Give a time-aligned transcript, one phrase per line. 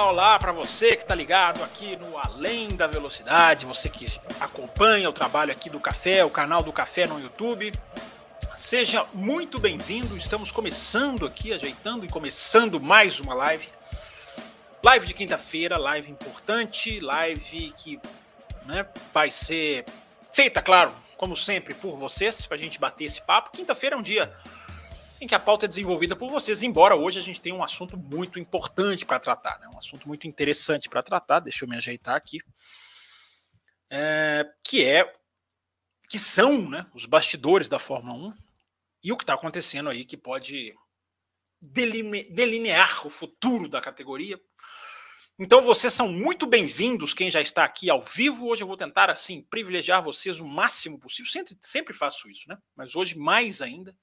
[0.00, 4.06] Olá, olá para você que está ligado aqui no Além da Velocidade, você que
[4.40, 7.70] acompanha o trabalho aqui do Café, o canal do Café no YouTube.
[8.56, 10.16] Seja muito bem-vindo.
[10.16, 13.68] Estamos começando aqui, ajeitando e começando mais uma live.
[14.82, 18.00] Live de quinta-feira, live importante, live que
[18.64, 19.84] né, vai ser
[20.32, 23.50] feita, claro, como sempre, por vocês, para a gente bater esse papo.
[23.52, 24.32] Quinta-feira é um dia
[25.20, 27.96] em que a pauta é desenvolvida por vocês, embora hoje a gente tenha um assunto
[27.96, 29.68] muito importante para tratar, né?
[29.68, 31.40] um assunto muito interessante para tratar.
[31.40, 32.40] Deixa eu me ajeitar aqui.
[33.90, 35.12] É, que é
[36.08, 38.34] que são né, os bastidores da Fórmula 1,
[39.02, 40.74] e o que está acontecendo aí que pode
[41.60, 44.40] delinear o futuro da categoria.
[45.38, 48.48] Então vocês são muito bem-vindos, quem já está aqui ao vivo.
[48.48, 51.30] Hoje eu vou tentar, assim, privilegiar vocês o máximo possível.
[51.30, 52.58] Sempre, sempre faço isso, né?
[52.76, 53.96] Mas hoje mais ainda.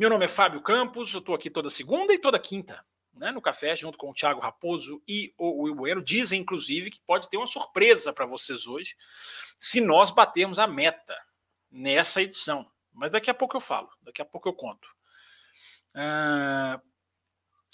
[0.00, 3.42] Meu nome é Fábio Campos, eu estou aqui toda segunda e toda quinta, né, no
[3.42, 6.02] café, junto com o Thiago Raposo e o Will Bueno.
[6.02, 8.96] Dizem, inclusive, que pode ter uma surpresa para vocês hoje,
[9.58, 11.14] se nós batermos a meta
[11.70, 12.66] nessa edição.
[12.90, 14.88] Mas daqui a pouco eu falo, daqui a pouco eu conto.
[15.94, 16.80] Uh,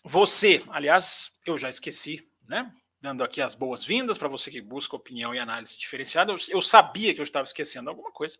[0.03, 2.75] você, aliás, eu já esqueci, né?
[3.01, 6.33] Dando aqui as boas-vindas para você que busca opinião e análise diferenciada.
[6.33, 8.37] Eu, eu sabia que eu estava esquecendo alguma coisa.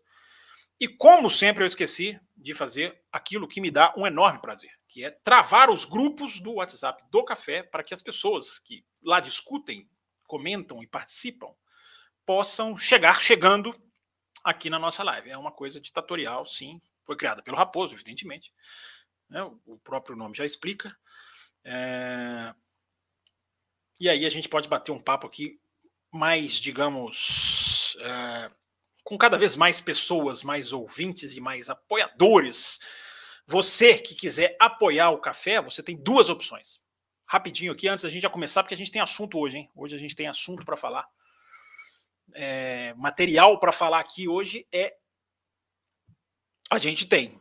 [0.79, 5.03] E como sempre eu esqueci de fazer aquilo que me dá um enorme prazer, que
[5.03, 9.89] é travar os grupos do WhatsApp do café para que as pessoas que lá discutem,
[10.27, 11.53] comentam e participam
[12.27, 13.73] possam chegar chegando
[14.43, 15.29] aqui na nossa live.
[15.29, 16.79] É uma coisa ditatorial, sim.
[17.05, 18.53] Foi criada pelo Raposo, evidentemente.
[19.29, 19.41] Né?
[19.65, 20.95] O próprio nome já explica.
[21.63, 22.53] É...
[23.99, 25.59] E aí a gente pode bater um papo aqui
[26.11, 28.51] mais, digamos, é...
[29.07, 32.77] com cada vez mais pessoas, mais ouvintes e mais apoiadores.
[33.45, 36.81] Você que quiser apoiar o café, você tem duas opções.
[37.25, 39.71] Rapidinho aqui, antes da gente já começar, porque a gente tem assunto hoje, hein?
[39.73, 41.07] Hoje a gente tem assunto para falar
[42.33, 44.93] é, material para falar aqui hoje é
[46.69, 47.39] a gente tem,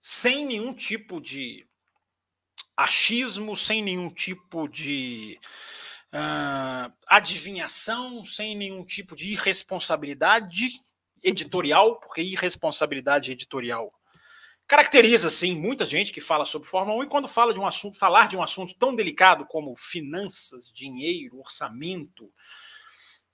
[0.00, 1.68] sem nenhum tipo de
[2.74, 5.38] achismo, sem nenhum tipo de
[6.10, 10.85] uh, adivinhação, sem nenhum tipo de irresponsabilidade
[11.26, 13.92] editorial, porque irresponsabilidade editorial
[14.66, 17.98] caracteriza sim muita gente que fala sobre Fórmula 1 e quando fala de um assunto,
[17.98, 22.32] falar de um assunto tão delicado como finanças, dinheiro, orçamento,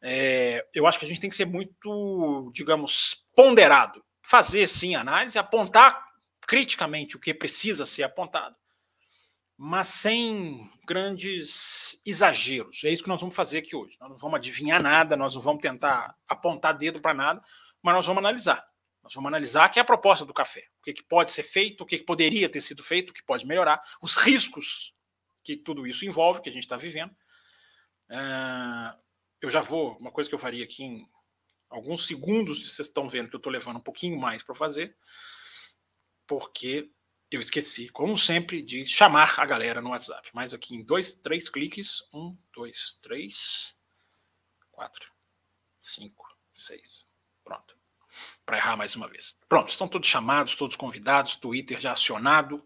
[0.02, 4.04] é, eu acho que a gente tem que ser muito, digamos, ponderado.
[4.20, 6.04] Fazer, sim, análise, apontar
[6.46, 8.54] criticamente o que precisa ser apontado,
[9.56, 12.82] mas sem grandes exageros.
[12.84, 13.96] É isso que nós vamos fazer aqui hoje.
[14.00, 17.42] Nós não vamos adivinhar nada, nós não vamos tentar apontar dedo para nada,
[17.82, 18.64] mas nós vamos analisar.
[19.02, 20.68] Nós vamos analisar que é a proposta do café.
[20.80, 23.22] O que, que pode ser feito, o que, que poderia ter sido feito, o que
[23.22, 24.94] pode melhorar, os riscos
[25.42, 27.10] que tudo isso envolve, que a gente está vivendo.
[28.08, 28.96] Uh,
[29.40, 31.08] eu já vou, uma coisa que eu faria aqui em
[31.68, 34.96] alguns segundos, vocês estão vendo que eu estou levando um pouquinho mais para fazer,
[36.26, 36.90] porque
[37.30, 40.28] eu esqueci, como sempre, de chamar a galera no WhatsApp.
[40.34, 43.76] Mas aqui em dois, três cliques, um, dois, três,
[44.70, 45.10] quatro,
[45.80, 47.06] cinco, seis,
[47.44, 47.74] pronto.
[48.44, 49.36] Para errar mais uma vez.
[49.48, 52.62] Pronto, estão todos chamados, todos convidados, Twitter já acionado.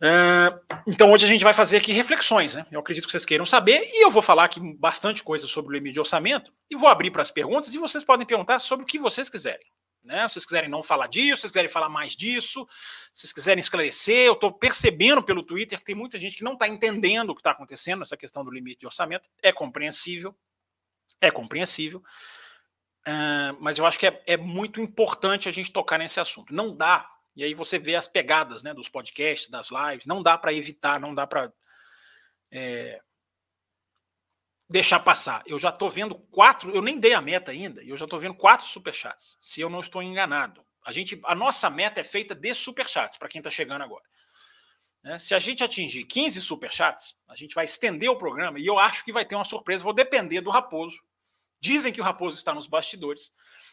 [0.00, 0.52] É,
[0.86, 2.66] então hoje a gente vai fazer aqui reflexões, né?
[2.70, 5.74] Eu acredito que vocês queiram saber e eu vou falar aqui bastante coisa sobre o
[5.74, 8.86] limite de orçamento e vou abrir para as perguntas e vocês podem perguntar sobre o
[8.86, 9.66] que vocês quiserem.
[10.02, 10.26] Né?
[10.28, 12.66] Se vocês quiserem não falar disso, se vocês quiserem falar mais disso,
[13.12, 16.54] se vocês quiserem esclarecer, eu estou percebendo pelo Twitter que tem muita gente que não
[16.54, 19.28] está entendendo o que está acontecendo nessa questão do limite de orçamento.
[19.42, 20.34] É compreensível,
[21.20, 22.02] é compreensível,
[23.58, 26.54] mas eu acho que é, é muito importante a gente tocar nesse assunto.
[26.54, 30.06] Não dá e aí você vê as pegadas né, dos podcasts, das lives.
[30.06, 31.52] Não dá para evitar, não dá para
[32.50, 33.00] é,
[34.68, 35.42] deixar passar.
[35.46, 38.18] Eu já estou vendo quatro, eu nem dei a meta ainda, e eu já estou
[38.18, 40.64] vendo quatro superchats, se eu não estou enganado.
[40.84, 44.04] A, gente, a nossa meta é feita de superchats, para quem está chegando agora.
[45.02, 45.18] Né?
[45.18, 49.04] Se a gente atingir 15 superchats, a gente vai estender o programa e eu acho
[49.04, 49.84] que vai ter uma surpresa.
[49.84, 51.02] Vou depender do Raposo.
[51.60, 53.32] Dizem que o Raposo está nos bastidores.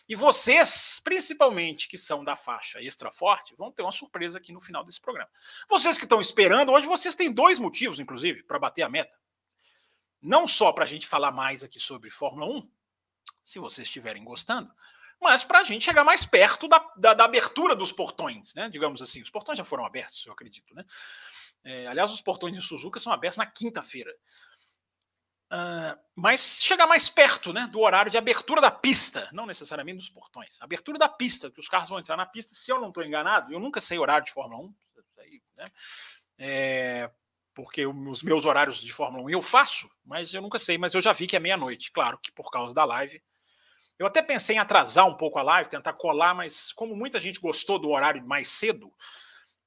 [0.10, 4.62] E vocês, principalmente que são da faixa extra forte, vão ter uma surpresa aqui no
[4.62, 5.30] final desse programa.
[5.70, 9.18] Vocês que estão esperando, hoje vocês têm dois motivos, inclusive, para bater a meta.
[10.22, 12.70] Não só para a gente falar mais aqui sobre Fórmula 1,
[13.44, 14.74] se vocês estiverem gostando,
[15.20, 18.70] mas para a gente chegar mais perto da, da, da, abertura dos portões, né?
[18.70, 20.86] Digamos assim, os portões já foram abertos, eu acredito, né?
[21.64, 24.14] É, aliás, os portões de Suzuka são abertos na quinta-feira.
[25.50, 30.10] Uh, mas chegar mais perto né, do horário de abertura da pista, não necessariamente dos
[30.10, 30.58] portões.
[30.60, 33.54] Abertura da pista, que os carros vão entrar na pista, se eu não estou enganado,
[33.54, 34.76] eu nunca sei horário de Fórmula 1,
[35.56, 35.66] né,
[36.38, 37.10] é,
[37.54, 41.02] porque os meus horários de Fórmula 1 eu faço, mas eu nunca sei, mas eu
[41.02, 43.22] já vi que é meia-noite, claro que por causa da live.
[43.98, 47.40] Eu até pensei em atrasar um pouco a live, tentar colar, mas como muita gente
[47.40, 48.94] gostou do horário mais cedo,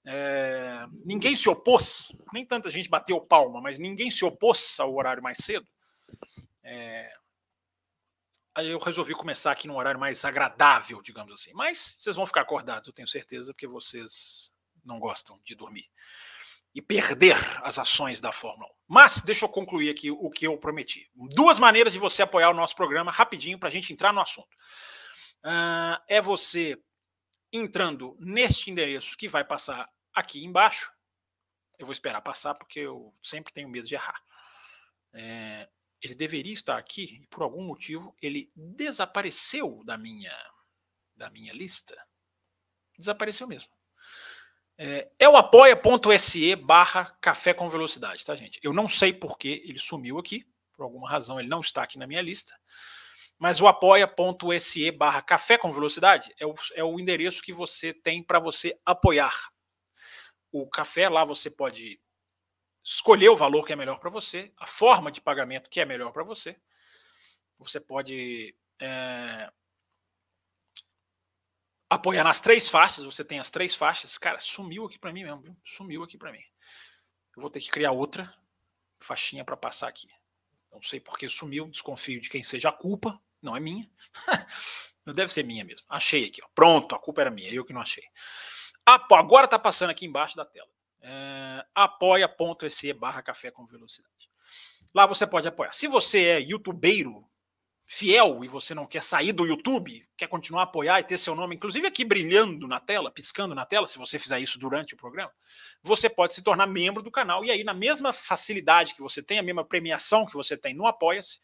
[0.07, 5.23] é, ninguém se opôs, nem tanta gente bateu palma, mas ninguém se opôs ao horário
[5.23, 5.67] mais cedo.
[6.63, 7.13] É,
[8.55, 11.53] aí eu resolvi começar aqui num horário mais agradável, digamos assim.
[11.53, 14.53] Mas vocês vão ficar acordados, eu tenho certeza, porque vocês
[14.85, 15.89] não gostam de dormir
[16.75, 18.75] e perder as ações da Fórmula 1.
[18.89, 21.11] Mas deixa eu concluir aqui o que eu prometi.
[21.15, 24.49] Duas maneiras de você apoiar o nosso programa rapidinho para a gente entrar no assunto.
[25.45, 26.79] Uh, é você
[27.53, 30.91] entrando neste endereço que vai passar aqui embaixo.
[31.79, 34.21] Eu vou esperar passar porque eu sempre tenho medo de errar.
[35.13, 35.69] É,
[36.03, 40.35] ele deveria estar aqui e por algum motivo ele desapareceu da minha
[41.17, 41.97] da minha lista.
[42.97, 43.71] Desapareceu mesmo.
[44.79, 48.59] É, é o apoia.se barra café com velocidade, tá, gente?
[48.63, 51.99] Eu não sei por que ele sumiu aqui, por alguma razão ele não está aqui
[51.99, 52.59] na minha lista.
[53.41, 58.23] Mas o apoia.se barra café com velocidade é o, é o endereço que você tem
[58.23, 59.35] para você apoiar
[60.53, 61.09] o café.
[61.09, 61.99] Lá você pode
[62.85, 66.13] escolher o valor que é melhor para você, a forma de pagamento que é melhor
[66.13, 66.61] para você.
[67.59, 69.51] Você pode é,
[71.89, 73.07] apoiar nas três faixas.
[73.07, 74.19] Você tem as três faixas.
[74.19, 75.57] Cara, sumiu aqui para mim mesmo, viu?
[75.65, 76.45] Sumiu aqui para mim.
[77.35, 78.31] Eu vou ter que criar outra
[78.99, 80.09] faixinha para passar aqui.
[80.71, 83.19] Não sei por que sumiu, desconfio de quem seja a culpa.
[83.43, 83.89] Não é minha.
[85.05, 85.87] não deve ser minha mesmo.
[85.89, 86.43] Achei aqui.
[86.43, 86.49] Ó.
[86.55, 88.05] Pronto, a culpa era minha, eu que não achei.
[88.85, 90.69] Apo, agora está passando aqui embaixo da tela.
[91.03, 94.31] É, apoia.se barra café com velocidade.
[94.95, 95.73] Lá você pode apoiar.
[95.73, 97.25] Se você é youtubeiro
[97.93, 101.35] fiel e você não quer sair do YouTube, quer continuar a apoiar e ter seu
[101.35, 104.97] nome, inclusive aqui brilhando na tela, piscando na tela, se você fizer isso durante o
[104.97, 105.33] programa,
[105.83, 107.45] você pode se tornar membro do canal.
[107.45, 110.87] E aí, na mesma facilidade que você tem, a mesma premiação que você tem no
[110.87, 111.41] Apoia-se,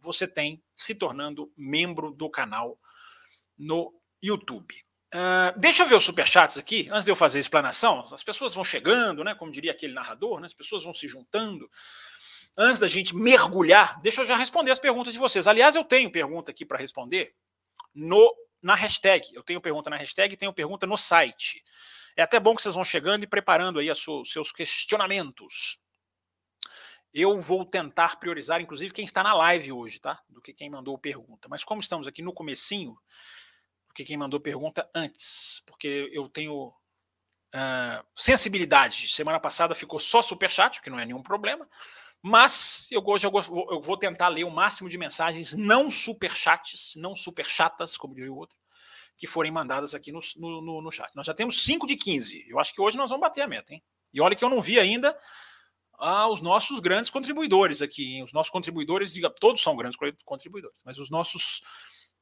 [0.00, 2.78] você tem se tornando membro do canal
[3.58, 3.92] no
[4.22, 4.74] YouTube.
[5.14, 8.00] Uh, deixa eu ver os superchats aqui, antes de eu fazer a explanação.
[8.12, 9.34] As pessoas vão chegando, né?
[9.34, 11.70] Como diria aquele narrador, né, as pessoas vão se juntando.
[12.58, 15.46] Antes da gente mergulhar, deixa eu já responder as perguntas de vocês.
[15.46, 17.34] Aliás, eu tenho pergunta aqui para responder
[17.94, 19.28] no na hashtag.
[19.34, 21.62] Eu tenho pergunta na hashtag e tenho pergunta no site.
[22.16, 25.78] É até bom que vocês vão chegando e preparando aí os seus questionamentos
[27.14, 30.20] eu vou tentar priorizar, inclusive, quem está na live hoje, tá?
[30.28, 31.48] Do que quem mandou pergunta.
[31.48, 32.98] Mas como estamos aqui no comecinho,
[33.86, 36.74] do que quem mandou pergunta antes, porque eu tenho
[37.54, 39.08] uh, sensibilidade.
[39.08, 41.68] Semana passada ficou só superchat, que não é nenhum problema.
[42.20, 43.32] Mas eu, hoje eu,
[43.70, 48.36] eu vou tentar ler o máximo de mensagens não superchats, não superchatas, como diria o
[48.36, 48.56] outro,
[49.16, 51.14] que forem mandadas aqui no, no, no, chat.
[51.14, 52.46] Nós já temos 5 de 15.
[52.48, 53.84] Eu acho que hoje nós vamos bater a meta, hein?
[54.12, 55.16] E olha que eu não vi ainda
[55.98, 58.22] aos nossos grandes contribuidores aqui.
[58.22, 61.62] Os nossos contribuidores, diga, todos são grandes contribuidores, mas os nossos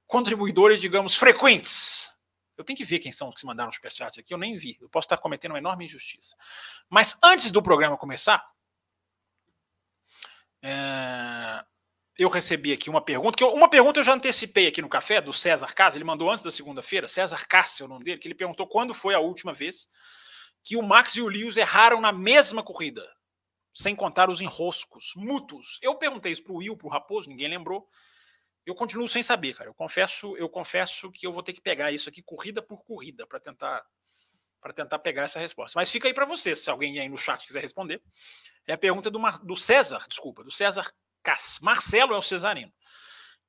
[0.07, 2.15] contribuidores, digamos, frequentes.
[2.57, 4.77] Eu tenho que ver quem são os que mandaram superchats aqui, eu nem vi.
[4.81, 6.37] Eu posso estar cometendo uma enorme injustiça.
[6.89, 8.45] Mas antes do programa começar,
[10.63, 11.65] é,
[12.17, 15.21] eu recebi aqui uma pergunta, que eu, uma pergunta eu já antecipei aqui no café,
[15.21, 18.29] do César Casa, ele mandou antes da segunda-feira, César Cássio é o nome dele, que
[18.29, 19.89] ele perguntou quando foi a última vez
[20.63, 23.03] que o Max e o Lewis erraram na mesma corrida
[23.75, 25.79] sem contar os enroscos mútuos.
[25.83, 27.89] Eu perguntei isso para o Will, para o Raposo, ninguém lembrou.
[28.65, 29.69] Eu continuo sem saber, cara.
[29.69, 33.27] Eu confesso, eu confesso que eu vou ter que pegar isso aqui corrida por corrida
[33.27, 33.85] para tentar
[34.61, 35.77] para tentar pegar essa resposta.
[35.77, 38.01] Mas fica aí para você, se alguém aí no chat quiser responder.
[38.65, 40.89] É a pergunta do, Mar, do César, desculpa, do César
[41.21, 41.59] Cass.
[41.61, 42.73] Marcelo é o Cesarino.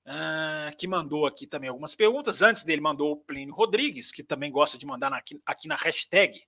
[0.06, 2.42] Uh, que mandou aqui também algumas perguntas.
[2.42, 5.75] Antes dele mandou o Plínio Rodrigues, que também gosta de mandar na, aqui, aqui na
[5.75, 6.44] hashtag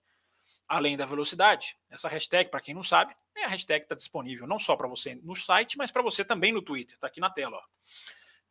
[0.67, 1.77] além da velocidade.
[1.89, 5.35] Essa hashtag, para quem não sabe, a hashtag está disponível não só para você no
[5.35, 6.95] site, mas para você também no Twitter.
[6.95, 7.57] Está aqui na tela.
[7.57, 7.61] Ó.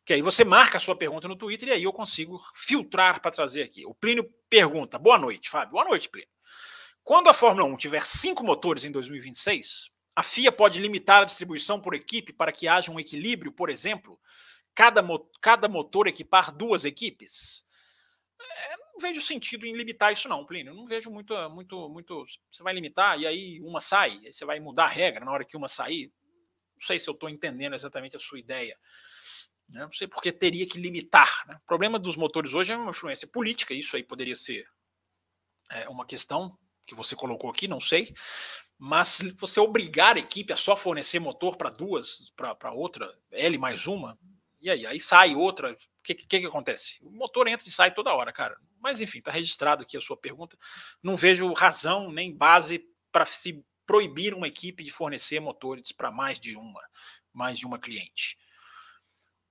[0.05, 3.31] Que aí você marca a sua pergunta no Twitter e aí eu consigo filtrar para
[3.31, 3.85] trazer aqui.
[3.85, 5.71] O Plínio pergunta: Boa noite, Fábio.
[5.71, 6.29] Boa noite, Plínio.
[7.03, 11.79] Quando a Fórmula 1 tiver cinco motores em 2026, a FIA pode limitar a distribuição
[11.79, 14.19] por equipe para que haja um equilíbrio, por exemplo,
[14.73, 17.64] cada, mo cada motor equipar duas equipes?
[18.95, 20.73] Não vejo sentido em limitar isso, não, Plínio.
[20.73, 22.25] Não vejo muito, muito, muito.
[22.49, 25.43] Você vai limitar e aí uma sai, aí você vai mudar a regra na hora
[25.43, 26.13] que uma sair.
[26.73, 28.79] Não sei se eu estou entendendo exatamente a sua ideia.
[29.67, 29.81] Né?
[29.81, 31.45] Não sei porque teria que limitar.
[31.45, 31.57] Né?
[31.61, 34.65] O problema dos motores hoje é uma influência política, isso aí poderia ser
[35.71, 38.13] é, uma questão que você colocou aqui, não sei.
[38.77, 43.87] Mas você obrigar a equipe a só fornecer motor para duas, para outra, L mais
[43.87, 44.17] uma,
[44.65, 44.85] e aí?
[44.87, 45.73] Aí sai outra.
[45.73, 46.97] O que, que, que acontece?
[47.03, 48.57] O motor entra e sai toda hora, cara.
[48.85, 50.55] Mas enfim, está registrado aqui a sua pergunta.
[51.01, 56.39] Não vejo razão nem base para se proibir uma equipe de fornecer motores para mais
[56.39, 56.83] de uma,
[57.33, 58.37] mais de uma cliente.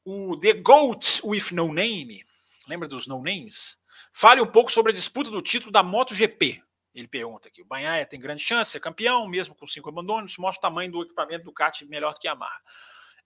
[0.05, 2.25] O The Goat with No Name,
[2.69, 3.77] lembra dos No Names?
[4.13, 6.63] Fale um pouco sobre a disputa do título da MotoGP.
[6.95, 7.61] Ele pergunta aqui.
[7.61, 11.03] O Banhaia tem grande chance, é campeão, mesmo com cinco abandonos, mostra o tamanho do
[11.03, 12.61] equipamento do kart melhor do que a Yamaha.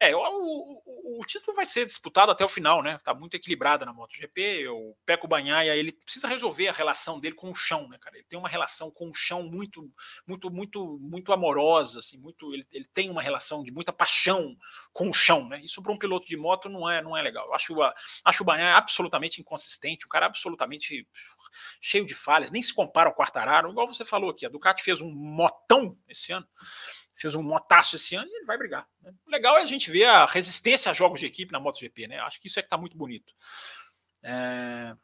[0.00, 3.00] É, o, o, o, título vai ser disputado até o final, né?
[3.02, 4.68] Tá muito equilibrada na MotoGP.
[4.68, 8.16] O Peco Banhaia, ele precisa resolver a relação dele com o chão, né, cara?
[8.16, 9.92] Ele tem uma relação com o chão muito,
[10.24, 12.54] muito, muito, muito amorosa, assim, muito.
[12.54, 14.56] Ele, ele tem uma relação de muita paixão
[14.92, 15.60] com o chão, né?
[15.64, 17.46] Isso para um piloto de moto não é, não é legal.
[17.46, 17.92] Eu acho, a,
[18.24, 21.08] acho o Banhaia absolutamente inconsistente, o cara absolutamente
[21.80, 24.46] cheio de falhas, nem se compara ao Quartararo, igual você falou aqui.
[24.46, 26.46] A Ducati fez um motão esse ano
[27.20, 28.86] fez um motaço esse ano e ele vai brigar.
[29.02, 29.12] Né?
[29.26, 32.18] O legal é a gente ver a resistência a jogos de equipe na MotoGP, né?
[32.20, 33.32] Acho que isso é que está muito bonito.
[34.22, 34.94] É...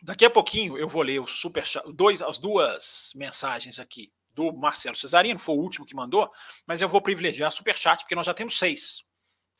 [0.00, 4.94] Daqui a pouquinho eu vou ler o super dois, as duas mensagens aqui do Marcelo
[4.94, 6.30] Cesarino, foi o último que mandou,
[6.64, 9.02] mas eu vou privilegiar super chat porque nós já temos seis.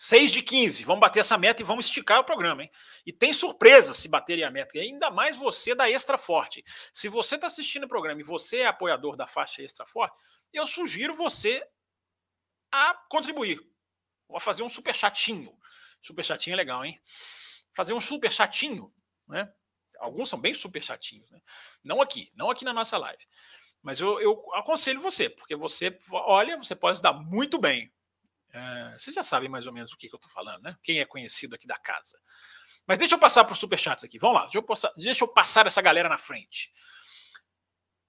[0.00, 0.84] Seis de 15.
[0.84, 2.70] Vamos bater essa meta e vamos esticar o programa, hein?
[3.04, 4.78] E tem surpresa se baterem a meta.
[4.78, 6.64] E ainda mais você da Extra Forte.
[6.92, 10.16] Se você está assistindo o programa e você é apoiador da faixa Extra Forte,
[10.52, 11.66] eu sugiro você
[12.70, 13.60] a contribuir.
[14.28, 15.56] Vou fazer um super chatinho.
[16.00, 17.00] Super chatinho é legal, hein?
[17.72, 18.92] Fazer um super chatinho,
[19.26, 19.52] né?
[19.98, 21.40] Alguns são bem super chatinhos, né?
[21.82, 23.24] Não aqui, não aqui na nossa live.
[23.82, 27.92] Mas eu, eu aconselho você, porque você, olha, você pode dar muito bem.
[28.52, 30.76] É, você já sabe mais ou menos o que, que eu estou falando, né?
[30.82, 32.18] Quem é conhecido aqui da casa.
[32.86, 34.18] Mas deixa eu passar para os superchats aqui.
[34.18, 36.72] Vamos lá, deixa eu, passar, deixa eu passar essa galera na frente.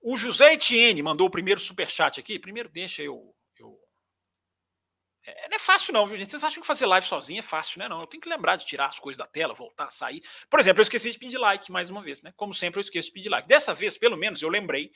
[0.01, 2.39] O José Etienne mandou o primeiro superchat aqui.
[2.39, 3.35] Primeiro, deixa eu.
[3.57, 3.77] eu...
[5.25, 6.31] É, não é fácil, não, viu, gente?
[6.31, 7.87] Vocês acham que fazer live sozinho é fácil, né?
[7.87, 10.23] Não, eu tenho que lembrar de tirar as coisas da tela, voltar, sair.
[10.49, 12.33] Por exemplo, eu esqueci de pedir like mais uma vez, né?
[12.37, 13.47] Como sempre, eu esqueço de pedir like.
[13.47, 14.91] Dessa vez, pelo menos, eu lembrei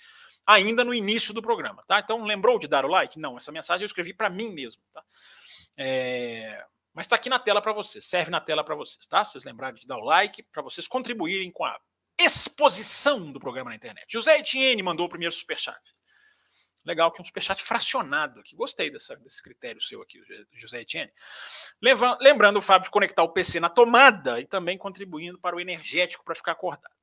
[0.45, 1.99] ainda no início do programa, tá?
[1.99, 3.19] Então, lembrou de dar o like?
[3.19, 5.03] Não, essa mensagem eu escrevi para mim mesmo, tá?
[5.77, 6.65] É...
[6.93, 9.25] Mas está aqui na tela para vocês, serve na tela para vocês, tá?
[9.25, 11.77] Vocês lembrarem de dar o like, para vocês contribuírem com a
[12.19, 14.05] exposição do programa na internet.
[14.11, 15.79] José Etienne mandou o primeiro superchat.
[16.85, 18.55] Legal que um superchat fracionado aqui.
[18.55, 21.11] Gostei dessa, desse critério seu aqui, José Etienne.
[22.19, 26.25] Lembrando o Fábio de conectar o PC na tomada e também contribuindo para o energético
[26.25, 26.93] para ficar acordado.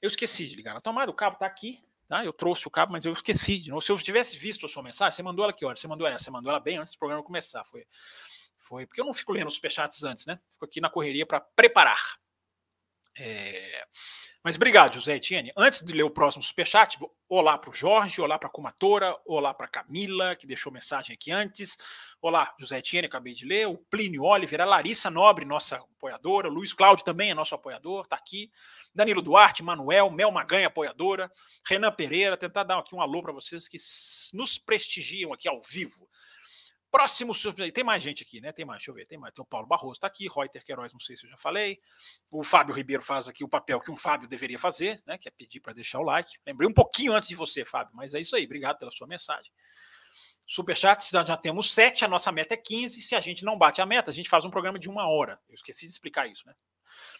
[0.00, 1.82] Eu esqueci de ligar na tomada, o cabo está aqui.
[2.08, 2.24] Tá?
[2.24, 3.80] Eu trouxe o cabo, mas eu esqueci de novo.
[3.80, 5.76] Se eu tivesse visto a sua mensagem, você mandou ela que hora?
[5.76, 7.64] Você mandou ela, você mandou ela bem antes do programa começar.
[7.66, 7.86] Foi,
[8.58, 10.40] foi porque eu não fico lendo os superchats antes, né?
[10.50, 12.18] Fico aqui na correria para preparar.
[13.22, 13.84] É...
[14.42, 15.52] Mas obrigado, José Etienne.
[15.54, 16.98] Antes de ler o próximo superchat,
[17.28, 21.12] olá para o Jorge, olá para a Kumatora, olá para a Camila, que deixou mensagem
[21.12, 21.76] aqui antes.
[22.22, 23.68] Olá, José Etienne, acabei de ler.
[23.68, 26.48] O Plínio Oliver, a Larissa Nobre, nossa apoiadora.
[26.48, 28.50] O Luiz Cláudio também é nosso apoiador, está aqui.
[28.94, 31.30] Danilo Duarte, Manuel, Mel Maganha, apoiadora.
[31.68, 33.76] Renan Pereira, tentar dar aqui um alô para vocês que
[34.32, 36.08] nos prestigiam aqui ao vivo.
[36.90, 37.32] Próximo
[37.72, 38.50] tem mais gente aqui, né?
[38.50, 39.32] Tem mais, deixa eu ver, tem mais.
[39.32, 41.80] Tem o Paulo Barroso está aqui, Reuter Queiroz, não sei se eu já falei.
[42.30, 45.16] O Fábio Ribeiro faz aqui o papel que um Fábio deveria fazer, né?
[45.16, 46.30] Que é pedir para deixar o like.
[46.44, 48.44] Lembrei um pouquinho antes de você, Fábio, mas é isso aí.
[48.44, 49.52] Obrigado pela sua mensagem.
[50.46, 53.00] Superchat, já, temos sete, a nossa meta é 15.
[53.02, 55.38] Se a gente não bate a meta, a gente faz um programa de uma hora.
[55.48, 56.54] Eu esqueci de explicar isso, né?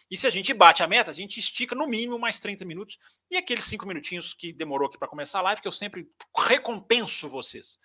[0.09, 2.99] E se a gente bate a meta, a gente estica no mínimo mais 30 minutos.
[3.29, 7.29] E aqueles cinco minutinhos que demorou aqui para começar a live, que eu sempre recompenso
[7.29, 7.79] vocês.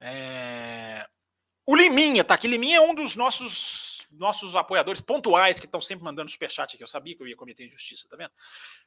[0.00, 1.06] É...
[1.66, 2.48] O Liminha tá aqui.
[2.48, 6.82] Liminha é um dos nossos nossos apoiadores pontuais que estão sempre mandando superchat aqui.
[6.82, 8.30] Eu sabia que eu ia cometer injustiça, tá vendo?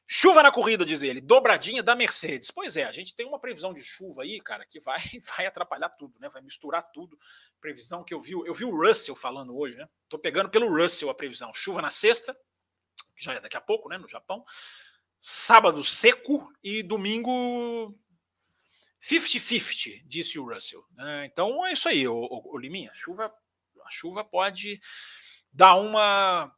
[0.07, 1.21] Chuva na corrida, diz ele.
[1.21, 2.49] Dobradinha da Mercedes.
[2.51, 4.99] Pois é, a gente tem uma previsão de chuva aí, cara, que vai,
[5.37, 6.29] vai atrapalhar tudo, né?
[6.29, 7.17] Vai misturar tudo.
[7.59, 9.87] Previsão que eu vi, eu vi o Russell falando hoje, né?
[10.09, 11.53] Tô pegando pelo Russell a previsão.
[11.53, 12.35] Chuva na sexta,
[13.15, 13.97] que já é daqui a pouco, né?
[13.97, 14.43] No Japão.
[15.19, 17.95] Sábado seco e domingo
[19.01, 20.85] 50-50, disse o Russell.
[20.93, 21.25] Né?
[21.25, 22.91] Então é isso aí, o, o, o Liminha.
[22.91, 23.33] A chuva,
[23.85, 24.79] a chuva pode
[25.51, 26.53] dar uma,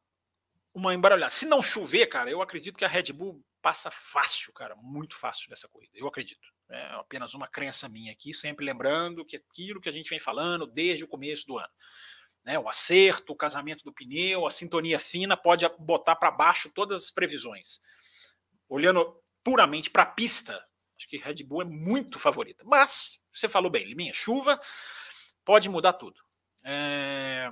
[0.74, 1.32] uma embaralhada.
[1.32, 5.50] Se não chover, cara, eu acredito que a Red Bull passa fácil, cara, muito fácil
[5.50, 5.94] nessa corrida.
[5.96, 6.54] Eu acredito.
[6.70, 10.66] É apenas uma crença minha aqui, sempre lembrando que aquilo que a gente vem falando
[10.66, 11.70] desde o começo do ano.
[12.44, 17.04] Né, o acerto, o casamento do pneu, a sintonia fina pode botar para baixo todas
[17.04, 17.80] as previsões.
[18.68, 20.62] Olhando puramente para a pista,
[21.04, 22.64] Acho que Red Bull é muito favorita.
[22.66, 24.60] Mas, você falou bem, Liminha, chuva
[25.44, 26.16] pode mudar tudo.
[26.64, 27.52] É...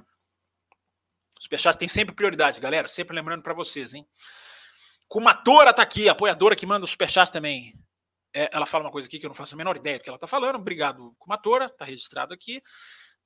[1.38, 2.88] Superchat tem sempre prioridade, galera.
[2.88, 4.08] Sempre lembrando para vocês, hein?
[5.10, 7.78] Kumatora tá aqui, apoiadora que manda o superchat também.
[8.34, 10.10] É, ela fala uma coisa aqui que eu não faço a menor ideia do que
[10.10, 10.56] ela tá falando.
[10.56, 12.64] Obrigado, Kumatora, tá registrado aqui.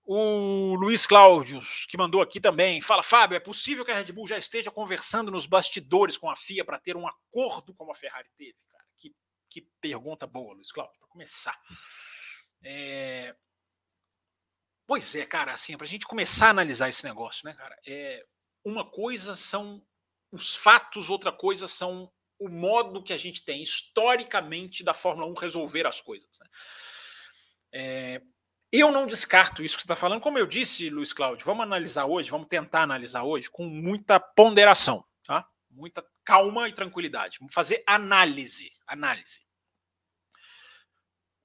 [0.04, 4.26] O Luiz Cláudio, que mandou aqui também, fala: Fábio, é possível que a Red Bull
[4.26, 8.30] já esteja conversando nos bastidores com a FIA para ter um acordo como a Ferrari
[8.36, 8.56] teve?
[9.56, 11.58] Que, pergunta boa, Luiz Cláudio, para começar.
[12.62, 13.34] É,
[14.88, 17.76] Pois é, cara, assim, para a gente começar a analisar esse negócio, né, cara?
[17.88, 18.24] É,
[18.64, 19.82] uma coisa são
[20.30, 25.34] os fatos, outra coisa são o modo que a gente tem historicamente da Fórmula 1
[25.36, 26.30] resolver as coisas.
[26.40, 26.48] Né?
[27.74, 28.22] É,
[28.72, 32.06] eu não descarto isso que você está falando, como eu disse, Luiz Cláudio, vamos analisar
[32.06, 35.48] hoje, vamos tentar analisar hoje com muita ponderação, tá?
[35.72, 37.38] Muita calma e tranquilidade.
[37.40, 39.45] Vamos fazer análise, análise.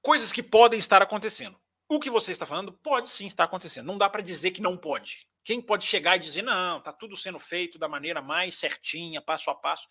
[0.02, 1.60] Coisas que podem estar acontecendo.
[1.88, 3.86] O que você está falando pode sim estar acontecendo.
[3.86, 5.26] Não dá para dizer que não pode.
[5.44, 9.50] Quem pode chegar e dizer, não, está tudo sendo feito da maneira mais certinha, passo
[9.50, 9.88] a passo?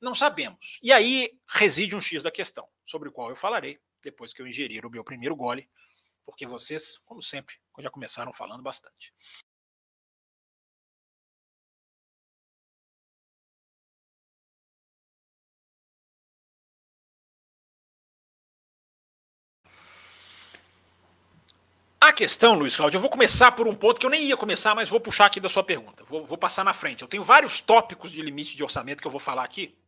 [0.00, 0.78] Não sabemos.
[0.82, 4.46] E aí reside um X da questão, sobre o qual eu falarei depois que eu
[4.46, 5.68] ingerir o meu primeiro gole,
[6.24, 9.14] porque vocês, como sempre, já começaram falando bastante.
[22.02, 24.74] A questão, Luiz Cláudio, eu vou começar por um ponto que eu nem ia começar,
[24.74, 26.02] mas vou puxar aqui da sua pergunta.
[26.04, 27.02] Vou, vou passar na frente.
[27.02, 29.78] Eu tenho vários tópicos de limite de orçamento que eu vou falar aqui,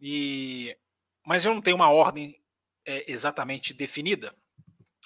[0.00, 0.76] e
[1.24, 2.38] mas eu não tenho uma ordem
[2.84, 4.34] é, exatamente definida.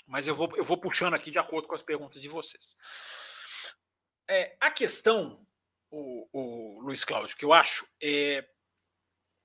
[0.06, 2.74] Mas eu vou, eu vou puxando aqui de acordo com as perguntas de vocês.
[4.26, 5.46] É, a questão,
[5.90, 8.48] o, o Luiz Cláudio, que eu acho, é,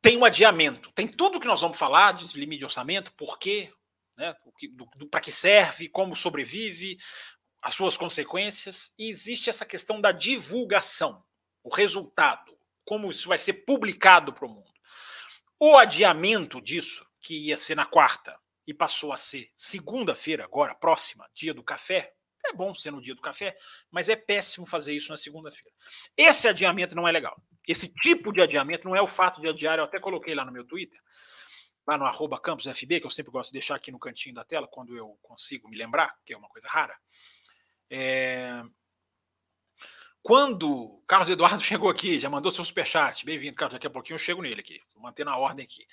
[0.01, 0.91] tem um adiamento.
[0.93, 3.74] Tem tudo que nós vamos falar de limite de orçamento, porque
[4.17, 4.36] né?
[5.10, 6.98] para que serve, como sobrevive,
[7.62, 11.24] as suas consequências, e existe essa questão da divulgação,
[11.63, 14.72] o resultado, como isso vai ser publicado para o mundo.
[15.58, 21.30] O adiamento disso, que ia ser na quarta e passou a ser segunda-feira, agora, próxima,
[21.34, 22.13] dia do café,
[22.45, 23.58] é bom ser no dia do café,
[23.89, 25.73] mas é péssimo fazer isso na segunda-feira.
[26.17, 27.41] Esse adiamento não é legal.
[27.65, 30.52] Esse tipo de adiamento não é o fato de adiar, eu até coloquei lá no
[30.52, 30.99] meu Twitter,
[31.86, 34.67] lá no arroba campusfb, que eu sempre gosto de deixar aqui no cantinho da tela,
[34.67, 36.98] quando eu consigo me lembrar, que é uma coisa rara.
[37.89, 38.63] É...
[40.22, 44.19] Quando Carlos Eduardo chegou aqui, já mandou seu superchat, bem-vindo, Carlos, daqui a pouquinho eu
[44.19, 45.86] chego nele aqui, vou manter na ordem aqui.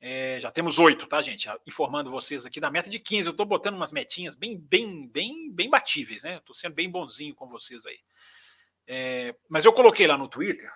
[0.00, 1.48] É, já temos oito, tá, gente?
[1.66, 3.28] Informando vocês aqui da meta de 15.
[3.28, 6.36] Eu estou botando umas metinhas bem, bem, bem, bem batíveis, né?
[6.36, 7.98] Estou sendo bem bonzinho com vocês aí.
[8.86, 10.70] É, mas eu coloquei lá no Twitter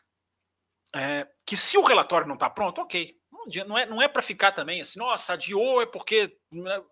[0.94, 3.19] é, que se o relatório não está pronto, ok,
[3.66, 6.83] não é, não é para ficar também assim, nossa, adiou é porque né,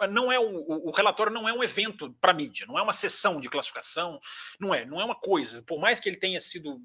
[0.00, 2.92] é, não é o, o relatório não é um evento para mídia, não é uma
[2.92, 4.20] sessão de classificação,
[4.58, 5.62] não é, não é uma coisa.
[5.62, 6.80] Por mais que ele tenha sido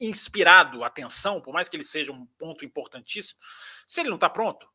[0.00, 3.38] inspirado atenção, por mais que ele seja um ponto importantíssimo,
[3.86, 4.68] se ele não está pronto,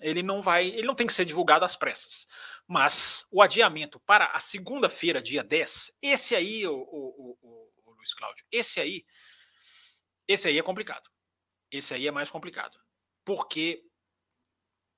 [0.00, 2.26] ele não vai, ele não tem que ser divulgado às pressas.
[2.66, 8.14] Mas o adiamento para a segunda-feira, dia 10, esse aí, o, o, o, o Luiz
[8.14, 9.04] Cláudio, esse aí,
[10.26, 11.10] esse aí é complicado.
[11.70, 12.78] Esse aí é mais complicado.
[13.24, 13.84] Porque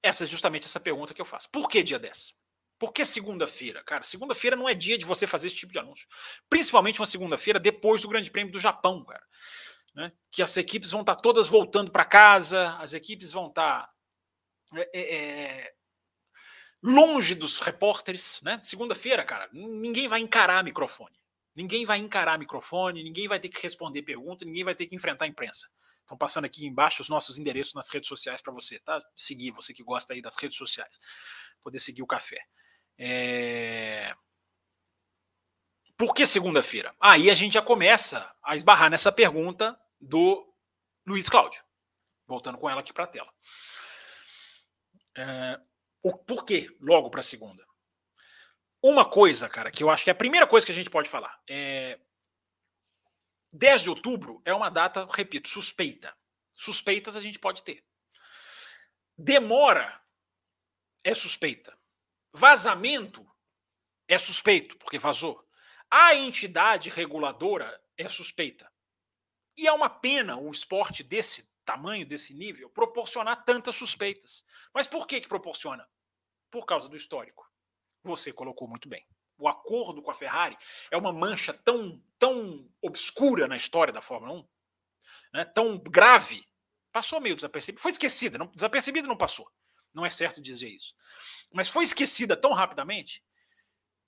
[0.02, 1.48] essa é justamente essa pergunta que eu faço.
[1.50, 2.34] Por que dia 10?
[2.78, 3.82] Por que segunda-feira?
[3.84, 6.08] Cara, segunda-feira não é dia de você fazer esse tipo de anúncio.
[6.50, 9.22] Principalmente uma segunda-feira depois do Grande Prêmio do Japão, cara.
[9.94, 10.12] Né?
[10.30, 13.88] Que as equipes vão estar todas voltando para casa, as equipes vão estar
[14.74, 15.72] é, é, é,
[16.82, 18.40] longe dos repórteres.
[18.42, 18.60] Né?
[18.64, 21.16] Segunda-feira, cara, ninguém vai encarar microfone.
[21.54, 25.26] Ninguém vai encarar microfone, ninguém vai ter que responder pergunta, ninguém vai ter que enfrentar
[25.26, 25.68] a imprensa.
[26.02, 29.00] Estão passando aqui embaixo os nossos endereços nas redes sociais para você, tá?
[29.16, 30.98] Seguir, você que gosta aí das redes sociais.
[31.62, 32.44] Poder seguir o café.
[32.98, 34.14] É...
[35.96, 36.94] Por que segunda-feira?
[37.00, 40.52] Aí a gente já começa a esbarrar nessa pergunta do
[41.06, 41.62] Luiz Cláudio.
[42.26, 43.32] Voltando com ela aqui para a tela.
[45.16, 45.60] É...
[46.26, 47.64] Por que logo para segunda?
[48.82, 51.08] Uma coisa, cara, que eu acho que é a primeira coisa que a gente pode
[51.08, 52.00] falar é
[53.52, 56.16] 10 de outubro é uma data, repito, suspeita.
[56.54, 57.84] Suspeitas a gente pode ter.
[59.16, 60.00] Demora
[61.04, 61.76] é suspeita.
[62.32, 63.26] Vazamento
[64.08, 65.46] é suspeito, porque vazou.
[65.90, 68.72] A entidade reguladora é suspeita.
[69.56, 74.44] E é uma pena o esporte desse tamanho, desse nível, proporcionar tantas suspeitas.
[74.72, 75.86] Mas por que, que proporciona?
[76.50, 77.46] Por causa do histórico.
[78.02, 79.06] Você colocou muito bem
[79.42, 80.56] o acordo com a Ferrari
[80.88, 84.48] é uma mancha tão, tão obscura na história da Fórmula 1,
[85.34, 86.46] né, tão grave,
[86.92, 87.82] passou meio desapercebida.
[87.82, 89.50] Foi esquecida, não, desapercebida não passou.
[89.92, 90.94] Não é certo dizer isso.
[91.52, 93.20] Mas foi esquecida tão rapidamente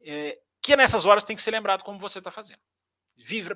[0.03, 2.61] é, que nessas horas tem que ser lembrado como você está fazendo.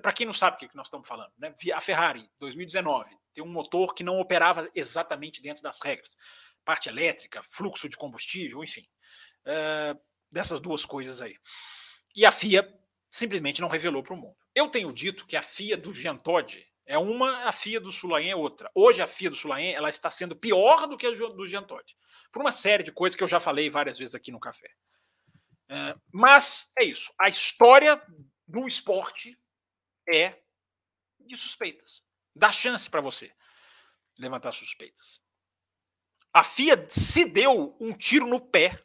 [0.02, 1.54] Para quem não sabe o que nós estamos falando, né?
[1.74, 6.16] a Ferrari 2019 tem um motor que não operava exatamente dentro das regras.
[6.64, 8.86] Parte elétrica, fluxo de combustível, enfim.
[10.30, 11.36] Dessas duas coisas aí.
[12.14, 12.68] E a FIA
[13.10, 14.36] simplesmente não revelou para o mundo.
[14.54, 18.30] Eu tenho dito que a FIA do Jean Todt é uma, a FIA do Sulayen
[18.30, 18.70] é outra.
[18.74, 21.94] Hoje a FIA do Sulayen ela está sendo pior do que a do Jean Todt,
[22.32, 24.70] por uma série de coisas que eu já falei várias vezes aqui no café.
[25.68, 27.12] É, mas é isso.
[27.20, 28.02] A história
[28.46, 29.38] do esporte
[30.08, 30.40] é
[31.20, 32.02] de suspeitas.
[32.34, 33.30] Dá chance para você
[34.18, 35.20] levantar suspeitas.
[36.32, 38.82] A FIA se deu um tiro no pé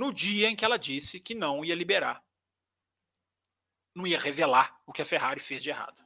[0.00, 2.24] no dia em que ela disse que não ia liberar,
[3.94, 6.02] não ia revelar o que a Ferrari fez de errado.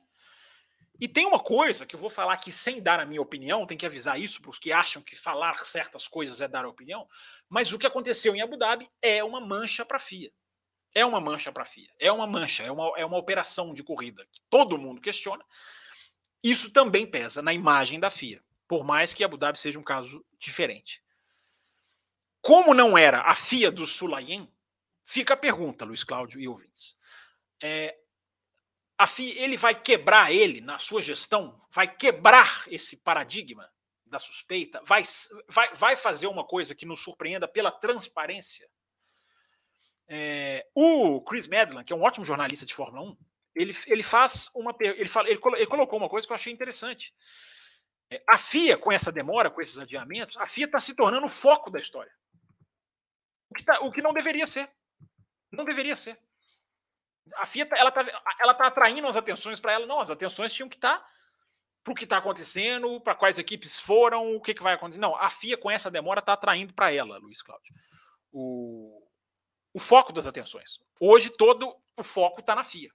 [1.00, 3.78] E tem uma coisa que eu vou falar aqui sem dar a minha opinião, tem
[3.78, 7.09] que avisar isso para os que acham que falar certas coisas é dar a opinião,
[7.48, 10.33] mas o que aconteceu em Abu Dhabi é uma mancha para a FIA.
[10.92, 11.92] É uma mancha para a FIA.
[12.00, 15.44] É uma mancha, é uma, é uma operação de corrida que todo mundo questiona.
[16.42, 20.26] Isso também pesa na imagem da FIA, por mais que Abu Dhabi seja um caso
[20.37, 21.03] diferente.
[22.44, 24.52] Como não era a FIA do Sulayen,
[25.02, 26.94] fica a pergunta, Luiz Cláudio e ouvintes.
[27.62, 27.96] É,
[28.98, 33.72] a FIA, ele vai quebrar ele na sua gestão, vai quebrar esse paradigma
[34.04, 35.04] da suspeita, vai,
[35.48, 38.68] vai, vai fazer uma coisa que nos surpreenda pela transparência.
[40.07, 43.16] É, o Chris Medland, que é um ótimo jornalista de Fórmula 1,
[43.54, 47.14] ele, ele faz uma ele, fala, ele, ele colocou uma coisa que eu achei interessante.
[48.11, 51.30] É, a FIA, com essa demora, com esses adiamentos, a FIA está se tornando o
[51.30, 52.12] foco da história.
[53.54, 54.68] Que, tá, o que não deveria ser.
[55.50, 56.18] Não deveria ser
[57.36, 58.04] a FIA ela tá,
[58.40, 59.86] ela tá atraindo as atenções para ela.
[59.86, 61.08] Não, as atenções tinham que estar tá
[61.82, 65.00] para o que está acontecendo, para quais equipes foram, o que, que vai acontecer.
[65.00, 67.74] Não, a FIA com essa demora está atraindo para ela, Luiz Cláudio,
[68.32, 69.06] o,
[69.72, 70.78] o foco das atenções.
[70.98, 72.90] Hoje todo o foco está na FIA.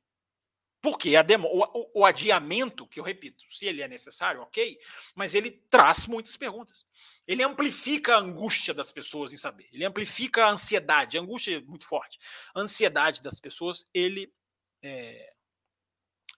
[0.81, 4.79] Porque a demo, o, o, adiamento, que eu repito, se ele é necessário, ok,
[5.13, 6.85] mas ele traz muitas perguntas.
[7.27, 9.67] Ele amplifica a angústia das pessoas em saber.
[9.73, 11.17] Ele amplifica a ansiedade.
[11.17, 12.17] A angústia é muito forte.
[12.55, 14.33] A ansiedade das pessoas, ele,
[14.81, 15.33] é,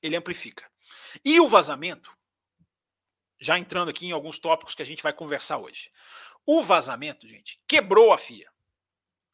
[0.01, 0.69] ele amplifica.
[1.23, 2.11] E o vazamento,
[3.39, 5.91] já entrando aqui em alguns tópicos que a gente vai conversar hoje.
[6.45, 8.51] O vazamento, gente, quebrou a FIA.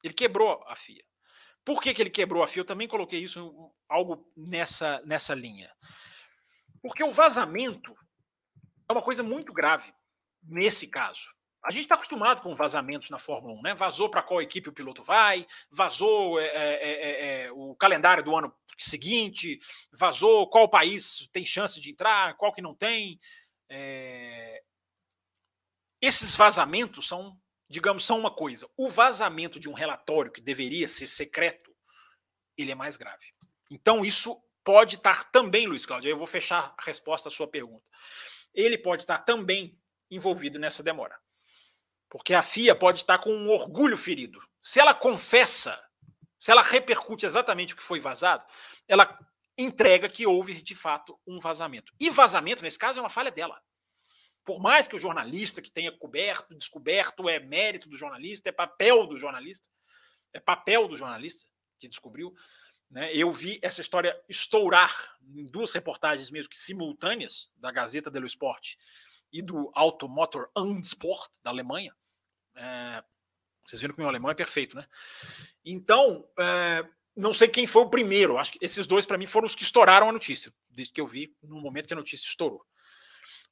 [0.03, 1.06] Ele quebrou a FIA.
[1.67, 2.61] Por que, que ele quebrou a FIA?
[2.61, 5.69] Eu também coloquei isso algo nessa, nessa linha.
[6.81, 7.93] Porque o vazamento
[8.87, 9.93] é uma coisa muito grave
[10.41, 11.27] nesse caso.
[11.61, 13.75] A gente está acostumado com vazamentos na Fórmula 1, né?
[13.75, 18.23] Vazou para qual equipe o piloto vai, vazou é é, é, é, é, o calendário
[18.23, 19.59] do ano seguinte,
[19.91, 23.19] vazou qual país tem chance de entrar, qual que não tem.
[23.69, 24.63] É.
[26.01, 27.37] Esses vazamentos são,
[27.69, 28.69] digamos, são uma coisa.
[28.77, 31.75] O vazamento de um relatório que deveria ser secreto,
[32.57, 33.25] ele é mais grave.
[33.69, 37.85] Então, isso pode estar também, Luiz Cláudio, eu vou fechar a resposta à sua pergunta.
[38.53, 41.17] Ele pode estar também envolvido nessa demora.
[42.09, 44.41] Porque a FIA pode estar com um orgulho ferido.
[44.61, 45.81] Se ela confessa,
[46.39, 48.45] se ela repercute exatamente o que foi vazado,
[48.87, 49.17] ela
[49.57, 51.93] entrega que houve de fato um vazamento.
[51.99, 53.61] E vazamento, nesse caso, é uma falha dela.
[54.47, 59.05] Por mais que o jornalista que tenha coberto, descoberto, é mérito do jornalista, é papel
[59.05, 59.67] do jornalista,
[60.31, 61.45] é papel do jornalista
[61.77, 62.33] que descobriu.
[62.89, 63.13] Né?
[63.13, 68.75] Eu vi essa história estourar em duas reportagens mesmo que simultâneas da Gazeta dello Sport
[69.33, 71.93] e do Automotor Unsport da Alemanha.
[72.55, 73.03] É,
[73.65, 74.87] vocês viram que meu alemão é perfeito, né?
[75.65, 78.37] Então, é, não sei quem foi o primeiro.
[78.37, 81.05] Acho que esses dois, para mim, foram os que estouraram a notícia, desde que eu
[81.05, 82.65] vi no momento que a notícia estourou.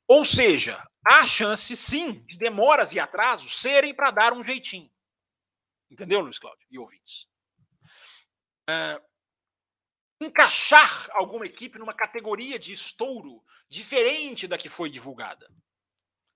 [0.08, 4.92] Ou seja, há chance, sim, de demoras e atrasos serem para dar um jeitinho.
[5.90, 7.28] Entendeu, Luiz Cláudio e ouvintes?
[8.68, 9.02] É,
[10.22, 15.50] encaixar alguma equipe numa categoria de estouro diferente da que foi divulgada.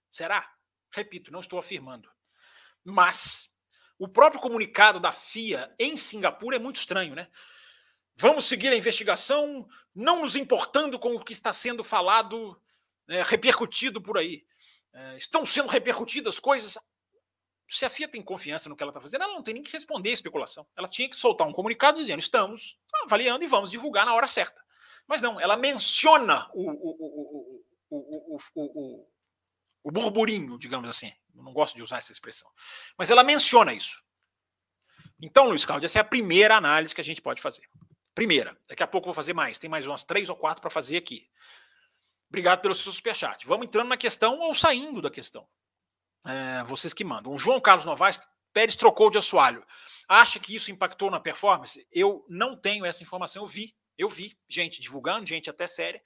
[0.10, 0.51] Será?
[0.91, 2.10] Repito, não estou afirmando.
[2.84, 3.49] Mas
[3.97, 7.29] o próprio comunicado da FIA em Singapura é muito estranho, né?
[8.15, 12.62] Vamos seguir a investigação, não nos importando com o que está sendo falado,
[13.10, 14.45] é, repercutido por aí.
[14.93, 16.78] É, estão sendo repercutidas coisas.
[17.67, 19.72] Se a FIA tem confiança no que ela está fazendo, ela não tem nem que
[19.72, 20.65] responder a especulação.
[20.76, 24.63] Ela tinha que soltar um comunicado dizendo: estamos avaliando e vamos divulgar na hora certa.
[25.08, 29.08] Mas não, ela menciona o, o, o,
[29.84, 31.12] o, burburinho, digamos assim.
[31.36, 32.50] Eu não gosto de usar essa expressão.
[32.98, 34.04] Mas ela menciona isso.
[35.22, 37.67] Então, Luiz Cláudio, essa é a primeira análise que a gente pode fazer.
[38.13, 38.58] Primeira.
[38.67, 39.58] Daqui a pouco vou fazer mais.
[39.58, 41.28] Tem mais umas três ou quatro para fazer aqui.
[42.29, 43.45] Obrigado pelo seu superchat.
[43.47, 45.47] Vamos entrando na questão ou saindo da questão.
[46.25, 47.33] É, vocês que mandam.
[47.33, 48.21] O João Carlos Novaes
[48.53, 49.65] Pérez trocou de assoalho.
[50.07, 51.87] Acha que isso impactou na performance?
[51.91, 53.43] Eu não tenho essa informação.
[53.43, 56.01] Eu vi Eu vi gente divulgando, gente até séria.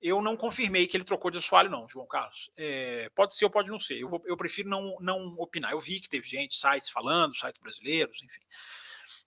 [0.00, 2.50] Eu não confirmei que ele trocou de assoalho, não, João Carlos.
[2.56, 3.98] É, pode ser ou pode não ser.
[3.98, 5.72] Eu, vou, eu prefiro não, não opinar.
[5.72, 8.42] Eu vi que teve gente, sites falando, sites brasileiros, enfim.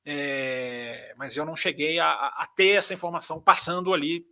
[0.06, 4.26] É, mas eu não cheguei a, a, ter essa informação passando ali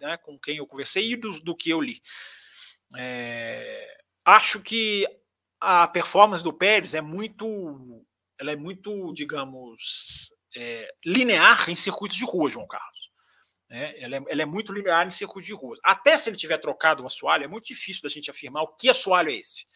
[0.00, 2.00] né, com quem eu conversei e do, do que eu li.
[2.96, 5.06] É, acho que
[5.60, 8.04] a performance do Pérez é muito,
[8.38, 12.96] ela é muito, digamos, é, linear em circuitos de rua, João Carlos.
[13.68, 15.76] É, ela, é, ela, é, muito linear em circuitos de rua.
[15.82, 18.88] Até se ele tiver trocado o assoalho, é muito difícil da gente afirmar o que
[18.88, 19.66] assoalho é esse.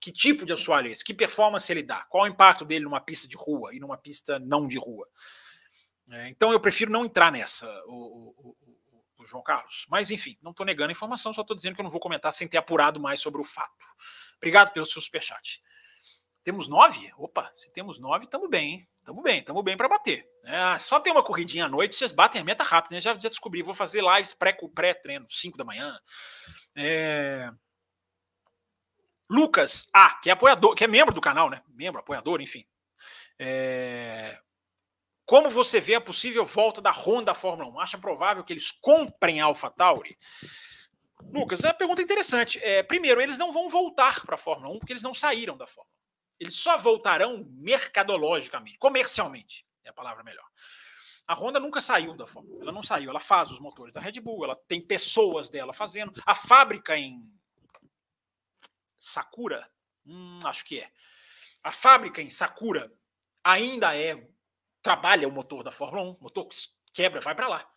[0.00, 1.04] Que tipo de assoalho é esse?
[1.04, 2.02] Que performance ele dá?
[2.04, 5.06] Qual o impacto dele numa pista de rua e numa pista não de rua?
[6.10, 8.56] É, então eu prefiro não entrar nessa, o, o,
[9.26, 9.86] João Carlos.
[9.88, 12.32] Mas enfim, não estou negando a informação, só estou dizendo que eu não vou comentar
[12.32, 13.84] sem ter apurado mais sobre o fato.
[14.36, 15.60] Obrigado pelo seu superchat.
[16.46, 17.12] Temos nove?
[17.18, 18.88] Opa, se temos nove, estamos bem, hein?
[19.00, 20.24] Estamos bem, estamos bem para bater.
[20.44, 23.00] É, só tem uma corridinha à noite, vocês batem a meta rápido, né?
[23.00, 25.98] Já, já descobri, vou fazer lives pré-treino, pré 5 da manhã.
[26.76, 27.50] É...
[29.28, 31.62] Lucas A, que é apoiador, que é membro do canal, né?
[31.68, 32.64] Membro, apoiador, enfim.
[33.38, 34.38] É...
[35.26, 37.80] Como você vê a possível volta da Honda à Fórmula 1?
[37.80, 40.16] Acha provável que eles comprem a AlphaTauri?
[41.32, 42.60] Lucas, é uma pergunta interessante.
[42.62, 45.66] É, primeiro, eles não vão voltar para a Fórmula 1 porque eles não saíram da
[45.66, 45.96] Fórmula 1.
[46.38, 50.46] Eles só voltarão mercadologicamente, comercialmente, é a palavra melhor.
[51.26, 52.62] A Honda nunca saiu da Fórmula 1.
[52.62, 56.12] Ela não saiu, ela faz os motores da Red Bull, ela tem pessoas dela fazendo.
[56.24, 57.18] A fábrica em
[58.96, 59.68] Sakura,
[60.06, 60.90] hum, acho que é.
[61.64, 62.92] A fábrica em Sakura
[63.42, 64.28] ainda é
[64.86, 66.56] trabalha o motor da Fórmula 1, motor que
[66.92, 67.68] quebra, vai para lá.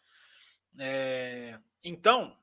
[0.77, 2.37] É, então,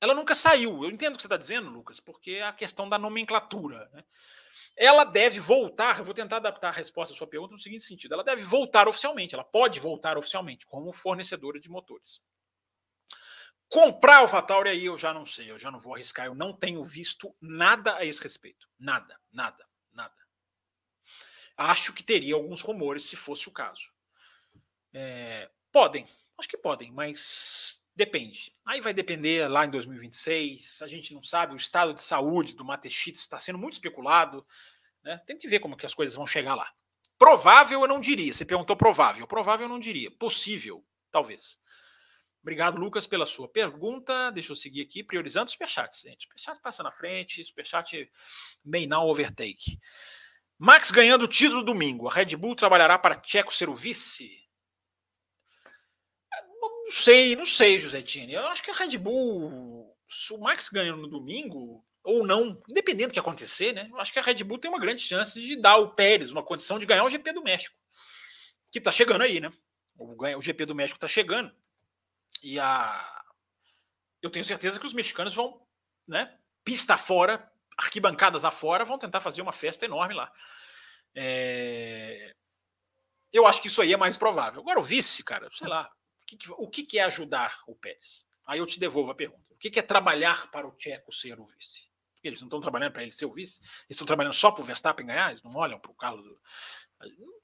[0.00, 0.82] ela nunca saiu.
[0.82, 3.90] Eu entendo o que você está dizendo, Lucas, porque é a questão da nomenclatura.
[3.92, 4.02] Né?
[4.74, 8.14] Ela deve voltar, eu vou tentar adaptar a resposta à sua pergunta no seguinte sentido:
[8.14, 12.22] ela deve voltar oficialmente, ela pode voltar oficialmente como fornecedora de motores.
[13.68, 16.54] Comprar o Fatauri aí eu já não sei, eu já não vou arriscar, eu não
[16.54, 18.66] tenho visto nada a esse respeito.
[18.78, 19.69] Nada, nada.
[21.62, 23.90] Acho que teria alguns rumores se fosse o caso.
[24.94, 26.06] É, podem,
[26.38, 28.54] acho que podem, mas Depende.
[28.64, 30.80] Aí vai depender lá em 2026.
[30.80, 31.52] A gente não sabe.
[31.52, 34.42] O estado de saúde do Matechitz está sendo muito especulado.
[35.04, 35.20] Né?
[35.26, 36.72] Tem que ver como que as coisas vão chegar lá.
[37.18, 38.32] Provável eu não diria.
[38.32, 39.26] Você perguntou provável.
[39.26, 40.10] Provável eu não diria.
[40.10, 41.60] Possível, talvez.
[42.40, 44.30] Obrigado, Lucas, pela sua pergunta.
[44.30, 46.22] Deixa eu seguir aqui, priorizando os superchats, gente.
[46.22, 48.10] Superchat passa na frente, superchat
[48.64, 49.78] may now overtake.
[50.62, 52.06] Max ganhando o título domingo.
[52.06, 54.30] A Red Bull trabalhará para Tcheco ser o vice?
[56.60, 58.34] Não sei, não sei, José Tini.
[58.34, 63.08] Eu acho que a Red Bull, se o Max ganha no domingo, ou não, independente
[63.08, 63.88] do que acontecer, né?
[63.90, 66.42] Eu acho que a Red Bull tem uma grande chance de dar ao Pérez uma
[66.42, 67.74] condição de ganhar o GP do México.
[68.70, 69.50] Que tá chegando aí, né?
[69.96, 71.50] O, o GP do México tá chegando.
[72.42, 73.24] E a.
[74.20, 75.66] Eu tenho certeza que os mexicanos vão,
[76.06, 76.36] né?
[76.62, 77.49] Pista fora,
[77.80, 80.32] arquibancadas afora, vão tentar fazer uma festa enorme lá.
[81.14, 82.34] É...
[83.32, 84.60] Eu acho que isso aí é mais provável.
[84.60, 85.90] Agora, o vice, cara, sei lá,
[86.26, 88.24] que que, o que, é ajudar o Pérez?
[88.46, 89.42] Aí eu te devolvo a pergunta.
[89.50, 91.88] O que, é trabalhar para o Tcheco ser o vice?
[92.22, 93.60] Eles não estão trabalhando para ele ser o vice?
[93.60, 95.30] Eles estão trabalhando só para o Verstappen ganhar?
[95.30, 96.26] Eles não olham para o Carlos.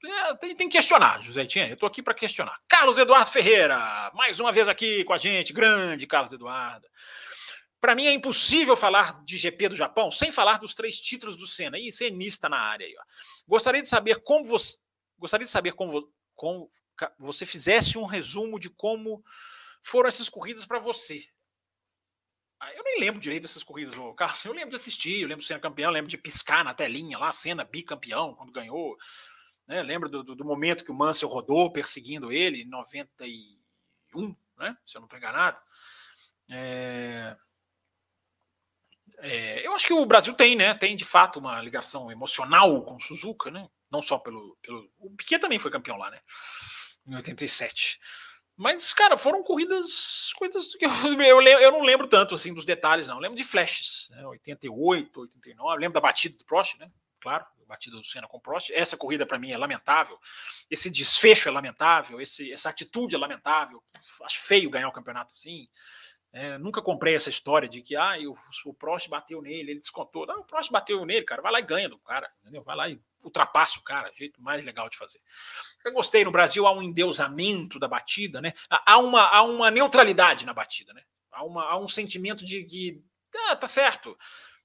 [0.05, 1.71] É, tem, tem, que questionar, José Etienne.
[1.71, 2.59] Eu estou aqui para questionar.
[2.67, 5.53] Carlos Eduardo Ferreira, mais uma vez aqui com a gente.
[5.53, 6.87] Grande Carlos Eduardo.
[7.87, 11.47] Para mim é impossível falar de GP do Japão sem falar dos três títulos do
[11.47, 11.79] Senna.
[11.79, 12.93] Ih, cenista na área aí.
[12.99, 13.03] Ó.
[13.47, 14.77] Gostaria de saber como você.
[15.17, 16.69] Gostaria de saber como, como
[17.17, 19.23] você fizesse um resumo de como
[19.81, 21.29] foram essas corridas para você.
[22.59, 24.43] Ah, eu nem lembro direito dessas corridas, Carlos.
[24.43, 27.31] Eu lembro de assistir, eu lembro de ser campeão, lembro de piscar na telinha lá,
[27.31, 28.97] cena bicampeão, quando ganhou.
[29.65, 29.81] Né?
[29.81, 34.77] Lembro do, do, momento que o Mansell rodou perseguindo ele, em 91, né?
[34.85, 35.57] se eu não estou enganado.
[36.51, 37.37] É...
[39.19, 40.73] É, eu acho que o Brasil tem, né?
[40.73, 43.67] Tem de fato uma ligação emocional com Suzuka, né?
[43.89, 44.57] Não só pelo.
[44.61, 44.89] pelo...
[44.99, 46.19] O Piquet também foi campeão lá, né?
[47.07, 47.99] em 87.
[48.55, 50.33] Mas, cara, foram corridas.
[50.35, 50.89] Coisas que eu,
[51.23, 53.15] eu, eu, não lembro tanto assim dos detalhes, não.
[53.15, 54.25] Eu lembro de flashes, né?
[54.25, 55.75] 88, 89.
[55.75, 56.91] Eu lembro da batida do Prost, né?
[57.19, 58.71] Claro, batida do Senna com o Prost.
[58.71, 60.19] Essa corrida, para mim, é lamentável.
[60.69, 62.19] Esse desfecho é lamentável.
[62.19, 63.81] Esse, essa atitude é lamentável.
[64.23, 65.67] Acho feio ganhar o campeonato assim.
[66.37, 70.27] É, nunca comprei essa história de que ah, o, o Prost bateu nele, ele descontou.
[70.27, 71.41] Não, o Prost bateu nele, cara.
[71.41, 72.31] Vai lá e ganha do cara.
[72.41, 72.63] Entendeu?
[72.63, 75.19] Vai lá e ultrapassa o cara, jeito mais legal de fazer.
[75.83, 78.53] Eu gostei, no Brasil há um endeusamento da batida, né?
[78.69, 81.01] Há uma, há uma neutralidade na batida, né?
[81.31, 83.03] Há, uma, há um sentimento de que
[83.49, 84.15] ah, tá certo.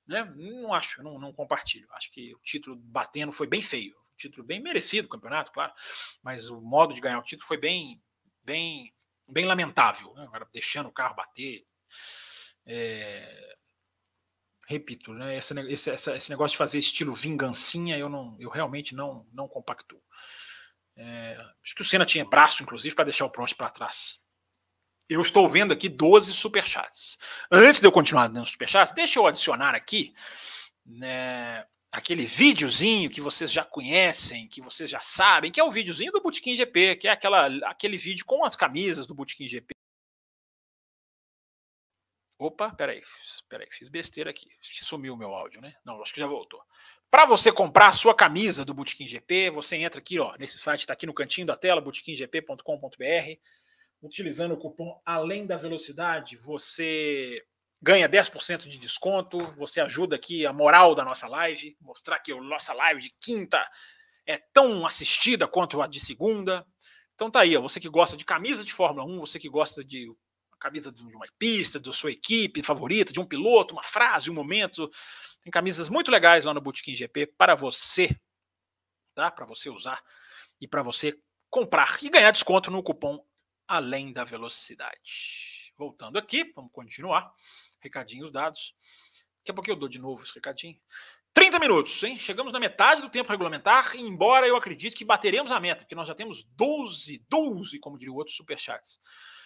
[0.06, 0.30] Né?
[0.36, 1.88] Não acho, não, não compartilho.
[1.92, 3.96] Acho que o título batendo foi bem feio.
[4.16, 5.72] Título bem merecido, campeonato, claro.
[6.22, 7.98] Mas o modo de ganhar o título foi bem,
[8.44, 8.92] bem
[9.28, 10.12] bem lamentável.
[10.14, 10.24] Né?
[10.24, 11.64] Agora deixando o carro bater.
[12.66, 13.56] É,
[14.68, 19.26] repito, né, esse, esse, esse, negócio de fazer estilo vingancinha, eu não, eu realmente não,
[19.32, 20.00] não compactuo.
[20.96, 24.20] É, acho que o Senna tinha braço, inclusive, para deixar o Prost para trás.
[25.08, 27.18] Eu estou vendo aqui 12 superchats.
[27.50, 30.14] Antes de eu continuar dando superchats, deixa eu adicionar aqui
[30.86, 36.10] né, aquele videozinho que vocês já conhecem, que vocês já sabem, que é o videozinho
[36.10, 39.74] do Botequim GP, que é aquela, aquele vídeo com as camisas do Botequim GP.
[42.38, 43.02] Opa, peraí,
[43.48, 44.48] peraí, fiz besteira aqui.
[44.60, 45.76] Acho que sumiu o meu áudio, né?
[45.84, 46.60] Não, acho que já voltou.
[47.08, 50.80] Para você comprar a sua camisa do Botequim GP, você entra aqui, ó, nesse site,
[50.80, 53.38] está aqui no cantinho da tela, botequimgp.com.br.
[54.02, 57.44] Utilizando o cupom Além da Velocidade, você
[57.82, 59.38] ganha 10% de desconto.
[59.56, 63.68] Você ajuda aqui a moral da nossa live, mostrar que a nossa live de quinta
[64.24, 66.64] é tão assistida quanto a de segunda.
[67.14, 69.84] Então tá aí, ó, você que gosta de camisa de Fórmula 1, você que gosta
[69.84, 70.08] de
[70.60, 74.88] camisa de uma pista, da sua equipe favorita, de um piloto, uma frase, um momento.
[75.40, 78.16] Tem camisas muito legais lá no Bootkin GP para você,
[79.12, 79.28] tá?
[79.28, 80.00] Para você usar
[80.60, 81.18] e para você
[81.50, 83.18] comprar e ganhar desconto no cupom
[83.66, 85.72] Além da Velocidade.
[85.76, 87.32] Voltando aqui, vamos continuar.
[87.82, 88.74] Recadinhos dados.
[89.38, 90.78] Daqui a pouco eu dou de novo esse recadinho.
[91.34, 92.16] 30 minutos, hein?
[92.16, 96.06] Chegamos na metade do tempo regulamentar, embora eu acredite que bateremos a meta, porque nós
[96.06, 99.00] já temos 12, 12, como diria o outro, superchats.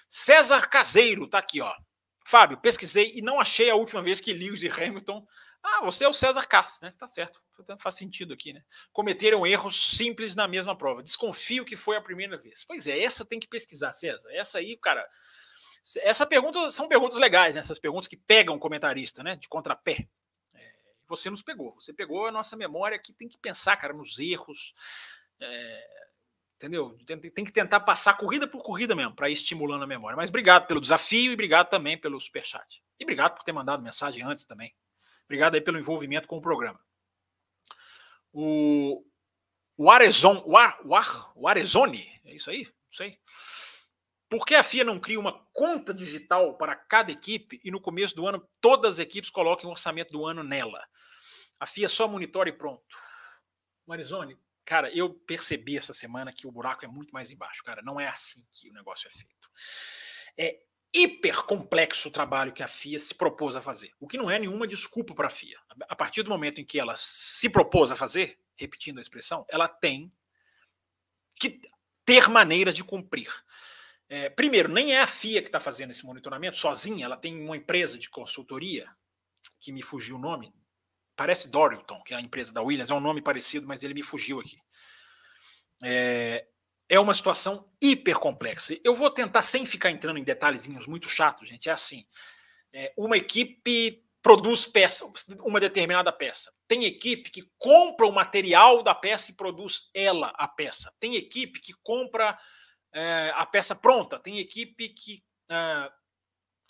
[0.08, 1.72] César Caseiro tá aqui, ó.
[2.26, 5.24] Fábio, pesquisei e não achei a última vez que Lewis e Hamilton.
[5.62, 6.92] Ah, você é o César Cass, né?
[6.98, 7.40] Tá certo.
[7.78, 8.62] Faz sentido aqui, né?
[8.92, 11.02] Cometeram erros simples na mesma prova.
[11.02, 12.64] Desconfio que foi a primeira vez.
[12.64, 14.28] Pois é, essa tem que pesquisar, César.
[14.32, 15.08] Essa aí, cara.
[15.98, 17.60] Essa pergunta são perguntas legais, né?
[17.60, 19.36] Essas perguntas que pegam o comentarista, né?
[19.36, 20.08] De contrapé.
[20.54, 20.72] É,
[21.08, 21.74] você nos pegou.
[21.74, 24.74] Você pegou a nossa memória que tem que pensar, cara, nos erros.
[25.40, 25.96] É,
[26.56, 26.96] Entendeu?
[27.34, 30.16] Tem que tentar passar corrida por corrida mesmo, para ir estimulando a memória.
[30.16, 32.82] Mas obrigado pelo desafio e obrigado também pelo superchat.
[32.98, 34.74] E obrigado por ter mandado mensagem antes também.
[35.26, 36.80] Obrigado aí pelo envolvimento com o programa.
[38.32, 39.04] O,
[39.76, 42.64] o Arezon, o, Ar, o, Ar, o é isso aí?
[42.64, 43.18] Não sei.
[44.28, 48.14] Por que a FIA não cria uma conta digital para cada equipe e no começo
[48.14, 50.84] do ano todas as equipes coloquem o orçamento do ano nela?
[51.60, 52.84] A FIA só monitora e pronto.
[53.86, 54.36] Marizone,
[54.66, 57.80] Cara, eu percebi essa semana que o buraco é muito mais embaixo, cara.
[57.82, 59.48] Não é assim que o negócio é feito.
[60.36, 60.60] É
[60.92, 64.38] hiper complexo o trabalho que a FIA se propôs a fazer, o que não é
[64.40, 65.56] nenhuma desculpa para a FIA.
[65.88, 69.68] A partir do momento em que ela se propôs a fazer, repetindo a expressão, ela
[69.68, 70.12] tem
[71.38, 71.60] que
[72.04, 73.32] ter maneiras de cumprir.
[74.08, 77.56] É, primeiro, nem é a FIA que está fazendo esse monitoramento sozinha, ela tem uma
[77.56, 78.88] empresa de consultoria,
[79.60, 80.52] que me fugiu o nome,
[81.16, 84.02] Parece Dorilton, que é a empresa da Williams, é um nome parecido, mas ele me
[84.02, 84.58] fugiu aqui.
[85.82, 86.46] É,
[86.90, 88.78] é uma situação hiper complexa.
[88.84, 92.06] Eu vou tentar, sem ficar entrando em detalhezinhos muito chatos, gente, é assim.
[92.70, 95.06] É, uma equipe produz peça,
[95.40, 96.52] uma determinada peça.
[96.68, 100.92] Tem equipe que compra o material da peça e produz ela a peça.
[101.00, 102.38] Tem equipe que compra
[102.96, 104.18] é, a peça pronta.
[104.18, 105.90] Tem equipe que, é,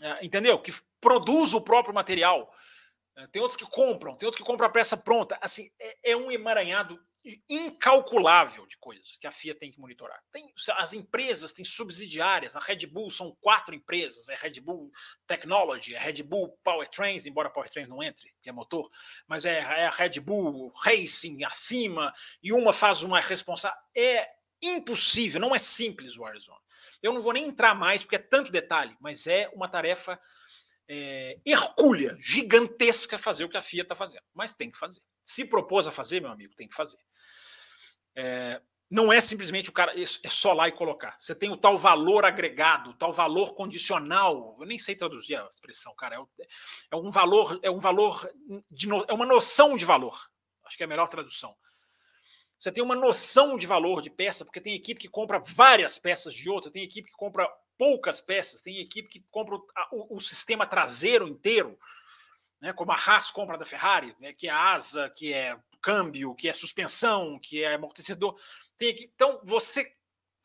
[0.02, 0.58] é entendeu?
[0.58, 2.52] Que produz o próprio material.
[3.16, 5.38] É, tem outros que compram, tem outros que compram a peça pronta.
[5.40, 7.00] Assim, é, é, um emaranhado
[7.48, 10.20] incalculável de coisas que a FIA tem que monitorar.
[10.32, 12.54] Tem, as empresas têm subsidiárias.
[12.56, 14.90] A Red Bull são quatro empresas: é Red Bull
[15.26, 18.90] Technology, é Red Bull Powertrains, embora Powertrains não entre, que é motor,
[19.28, 22.12] mas é, é a Red Bull Racing acima
[22.42, 23.78] e uma faz uma responsável.
[23.94, 26.58] É impossível, não é simples o Arizona.
[27.02, 30.20] Eu não vou nem entrar mais porque é tanto detalhe, mas é uma tarefa
[30.88, 34.22] é, hercúlea, gigantesca fazer o que a FIA está fazendo.
[34.34, 35.00] Mas tem que fazer.
[35.24, 36.98] Se propôs a fazer, meu amigo, tem que fazer.
[38.14, 41.16] É, não é simplesmente o cara, é, é só lá e colocar.
[41.18, 44.56] Você tem o tal valor agregado, o tal valor condicional.
[44.60, 46.16] Eu nem sei traduzir a expressão, cara.
[46.16, 46.46] É,
[46.92, 48.28] é um valor, é um valor,
[48.70, 50.30] de, é uma noção de valor.
[50.64, 51.56] Acho que é a melhor tradução.
[52.58, 56.34] Você tem uma noção de valor de peça, porque tem equipe que compra várias peças
[56.34, 57.46] de outra, tem equipe que compra
[57.76, 58.60] poucas peças.
[58.60, 59.56] Tem equipe que compra
[59.92, 61.78] o, o, sistema traseiro inteiro,
[62.60, 66.48] né, como a Haas compra da Ferrari, né, que é asa, que é câmbio, que
[66.48, 68.38] é suspensão, que é amortecedor.
[68.76, 69.94] Tem equipe, então, você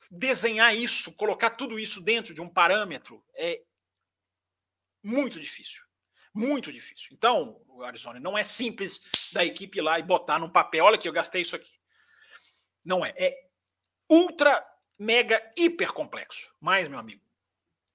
[0.09, 3.62] desenhar isso, colocar tudo isso dentro de um parâmetro é
[5.01, 5.84] muito difícil.
[6.34, 7.09] Muito difícil.
[7.12, 9.01] Então, Arizona, não é simples
[9.34, 10.86] da equipe ir lá e botar num papel.
[10.86, 11.81] Olha aqui, eu gastei isso aqui.
[12.84, 13.14] Não é.
[13.18, 13.36] É
[14.10, 14.66] ultra
[14.98, 16.54] mega hiper complexo.
[16.60, 17.24] Mas, meu amigo,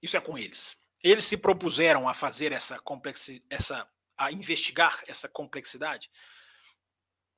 [0.02, 0.76] isso é com eles.
[1.02, 6.10] Eles se propuseram a fazer essa complexidade, essa, a investigar essa complexidade.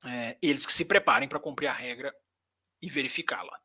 [0.05, 2.15] É, eles que se preparem para cumprir a regra
[2.81, 3.59] e verificá-la.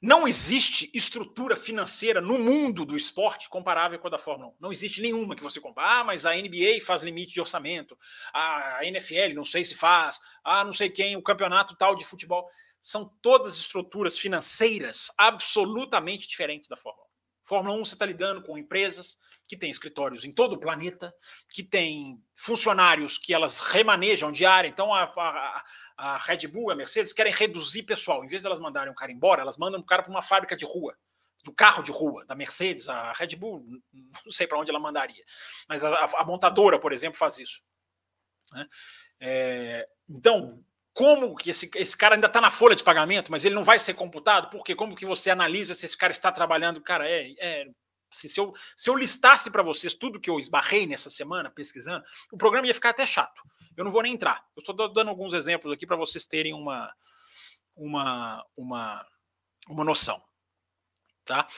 [0.00, 4.54] Não existe estrutura financeira no mundo do esporte comparável com a da Fórmula 1.
[4.58, 6.00] Não existe nenhuma que você compare.
[6.00, 7.98] Ah, mas a NBA faz limite de orçamento.
[8.32, 10.18] A NFL, não sei se faz.
[10.42, 12.48] Ah, não sei quem, o campeonato tal de futebol.
[12.80, 17.10] São todas estruturas financeiras absolutamente diferentes da Fórmula 1.
[17.44, 19.18] Fórmula 1 você está lidando com empresas
[19.50, 21.12] que têm escritórios em todo o planeta,
[21.48, 24.68] que têm funcionários que elas remanejam diária.
[24.68, 25.64] Então, a, a,
[25.96, 28.24] a Red Bull, a Mercedes querem reduzir pessoal.
[28.24, 30.56] Em vez de elas mandarem um cara embora, elas mandam um cara para uma fábrica
[30.56, 30.96] de rua,
[31.42, 35.24] do carro de rua, da Mercedes, a Red Bull, não sei para onde ela mandaria.
[35.68, 37.60] Mas a, a, montadora, por exemplo, faz isso.
[38.52, 38.68] Né?
[39.18, 43.54] É, então, como que esse, esse cara ainda está na folha de pagamento, mas ele
[43.54, 44.50] não vai ser computado?
[44.50, 46.80] Porque como que você analisa se esse cara está trabalhando?
[46.80, 47.66] Cara, é, é
[48.10, 52.04] se, se, eu, se eu listasse para vocês tudo que eu esbarrei nessa semana pesquisando,
[52.32, 53.40] o programa ia ficar até chato.
[53.76, 54.44] Eu não vou nem entrar.
[54.56, 56.92] Eu estou dando alguns exemplos aqui para vocês terem uma,
[57.76, 59.06] uma, uma,
[59.68, 60.20] uma noção.
[61.24, 61.48] Tá?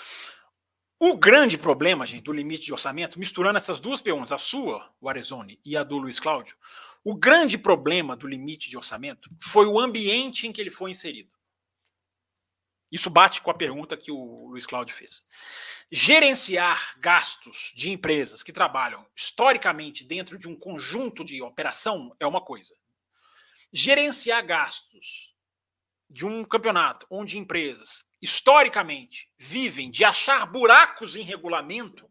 [1.01, 5.09] O grande problema, gente, do limite de orçamento, misturando essas duas perguntas, a sua, o
[5.09, 6.57] Arizone, e a do Luiz Cláudio,
[7.05, 11.31] o grande problema do limite de orçamento foi o ambiente em que ele foi inserido.
[12.91, 15.25] Isso bate com a pergunta que o Luiz Cláudio fez.
[15.91, 22.45] Gerenciar gastos de empresas que trabalham historicamente dentro de um conjunto de operação é uma
[22.45, 22.77] coisa.
[23.73, 25.35] Gerenciar gastos
[26.09, 32.09] de um campeonato onde empresas historicamente vivem de achar buracos em regulamento,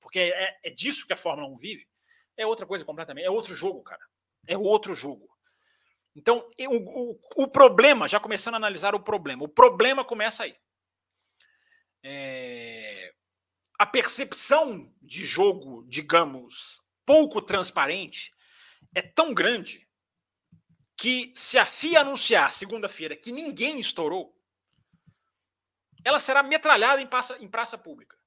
[0.00, 1.88] porque é, é disso que a Fórmula 1 vive,
[2.36, 3.26] é outra coisa completamente.
[3.26, 4.09] É outro jogo, cara.
[4.46, 5.30] É outro jogo.
[6.14, 10.56] Então, o, o, o, problema, já começando a analisar o problema, o problema começa aí.
[12.02, 13.14] É,
[13.78, 18.32] a percepção de jogo, digamos, pouco transparente,
[18.94, 19.88] é tão grande
[20.96, 24.36] que se a FIA anunciar segunda-feira que ninguém estourou,
[26.04, 28.18] ela será metralhada em praça, em praça pública.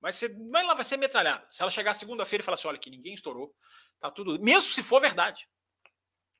[0.00, 1.46] Vai ser, ela vai ser metralhada.
[1.50, 3.54] Se ela chegar segunda-feira e falar assim, olha, que ninguém estourou,
[3.98, 5.48] tá tudo, mesmo se for verdade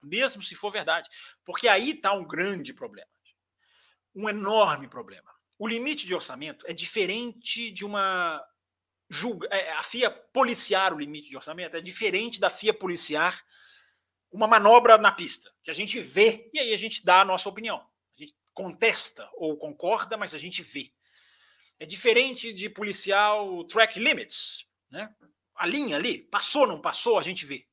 [0.04, 1.08] mesmo se for verdade.
[1.44, 3.08] Porque aí está um grande problema.
[4.14, 5.32] Um enorme problema.
[5.58, 8.44] O limite de orçamento é diferente de uma.
[9.08, 13.44] Julga, é, a FIA policiar o limite de orçamento é diferente da FIA policiar
[14.32, 17.48] uma manobra na pista, que a gente vê e aí a gente dá a nossa
[17.48, 17.76] opinião.
[17.78, 20.92] A gente contesta ou concorda, mas a gente vê.
[21.78, 25.14] É diferente de policiar o track limits, né?
[25.54, 27.64] A linha ali, passou, não passou, a gente vê.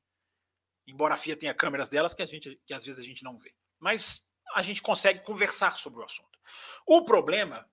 [0.86, 3.38] Embora a FIA tenha câmeras delas que a gente que às vezes a gente não
[3.38, 3.54] vê.
[3.78, 6.38] Mas a gente consegue conversar sobre o assunto.
[6.86, 7.68] O problema,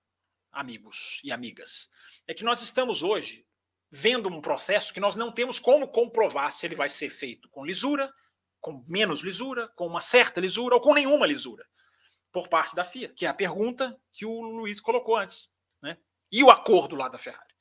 [0.52, 1.90] amigos e amigas,
[2.26, 3.46] é que nós estamos hoje
[3.90, 7.64] vendo um processo que nós não temos como comprovar se ele vai ser feito com
[7.64, 8.12] lisura,
[8.60, 11.66] com menos lisura, com uma certa lisura ou com nenhuma lisura
[12.32, 15.50] por parte da FIA, que é a pergunta que o Luiz colocou antes,
[15.82, 15.98] né?
[16.30, 17.54] E o acordo lá da Ferrari.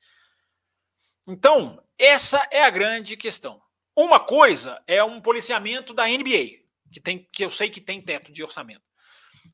[1.28, 3.62] Então, essa é a grande questão.
[4.02, 8.32] Uma coisa é um policiamento da NBA, que, tem, que eu sei que tem teto
[8.32, 8.86] de orçamento,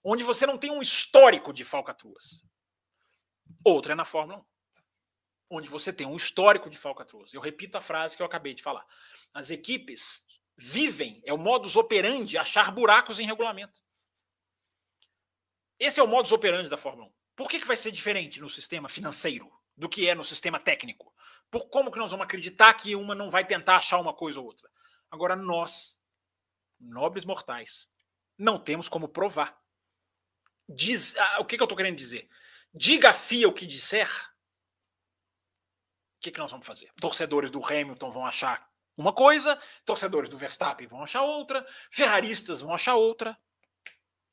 [0.04, 2.46] onde você não tem um histórico de falcatruas.
[3.64, 4.46] Outra é na Fórmula
[5.50, 7.34] 1, onde você tem um histórico de falcatruas.
[7.34, 8.86] Eu repito a frase que eu acabei de falar.
[9.34, 10.24] As equipes
[10.56, 13.82] vivem, é o modus operandi, achar buracos em regulamento.
[15.80, 17.14] Esse é o modus operandi da Fórmula 1.
[17.36, 21.14] Por que, que vai ser diferente no sistema financeiro do que é no sistema técnico?
[21.50, 24.46] Por como que nós vamos acreditar que uma não vai tentar achar uma coisa ou
[24.46, 24.70] outra?
[25.10, 26.02] Agora, nós,
[26.80, 27.90] nobres mortais,
[28.38, 29.58] não temos como provar.
[30.68, 32.30] Diz, ah, o que, que eu estou querendo dizer?
[32.74, 34.10] Diga a FIA o que disser.
[36.18, 36.92] O que, que nós vamos fazer?
[37.00, 38.68] Torcedores do Hamilton vão achar
[38.98, 43.38] uma coisa, torcedores do Verstappen vão achar outra, ferraristas vão achar outra.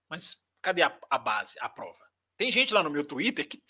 [0.09, 2.12] Mas cadê a, a base, a prova?
[2.43, 3.62] Tem gente lá no meu Twitter que,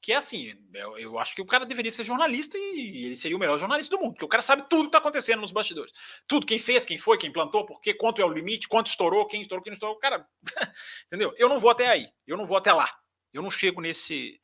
[0.00, 3.36] que é assim, eu, eu, acho que o cara deveria ser jornalista e ele seria
[3.36, 5.92] o melhor jornalista do mundo, porque o cara sabe tudo que está acontecendo nos bastidores.
[6.28, 9.26] Tudo, quem fez, quem foi, quem plantou, por quê, quanto é o limite, quanto estourou,
[9.26, 9.98] quem estourou, quem não estourou.
[9.98, 10.24] Cara,
[11.08, 11.34] entendeu?
[11.36, 12.96] Eu não vou até aí, eu não vou até lá.
[13.32, 14.40] Eu não chego nesse,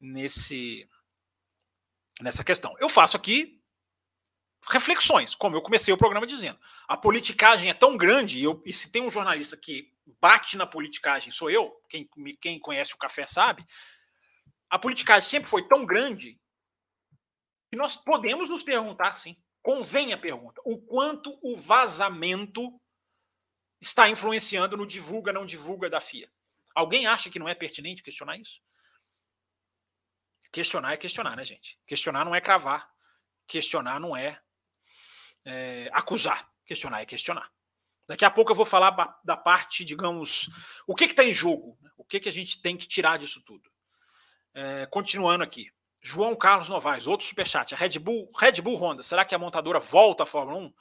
[0.00, 0.88] nesse,
[2.20, 2.76] nessa questão.
[2.78, 3.60] Eu faço aqui
[4.68, 6.60] reflexões, como eu comecei o programa dizendo.
[6.86, 10.66] A politicagem é tão grande, e, eu, e se tem um jornalista que bate na
[10.66, 12.08] politicagem sou eu, quem,
[12.40, 13.64] quem conhece o café sabe,
[14.68, 16.40] a politicagem sempre foi tão grande
[17.70, 22.80] que nós podemos nos perguntar, sim, convém a pergunta, o quanto o vazamento
[23.80, 26.30] está influenciando no divulga, não divulga da FIA.
[26.74, 28.60] Alguém acha que não é pertinente questionar isso?
[30.52, 31.78] Questionar é questionar, né, gente?
[31.86, 32.90] Questionar não é cravar.
[33.46, 34.40] Questionar não é,
[35.44, 36.50] é acusar.
[36.64, 37.50] Questionar é questionar.
[38.10, 40.50] Daqui a pouco eu vou falar da parte, digamos,
[40.84, 41.92] o que está em jogo, né?
[41.96, 43.70] o que, que a gente tem que tirar disso tudo.
[44.52, 45.70] É, continuando aqui.
[46.02, 47.72] João Carlos Novaes, outro superchat.
[47.76, 50.74] Red Bull, Red Bull Honda, será que a montadora volta à Fórmula 1?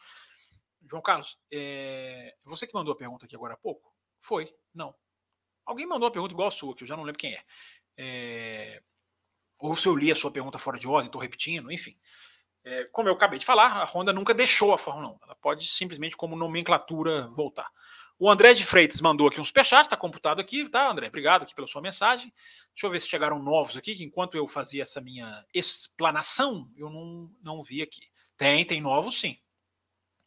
[0.90, 2.36] João Carlos, é...
[2.46, 3.94] você que mandou a pergunta aqui agora há pouco?
[4.20, 4.52] Foi?
[4.74, 4.96] Não.
[5.68, 7.44] Alguém mandou uma pergunta igual a sua, que eu já não lembro quem é.
[7.96, 8.84] é...
[9.60, 11.96] Ou se eu li a sua pergunta fora de ordem, estou repetindo, enfim.
[12.64, 15.20] É, como eu acabei de falar, a Honda nunca deixou a Fórmula 1.
[15.24, 17.70] Ela pode simplesmente, como nomenclatura, voltar.
[18.18, 21.08] O André de Freitas mandou aqui um superchat, está computado aqui, tá, André?
[21.08, 22.34] Obrigado aqui pela sua mensagem.
[22.74, 26.90] Deixa eu ver se chegaram novos aqui, que enquanto eu fazia essa minha explanação, eu
[26.90, 28.02] não, não vi aqui.
[28.36, 29.38] Tem, tem novos sim.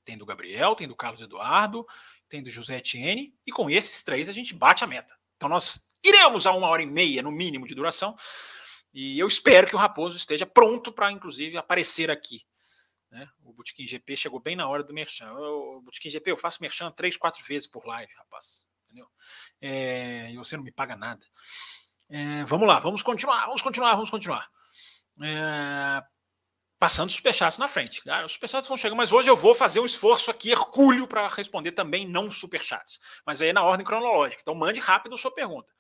[0.06, 1.86] Tem do Gabriel, tem do Carlos Eduardo,
[2.30, 5.14] tem do José Etienne, e com esses três a gente bate a meta.
[5.36, 8.16] Então nós iremos a uma hora e meia, no mínimo, de duração,
[8.92, 12.44] e eu espero que o Raposo esteja pronto para, inclusive, aparecer aqui.
[13.10, 13.28] Né?
[13.42, 15.32] O Botequim GP chegou bem na hora do Merchan.
[15.32, 18.66] O Botequim GP, eu faço Merchan três, quatro vezes por live, rapaz.
[18.84, 19.08] Entendeu?
[19.60, 21.24] É, e você não me paga nada.
[22.08, 24.50] É, vamos lá, vamos continuar, vamos continuar, vamos continuar.
[25.22, 26.02] É,
[26.78, 28.02] passando superchats na frente.
[28.02, 31.28] Cara, os superchats vão chegar, mas hoje eu vou fazer um esforço aqui, hercúleo, para
[31.28, 32.98] responder também não superchats.
[33.24, 34.42] Mas aí é na ordem cronológica.
[34.42, 35.72] Então mande rápido a sua pergunta.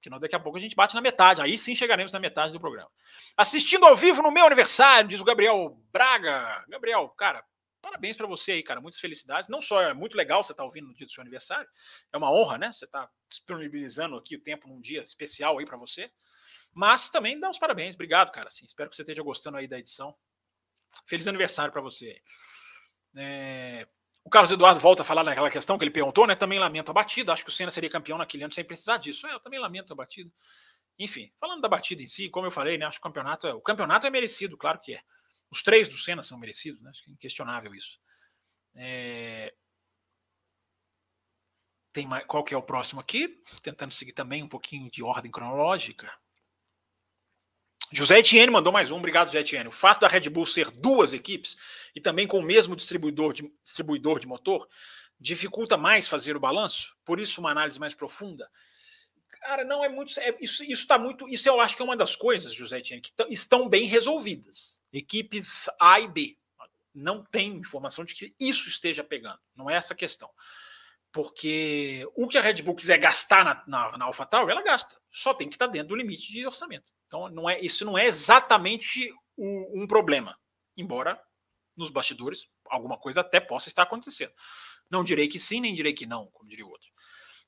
[0.00, 1.42] Porque daqui a pouco a gente bate na metade.
[1.42, 2.90] Aí sim chegaremos na metade do programa.
[3.36, 6.64] Assistindo ao vivo no meu aniversário, diz o Gabriel Braga.
[6.68, 7.44] Gabriel, cara,
[7.82, 8.80] parabéns para você aí, cara.
[8.80, 9.48] Muitas felicidades.
[9.48, 11.68] Não só é muito legal você estar tá ouvindo no dia do seu aniversário,
[12.10, 12.72] é uma honra, né?
[12.72, 16.10] Você está disponibilizando aqui o tempo num dia especial aí para você.
[16.72, 17.94] Mas também dá os parabéns.
[17.94, 18.48] Obrigado, cara.
[18.48, 20.16] Assim, espero que você esteja gostando aí da edição.
[21.04, 22.22] Feliz aniversário para você.
[23.16, 23.86] É,
[24.30, 26.36] o Carlos Eduardo volta a falar naquela questão que ele perguntou, né?
[26.36, 27.32] Também lamento a batida.
[27.32, 29.26] Acho que o Senna seria campeão naquele ano sem precisar disso.
[29.26, 30.30] É, eu também lamento a batida.
[30.96, 32.86] Enfim, falando da batida em si, como eu falei, né?
[32.86, 35.02] Acho que o campeonato é, o campeonato é merecido, claro que é.
[35.50, 36.90] Os três do Senna são merecidos, né?
[36.90, 37.98] Acho que é inquestionável isso.
[38.76, 39.52] É...
[41.92, 43.42] Tem mais, qual que é o próximo aqui?
[43.64, 46.08] Tentando seguir também um pouquinho de ordem cronológica.
[47.92, 49.68] José Etienne mandou mais um, obrigado, José Etienne.
[49.68, 51.56] O fato da Red Bull ser duas equipes
[51.94, 54.68] e também com o mesmo distribuidor de, distribuidor de motor
[55.18, 58.48] dificulta mais fazer o balanço, por isso uma análise mais profunda.
[59.40, 60.18] Cara, não é muito.
[60.20, 61.28] É, isso está muito.
[61.28, 64.82] Isso eu acho que é uma das coisas, José Etienne, que estão bem resolvidas.
[64.92, 66.36] Equipes A e B.
[66.94, 69.38] Não tem informação de que isso esteja pegando.
[69.56, 70.30] Não é essa a questão.
[71.10, 74.99] Porque o que a Red Bull quiser gastar na, na, na AlphaTauri, ela gasta.
[75.10, 76.92] Só tem que estar dentro do limite de orçamento.
[77.06, 80.38] Então, não é, isso não é exatamente um, um problema,
[80.76, 81.20] embora
[81.76, 84.32] nos bastidores alguma coisa até possa estar acontecendo.
[84.88, 86.88] Não direi que sim, nem direi que não, como diria o outro.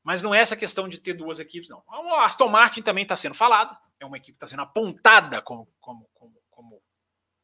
[0.03, 1.83] Mas não é essa questão de ter duas equipes, não.
[1.89, 5.69] A Aston Martin também está sendo falado, é uma equipe que está sendo apontada como,
[5.79, 6.83] como, como, como,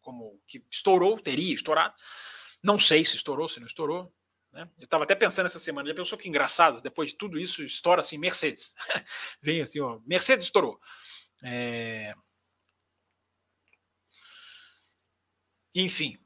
[0.00, 1.94] como que estourou, teria estourado.
[2.62, 4.12] Não sei se estourou, se não estourou.
[4.58, 4.68] Né?
[4.76, 8.00] Eu estava até pensando essa semana, já pensou que engraçado, depois de tudo isso, estoura
[8.00, 8.74] assim Mercedes.
[9.40, 10.80] Vem assim, ó, Mercedes estourou.
[11.44, 12.12] É...
[15.72, 16.18] Enfim.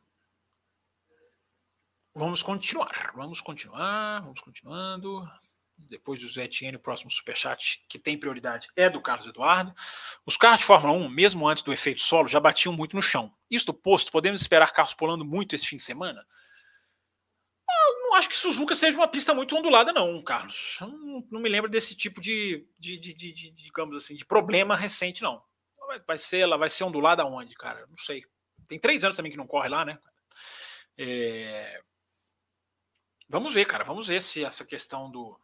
[2.15, 3.13] Vamos continuar.
[3.15, 4.23] Vamos continuar.
[4.23, 5.31] Vamos continuando.
[5.77, 9.75] Depois do Zé Etienne, o próximo superchat que tem prioridade é do Carlos Eduardo.
[10.25, 13.35] Os carros de Fórmula 1, mesmo antes do efeito solo, já batiam muito no chão.
[13.51, 16.25] Isto posto, podemos esperar carros pulando muito esse fim de semana?
[18.15, 20.77] Acho que Suzuka seja uma pista muito ondulada, não, Carlos.
[20.81, 25.23] Não, não me lembro desse tipo de, de, de, de, digamos assim, de problema recente,
[25.23, 25.43] não.
[26.07, 27.87] Vai ser, ela vai ser ondulada aonde, cara?
[27.89, 28.25] Não sei.
[28.67, 29.99] Tem três anos também que não corre lá, né?
[30.97, 31.83] É...
[33.29, 33.85] Vamos ver, cara.
[33.85, 35.39] Vamos ver se essa questão do,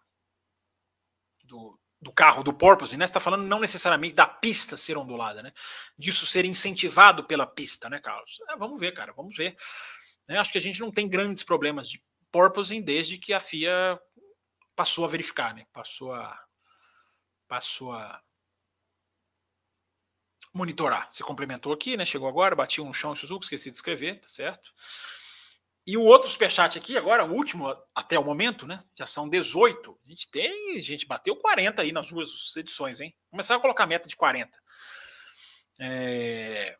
[1.44, 3.06] do, do carro, do porpoise, né?
[3.06, 5.52] Você está falando não necessariamente da pista ser ondulada, né?
[5.96, 8.38] Disso ser incentivado pela pista, né, Carlos?
[8.50, 9.12] É, vamos ver, cara.
[9.12, 9.56] Vamos ver.
[10.28, 14.00] É, acho que a gente não tem grandes problemas de porpoising desde que a FIA
[14.74, 15.66] passou a verificar, né?
[15.72, 16.38] Passou a
[17.46, 18.22] passou a
[20.52, 21.08] monitorar.
[21.10, 22.04] Você complementou aqui, né?
[22.04, 24.72] Chegou agora, bati um chão em Suzuki, esqueci de escrever, tá certo?
[25.86, 28.84] E o outro superchat aqui, agora, o último até o momento, né?
[28.94, 29.98] Já são 18.
[30.04, 33.16] A gente tem, a gente bateu 40 aí nas duas edições, hein?
[33.30, 34.50] Começar a colocar meta de 40.
[35.80, 36.76] É...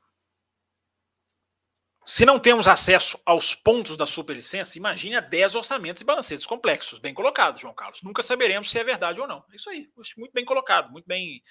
[2.11, 6.99] Se não temos acesso aos pontos da superlicença, imagine a 10 orçamentos e balancetes complexos.
[6.99, 8.03] Bem colocado, João Carlos.
[8.03, 9.45] Nunca saberemos se é verdade ou não.
[9.53, 9.91] É isso aí.
[10.17, 11.43] Muito bem colocado, muito bem,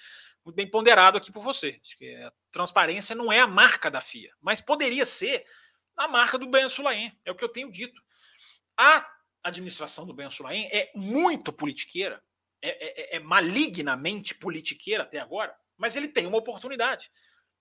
[0.43, 1.79] muito bem ponderado aqui por você.
[1.85, 5.45] Acho que a transparência não é a marca da FIA, mas poderia ser
[5.95, 7.15] a marca do Ben Sulaim.
[7.23, 8.01] É o que eu tenho dito.
[8.75, 9.07] A
[9.43, 12.19] administração do Ben Sulaim é muito politiqueira,
[12.63, 17.11] é, é, é malignamente politiqueira até agora, mas ele tem uma oportunidade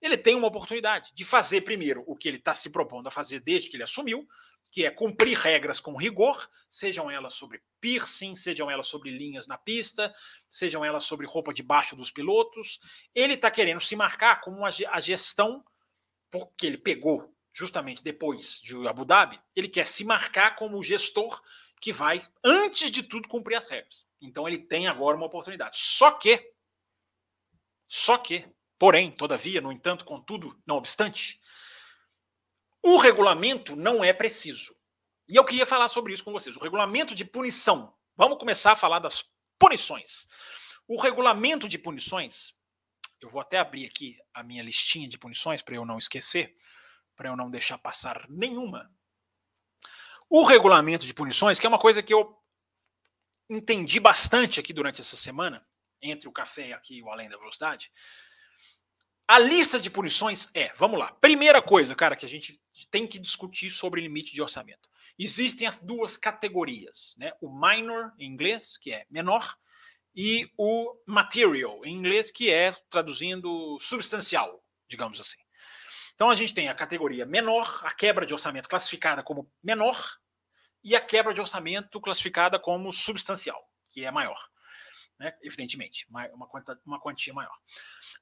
[0.01, 3.41] ele tem uma oportunidade de fazer primeiro o que ele está se propondo a fazer
[3.41, 4.27] desde que ele assumiu,
[4.71, 9.57] que é cumprir regras com rigor, sejam elas sobre piercing, sejam elas sobre linhas na
[9.57, 10.15] pista,
[10.51, 12.81] sejam elas sobre roupa debaixo dos pilotos.
[13.15, 15.65] Ele está querendo se marcar como a gestão,
[16.31, 21.43] porque ele pegou justamente depois de Abu Dhabi, ele quer se marcar como o gestor
[21.81, 24.05] que vai, antes de tudo, cumprir as regras.
[24.21, 25.79] Então ele tem agora uma oportunidade.
[25.79, 26.53] Só que,
[27.89, 28.47] só que,
[28.79, 31.41] porém, todavia, no entanto, contudo, não obstante,
[32.83, 34.75] o regulamento não é preciso.
[35.29, 36.57] E eu queria falar sobre isso com vocês.
[36.57, 37.93] O regulamento de punição.
[38.17, 39.25] Vamos começar a falar das
[39.59, 40.29] punições.
[40.87, 42.55] O regulamento de punições,
[43.21, 46.57] eu vou até abrir aqui a minha listinha de punições para eu não esquecer,
[47.17, 48.89] para eu não deixar passar nenhuma.
[50.31, 52.37] O regulamento de punições, que é uma coisa que eu
[53.49, 55.67] entendi bastante aqui durante essa semana,
[56.01, 57.91] entre o café aqui e o Além da Velocidade.
[59.29, 61.11] A lista de punições é, vamos lá.
[61.21, 62.61] Primeira coisa, cara, que a gente
[62.93, 64.89] tem que discutir sobre limite de orçamento.
[65.19, 67.33] Existem as duas categorias, né?
[67.41, 69.57] O minor em inglês, que é menor,
[70.15, 75.39] e o material em inglês, que é traduzindo substancial, digamos assim.
[76.15, 80.19] Então a gente tem a categoria menor, a quebra de orçamento classificada como menor,
[80.85, 84.39] e a quebra de orçamento classificada como substancial, que é maior.
[85.19, 85.35] Né?
[85.43, 87.57] Evidentemente, uma, quantia, uma quantia maior.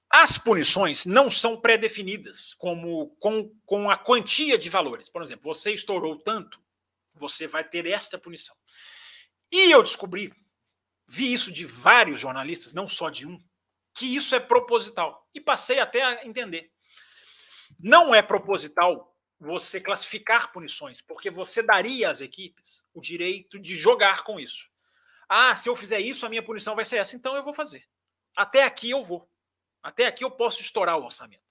[0.09, 5.09] As punições não são pré-definidas como com, com a quantia de valores.
[5.09, 6.61] Por exemplo, você estourou tanto,
[7.14, 8.57] você vai ter esta punição.
[9.51, 10.32] E eu descobri,
[11.09, 13.42] vi isso de vários jornalistas, não só de um,
[13.97, 15.28] que isso é proposital.
[15.34, 16.70] E passei até a entender.
[17.78, 24.22] Não é proposital você classificar punições, porque você daria às equipes o direito de jogar
[24.22, 24.68] com isso.
[25.29, 27.87] Ah, se eu fizer isso, a minha punição vai ser essa, então eu vou fazer.
[28.37, 29.29] Até aqui eu vou.
[29.83, 31.45] Até aqui eu posso estourar o orçamento.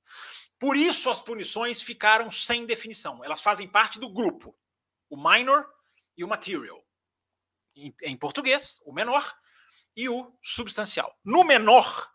[0.59, 3.23] Por isso as punições ficaram sem definição.
[3.23, 4.57] Elas fazem parte do grupo.
[5.09, 5.69] O minor
[6.17, 6.83] e o material.
[7.75, 9.33] Em, português, o menor
[9.95, 11.17] e o substancial.
[11.23, 12.11] No menor,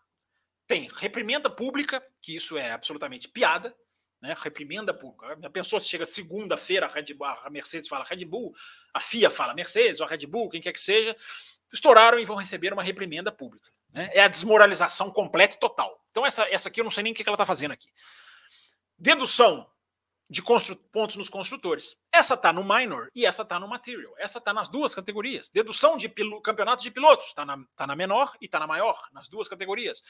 [0.67, 3.75] tem reprimenda pública, que isso é absolutamente piada,
[4.21, 4.35] né?
[4.39, 5.37] reprimenda pública.
[5.43, 8.53] A pessoa chega segunda-feira, a, a Mercedes fala Red Bull,
[8.93, 11.15] a FIA fala Mercedes, ou a Red Bull, quem quer que seja,
[11.71, 13.69] estouraram e vão receber uma reprimenda pública.
[13.93, 14.09] Né?
[14.13, 16.03] É a desmoralização completa e total.
[16.11, 17.89] Então, essa, essa aqui eu não sei nem o que ela está fazendo aqui.
[18.97, 19.69] Dedução
[20.29, 21.97] de pontos nos construtores.
[22.11, 24.13] Essa está no minor e essa está no material.
[24.19, 25.49] Essa está nas duas categorias.
[25.49, 26.07] Dedução de
[26.43, 30.03] campeonato de pilotos está na, tá na menor e está na maior, nas duas categorias.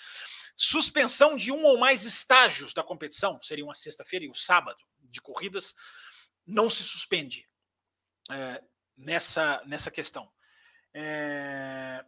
[0.58, 5.22] Suspensão de um ou mais estágios da competição, seria uma sexta-feira e o sábado de
[5.22, 5.74] corridas,
[6.46, 7.48] não se suspende
[8.30, 8.62] é,
[8.98, 10.30] nessa, nessa questão.
[10.94, 12.04] É,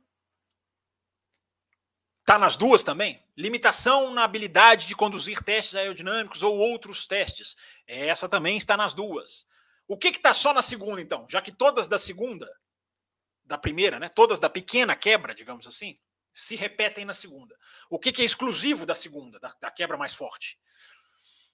[2.22, 3.22] Está nas duas também?
[3.36, 7.57] Limitação na habilidade de conduzir testes aerodinâmicos ou outros testes.
[7.94, 9.46] Essa também está nas duas.
[9.86, 11.28] O que está só na segunda, então?
[11.30, 12.50] Já que todas da segunda,
[13.44, 14.08] da primeira, né?
[14.08, 16.00] Todas da pequena quebra, digamos assim,
[16.32, 17.54] se repetem na segunda.
[17.89, 20.58] O que, que é exclusivo da segunda, da, da quebra mais forte?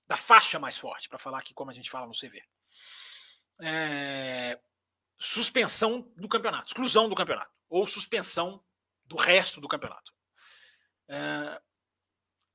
[0.05, 2.43] Da faixa mais forte, para falar aqui como a gente fala no CV.
[3.59, 4.59] É...
[5.17, 8.63] Suspensão do campeonato, exclusão do campeonato, ou suspensão
[9.05, 10.13] do resto do campeonato.
[11.07, 11.61] É,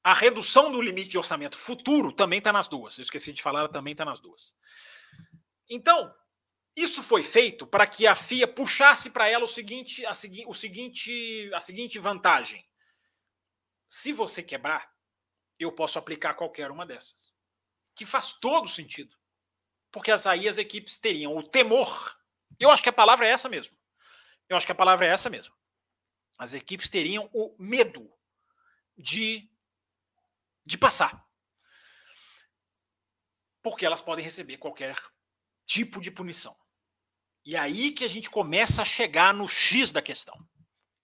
[0.04, 2.98] a redução do limite de orçamento futuro também está nas duas.
[2.98, 4.54] Eu esqueci de falar, também está nas duas.
[5.68, 6.12] Então,
[6.74, 10.54] isso foi feito para que a FIA puxasse para ela o seguinte, a, segui, o
[10.54, 12.66] seguinte, a seguinte vantagem.
[13.88, 14.90] Se você quebrar,
[15.58, 17.30] eu posso aplicar qualquer uma dessas.
[17.94, 19.14] Que faz todo sentido.
[19.90, 22.18] Porque aí as equipes teriam o temor.
[22.58, 23.76] Eu acho que a palavra é essa mesmo.
[24.48, 25.54] Eu acho que a palavra é essa mesmo.
[26.38, 28.10] As equipes teriam o medo
[28.96, 29.51] de,
[30.64, 31.24] de passar.
[33.62, 34.96] Porque elas podem receber qualquer
[35.66, 36.56] tipo de punição.
[37.44, 40.36] E aí que a gente começa a chegar no X da questão.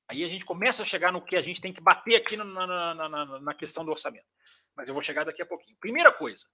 [0.09, 2.45] Aí a gente começa a chegar no que a gente tem que bater aqui na,
[2.45, 4.27] na, na, na questão do orçamento.
[4.75, 5.77] Mas eu vou chegar daqui a pouquinho.
[5.79, 6.47] Primeira coisa,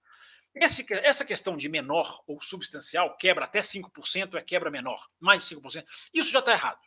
[0.55, 5.85] esse, essa questão de menor ou substancial, quebra até 5%, é quebra menor, mais 5%,
[6.13, 6.79] isso já está errado.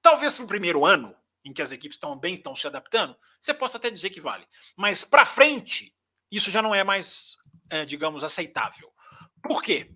[0.00, 3.76] Talvez no primeiro ano, em que as equipes estão bem, estão se adaptando, você possa
[3.76, 4.46] até dizer que vale.
[4.76, 5.94] Mas para frente,
[6.30, 7.36] isso já não é mais,
[7.70, 8.92] é, digamos, aceitável.
[9.42, 9.94] Por quê?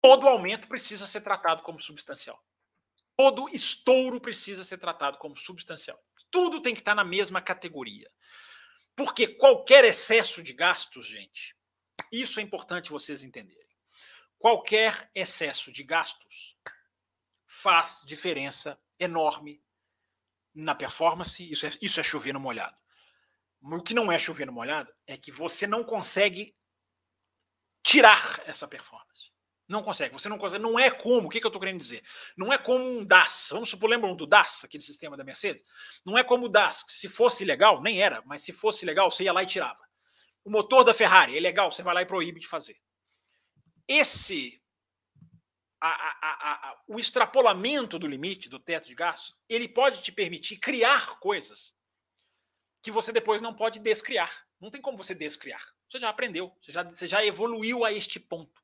[0.00, 2.42] Todo aumento precisa ser tratado como substancial.
[3.16, 6.00] Todo estouro precisa ser tratado como substancial.
[6.30, 8.08] Tudo tem que estar na mesma categoria.
[8.94, 11.56] Porque qualquer excesso de gastos, gente,
[12.12, 13.66] isso é importante vocês entenderem.
[14.38, 16.56] Qualquer excesso de gastos
[17.48, 19.60] faz diferença enorme
[20.54, 21.50] na performance.
[21.50, 22.76] Isso é, isso é chover no molhado.
[23.60, 26.54] O que não é chover no molhado é que você não consegue
[27.82, 29.32] tirar essa performance.
[29.66, 30.14] Não consegue.
[30.14, 30.62] Você não consegue.
[30.62, 31.26] Não é como.
[31.26, 32.02] O que, que eu estou querendo dizer?
[32.36, 33.48] Não é como um DAS.
[33.52, 35.64] Vamos supor, lembram do DAS, aquele sistema da Mercedes?
[36.04, 36.84] Não é como o DAS.
[36.88, 39.80] Se fosse legal, nem era, mas se fosse legal, você ia lá e tirava.
[40.42, 42.78] O motor da Ferrari é legal, você vai lá e proíbe de fazer.
[43.86, 44.62] Esse.
[45.80, 50.56] A, a, a, o extrapolamento do limite do teto de gasto, ele pode te permitir
[50.56, 51.76] criar coisas
[52.82, 54.44] que você depois não pode descriar.
[54.60, 55.62] Não tem como você descriar.
[55.88, 58.60] Você já aprendeu, você já, você já evoluiu a este ponto.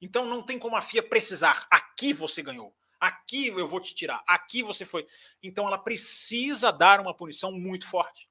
[0.00, 1.66] Então não tem como a FIA precisar.
[1.70, 2.74] Aqui você ganhou.
[2.98, 4.22] Aqui eu vou te tirar.
[4.26, 5.06] Aqui você foi.
[5.42, 8.28] Então ela precisa dar uma punição muito forte.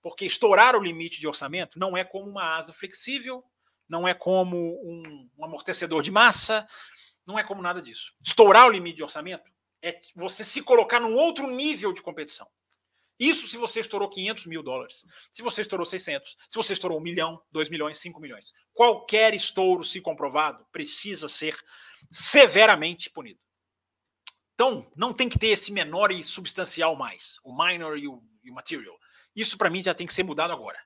[0.00, 3.44] Porque estourar o limite de orçamento não é como uma asa flexível,
[3.88, 6.66] não é como um, um amortecedor de massa,
[7.28, 8.14] não é como nada disso.
[8.24, 9.52] Estourar o limite de orçamento
[9.82, 12.48] é você se colocar num outro nível de competição.
[13.18, 17.02] Isso se você estourou 500 mil dólares, se você estourou 600, se você estourou 1
[17.02, 18.54] milhão, 2 milhões, 5 milhões.
[18.72, 21.54] Qualquer estouro, se comprovado, precisa ser
[22.10, 23.40] severamente punido.
[24.54, 28.50] Então, não tem que ter esse menor e substancial mais, o minor e o, e
[28.50, 28.98] o material.
[29.36, 30.78] Isso para mim já tem que ser mudado agora.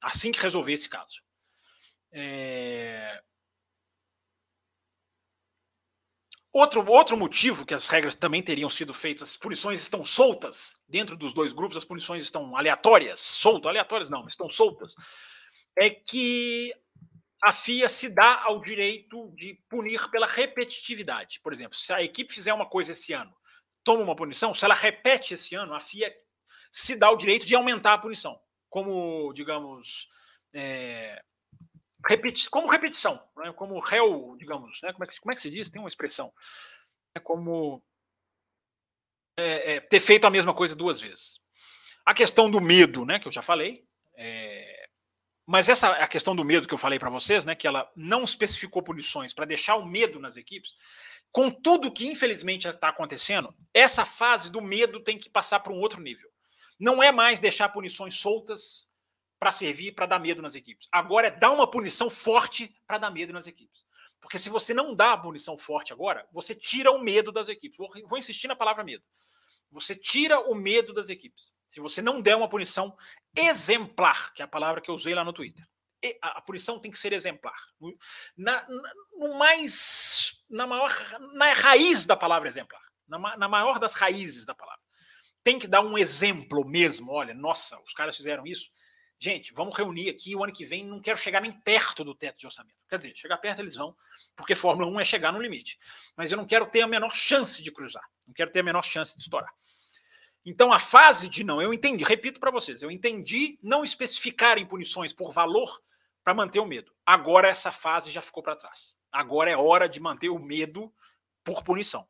[0.00, 1.20] Assim que resolver esse caso.
[2.12, 3.22] É...
[6.52, 10.76] Outro, outro motivo que as regras também teriam sido feitas, as punições estão soltas.
[10.88, 14.94] Dentro dos dois grupos, as punições estão aleatórias, soltas, aleatórias não, estão soltas,
[15.78, 16.74] é que
[17.42, 21.40] a FIA se dá ao direito de punir pela repetitividade.
[21.40, 23.32] Por exemplo, se a equipe fizer uma coisa esse ano,
[23.84, 26.14] toma uma punição, se ela repete esse ano, a FIA
[26.72, 28.38] se dá o direito de aumentar a punição,
[28.68, 30.08] como, digamos,
[30.52, 31.22] é,
[32.06, 33.52] repeti como repetição, né?
[33.52, 34.92] como réu, digamos, né?
[34.92, 35.68] como, é que, como é que se diz?
[35.68, 36.32] Tem uma expressão.
[37.14, 37.82] É como
[39.38, 41.40] é, é, ter feito a mesma coisa duas vezes.
[42.04, 43.84] A questão do medo, né, que eu já falei,
[44.16, 44.88] é,
[45.46, 48.24] mas essa a questão do medo que eu falei para vocês, né, que ela não
[48.24, 50.74] especificou punições para deixar o medo nas equipes,
[51.32, 55.78] com tudo que infelizmente está acontecendo, essa fase do medo tem que passar para um
[55.78, 56.28] outro nível.
[56.78, 58.89] Não é mais deixar punições soltas
[59.40, 60.86] para servir para dar medo nas equipes.
[60.92, 63.86] Agora é dar uma punição forte para dar medo nas equipes.
[64.20, 67.78] Porque se você não dá a punição forte agora, você tira o medo das equipes.
[67.78, 69.02] Vou, vou insistir na palavra medo.
[69.72, 71.54] Você tira o medo das equipes.
[71.66, 72.94] Se você não der uma punição
[73.34, 75.66] exemplar, que é a palavra que eu usei lá no Twitter.
[76.02, 77.56] E a, punição tem que ser exemplar.
[78.36, 80.34] Na, na, no mais.
[80.50, 80.92] Na maior.
[81.32, 82.82] Na raiz da palavra exemplar.
[83.08, 84.80] Na, na maior das raízes da palavra.
[85.42, 87.12] Tem que dar um exemplo mesmo.
[87.12, 88.70] Olha, nossa, os caras fizeram isso
[89.20, 92.38] gente, vamos reunir aqui o ano que vem, não quero chegar nem perto do teto
[92.38, 92.84] de orçamento.
[92.88, 93.94] Quer dizer, chegar perto eles vão,
[94.34, 95.78] porque Fórmula 1 é chegar no limite.
[96.16, 98.82] Mas eu não quero ter a menor chance de cruzar, não quero ter a menor
[98.82, 99.52] chance de estourar.
[100.44, 104.64] Então a fase de não, eu entendi, repito para vocês, eu entendi não especificar em
[104.64, 105.80] punições por valor
[106.24, 106.90] para manter o medo.
[107.04, 108.96] Agora essa fase já ficou para trás.
[109.12, 110.92] Agora é hora de manter o medo
[111.44, 112.06] por punição.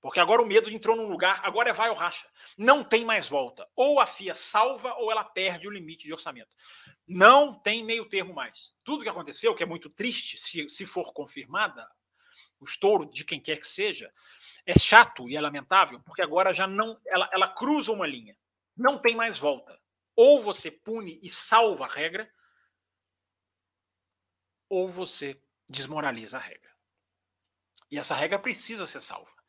[0.00, 2.26] Porque agora o medo entrou num lugar, agora é vai ou racha.
[2.56, 3.68] Não tem mais volta.
[3.76, 6.56] Ou a FIA salva ou ela perde o limite de orçamento.
[7.06, 8.74] Não tem meio termo mais.
[8.82, 11.86] Tudo que aconteceu, que é muito triste, se, se for confirmada,
[12.58, 14.10] o estouro de quem quer que seja,
[14.64, 16.98] é chato e é lamentável, porque agora já não.
[17.06, 18.36] Ela, ela cruza uma linha.
[18.74, 19.78] Não tem mais volta.
[20.16, 22.30] Ou você pune e salva a regra,
[24.68, 26.70] ou você desmoraliza a regra.
[27.90, 29.39] E essa regra precisa ser salva.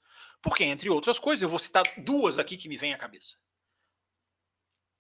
[0.41, 3.37] Porque, entre outras coisas, eu vou citar duas aqui que me vêm à cabeça.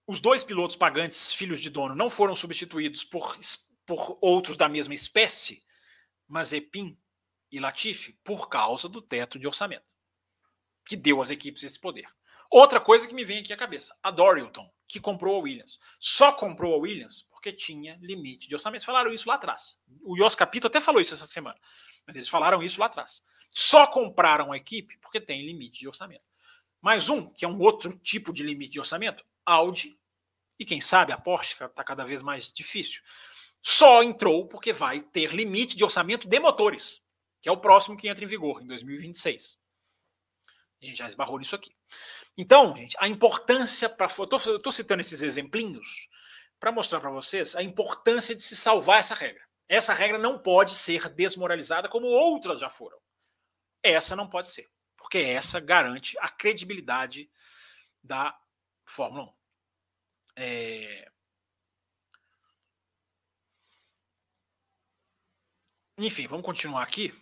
[0.05, 3.37] Os dois pilotos pagantes, filhos de dono, não foram substituídos por,
[3.85, 5.63] por outros da mesma espécie,
[6.27, 6.97] Mazepin
[7.51, 9.95] e Latifi, por causa do teto de orçamento,
[10.85, 12.07] que deu às equipes esse poder.
[12.49, 15.79] Outra coisa que me vem aqui à cabeça, a Dorilton, que comprou a Williams.
[15.99, 18.85] Só comprou a Williams porque tinha limite de orçamento.
[18.85, 19.79] Falaram isso lá atrás.
[20.03, 21.57] O Jos Capito até falou isso essa semana,
[22.05, 23.23] mas eles falaram isso lá atrás.
[23.51, 26.23] Só compraram a equipe porque tem limite de orçamento.
[26.81, 29.99] Mais um, que é um outro tipo de limite de orçamento, Audi,
[30.57, 33.01] e quem sabe a Porsche, está cada vez mais difícil,
[33.61, 37.01] só entrou porque vai ter limite de orçamento de motores,
[37.39, 39.59] que é o próximo que entra em vigor, em 2026.
[40.81, 41.75] A gente já esbarrou nisso aqui.
[42.35, 44.07] Então, gente, a importância para.
[44.07, 46.09] Estou citando esses exemplinhos
[46.59, 49.43] para mostrar para vocês a importância de se salvar essa regra.
[49.67, 52.97] Essa regra não pode ser desmoralizada como outras já foram.
[53.83, 57.29] Essa não pode ser, porque essa garante a credibilidade
[58.03, 58.37] da
[58.85, 59.33] Fórmula 1.
[60.37, 61.11] É...
[65.97, 67.13] Enfim, vamos continuar aqui.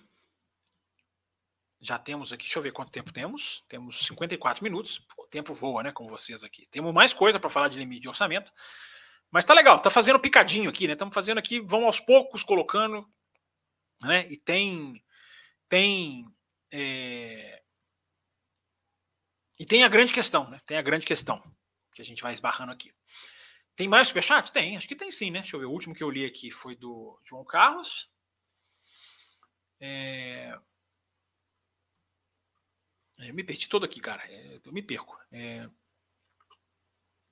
[1.82, 3.64] Já temos aqui, deixa eu ver quanto tempo temos.
[3.68, 5.06] Temos 54 minutos.
[5.18, 5.92] O tempo voa, né?
[5.92, 6.68] Com vocês aqui.
[6.68, 8.52] Temos mais coisa para falar de limite de orçamento.
[9.32, 10.94] Mas tá legal, tá fazendo picadinho aqui, né?
[10.94, 13.08] Estamos fazendo aqui, vão aos poucos colocando
[14.02, 14.26] né?
[14.30, 15.04] E tem
[15.68, 16.26] tem
[16.72, 17.62] é...
[19.60, 20.62] e tem a grande questão, né?
[20.66, 21.42] Tem a grande questão
[21.94, 22.94] que a gente vai esbarrando aqui.
[23.76, 24.52] Tem mais superchat?
[24.52, 25.40] Tem, acho que tem sim, né?
[25.40, 25.66] Deixa eu ver.
[25.66, 28.10] O último que eu li aqui foi do João Carlos.
[29.80, 30.58] É...
[33.20, 34.22] Eu me perdi todo aqui, cara.
[34.30, 35.18] É, eu me perco.
[35.32, 35.70] É...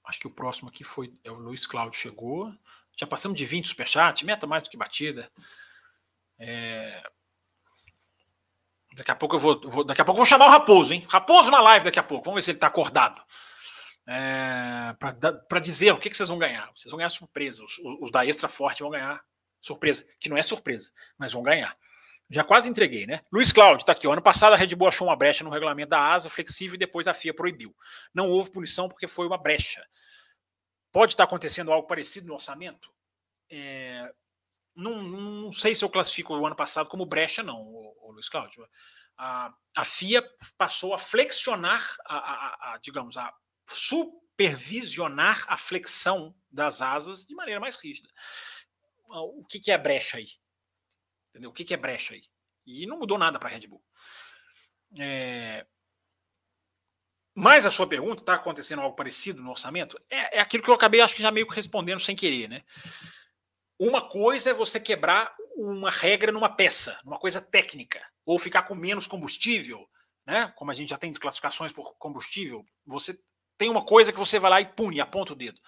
[0.05, 2.53] Acho que o próximo aqui foi é o Luiz Cláudio chegou.
[2.97, 5.31] Já passamos de 20 superchat, meta mais do que batida.
[6.39, 7.03] É...
[8.97, 11.05] Daqui a pouco eu vou, vou, daqui a pouco eu vou chamar o Raposo, hein?
[11.07, 12.25] Raposo na live daqui a pouco.
[12.25, 13.21] Vamos ver se ele está acordado.
[14.07, 14.95] É,
[15.47, 16.71] para dizer o que, que vocês vão ganhar.
[16.75, 17.63] Vocês vão ganhar surpresa.
[17.63, 19.21] Os, os, da Extra Forte vão ganhar
[19.61, 21.77] surpresa, que não é surpresa, mas vão ganhar.
[22.29, 23.21] Já quase entreguei, né?
[23.31, 24.07] Luiz Cláudio está aqui.
[24.07, 26.79] O ano passado a Red Bull achou uma brecha no regulamento da asa flexível e
[26.79, 27.75] depois a FIA proibiu.
[28.13, 29.85] Não houve punição porque foi uma brecha.
[30.91, 32.91] Pode estar acontecendo algo parecido no orçamento?
[33.49, 34.11] É,
[34.77, 38.29] não, não, sei se eu classifico o ano passado como brecha, não, o, o Luiz
[38.29, 38.67] Cláudio.
[39.17, 40.23] A, a, FIA
[40.57, 43.33] passou a flexionar, a, a, a, digamos, a
[43.67, 48.07] supervisionar a flexão das asas de maneira mais rígida.
[49.09, 50.27] O que, que é brecha aí?
[51.29, 51.49] Entendeu?
[51.49, 52.21] O que, que é brecha aí?
[52.65, 53.83] E não mudou nada para a Red Bull.
[54.99, 55.65] É,
[57.39, 59.95] mas a sua pergunta, está acontecendo algo parecido no orçamento?
[60.09, 62.63] É, é, aquilo que eu acabei, acho que já meio que respondendo sem querer, né?
[63.79, 68.75] Uma coisa é você quebrar uma regra numa peça, numa coisa técnica, ou ficar com
[68.75, 69.87] menos combustível,
[70.25, 70.51] né?
[70.55, 73.19] Como a gente já tem classificações por combustível, você
[73.57, 75.59] tem uma coisa que você vai lá e pune, aponta o dedo.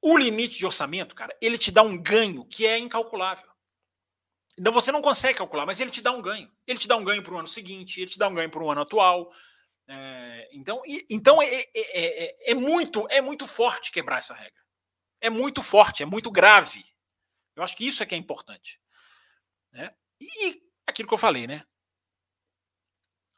[0.00, 3.50] O limite de orçamento, cara, ele te dá um ganho que é incalculável.
[4.58, 6.50] Então você não consegue calcular, mas ele te dá um ganho.
[6.66, 8.62] Ele te dá um ganho para o ano seguinte, ele te dá um ganho para
[8.62, 9.32] o ano atual,
[9.88, 14.61] é, então, então é, é, é, é, muito é muito forte quebrar essa regra.
[15.22, 16.84] É muito forte, é muito grave.
[17.56, 18.78] Eu acho que isso é que é importante.
[19.70, 19.94] Né?
[20.20, 21.64] E aquilo que eu falei, né?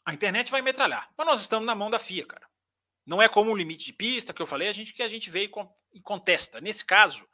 [0.04, 1.12] A internet vai metralhar.
[1.16, 2.48] Mas nós estamos na mão da FIA, cara.
[3.06, 5.28] Não é como o limite de pista que eu falei, a gente que a gente
[5.30, 5.50] veio
[5.92, 6.60] e contesta.
[6.60, 7.28] Nesse caso,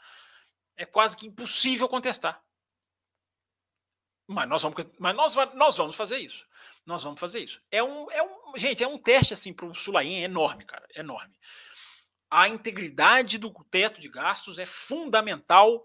[0.76, 2.42] é quase que impossível contestar.
[4.26, 6.46] Mas nós vamos, mas nós, nós vamos fazer isso.
[6.84, 7.62] Nós vamos fazer isso.
[7.70, 11.38] É um, é um gente, é um teste assim para o Sulaim enorme, cara, enorme.
[12.30, 15.84] A integridade do teto de gastos é fundamental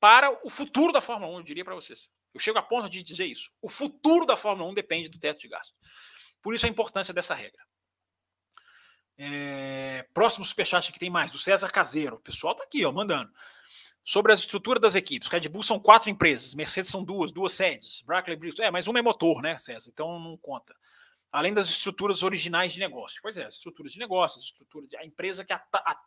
[0.00, 2.08] para o futuro da Fórmula 1, eu diria para vocês.
[2.32, 3.50] Eu chego a ponto de dizer isso.
[3.62, 5.76] O futuro da Fórmula 1 depende do teto de gastos.
[6.42, 7.62] Por isso a importância dessa regra.
[9.16, 12.16] É, próximo superchat que tem mais, do César Caseiro.
[12.16, 13.32] O pessoal tá aqui, ó, mandando.
[14.02, 15.28] Sobre a estrutura das equipes.
[15.28, 18.02] Red Bull são quatro empresas, Mercedes são duas, duas sedes.
[18.02, 19.90] Brackley Bristol, é, mas uma é motor, né, César?
[19.90, 20.74] Então não conta.
[21.34, 23.18] Além das estruturas originais de negócio.
[23.20, 26.00] Pois é, estruturas de negócio, estrutura de a empresa que, ata, a,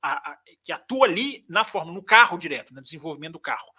[0.00, 3.74] a, a, que atua ali na forma, no carro direto, no desenvolvimento do carro.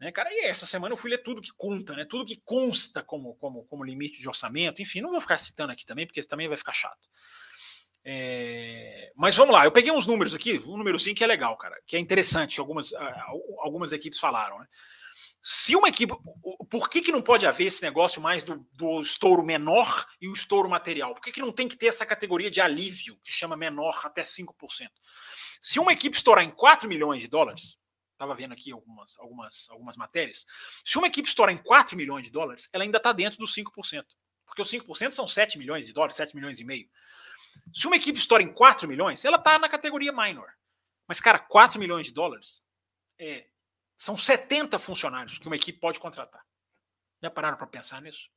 [0.00, 2.04] Né, cara, e essa semana eu fui ler tudo que conta, né?
[2.04, 5.86] Tudo que consta como, como, como limite de orçamento, enfim, não vou ficar citando aqui
[5.86, 7.08] também, porque também vai ficar chato.
[8.04, 9.12] É...
[9.14, 11.80] Mas vamos lá, eu peguei uns números aqui, um número 5 que é legal, cara,
[11.86, 12.92] que é interessante, algumas,
[13.60, 14.58] algumas equipes falaram.
[14.58, 14.66] Né?
[15.42, 16.14] Se uma equipe.
[16.70, 20.32] Por que, que não pode haver esse negócio mais do, do estouro menor e o
[20.32, 21.14] estouro material?
[21.14, 24.22] Por que, que não tem que ter essa categoria de alívio, que chama menor até
[24.22, 24.54] 5%?
[25.60, 27.76] Se uma equipe estourar em 4 milhões de dólares,
[28.12, 30.46] estava vendo aqui algumas, algumas, algumas matérias,
[30.84, 34.04] se uma equipe estourar em 4 milhões de dólares, ela ainda está dentro dos 5%.
[34.46, 36.88] Porque os 5% são 7 milhões de dólares, 7 milhões e meio.
[37.72, 40.52] Se uma equipe estoura em 4 milhões, ela está na categoria minor.
[41.08, 42.62] Mas, cara, 4 milhões de dólares
[43.18, 43.46] é,
[44.02, 46.44] são 70 funcionários que uma equipe pode contratar.
[47.22, 48.28] Já pararam para pensar nisso?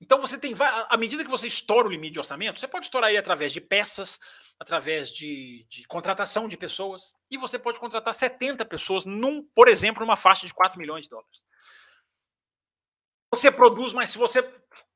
[0.00, 0.52] Então você tem.
[0.88, 3.60] À medida que você estoura o limite de orçamento, você pode estourar aí através de
[3.60, 4.18] peças,
[4.58, 10.00] através de, de, contratação de pessoas, e você pode contratar 70 pessoas, num, por exemplo,
[10.00, 11.40] numa faixa de 4 milhões de dólares.
[13.30, 14.42] Você produz, mas se você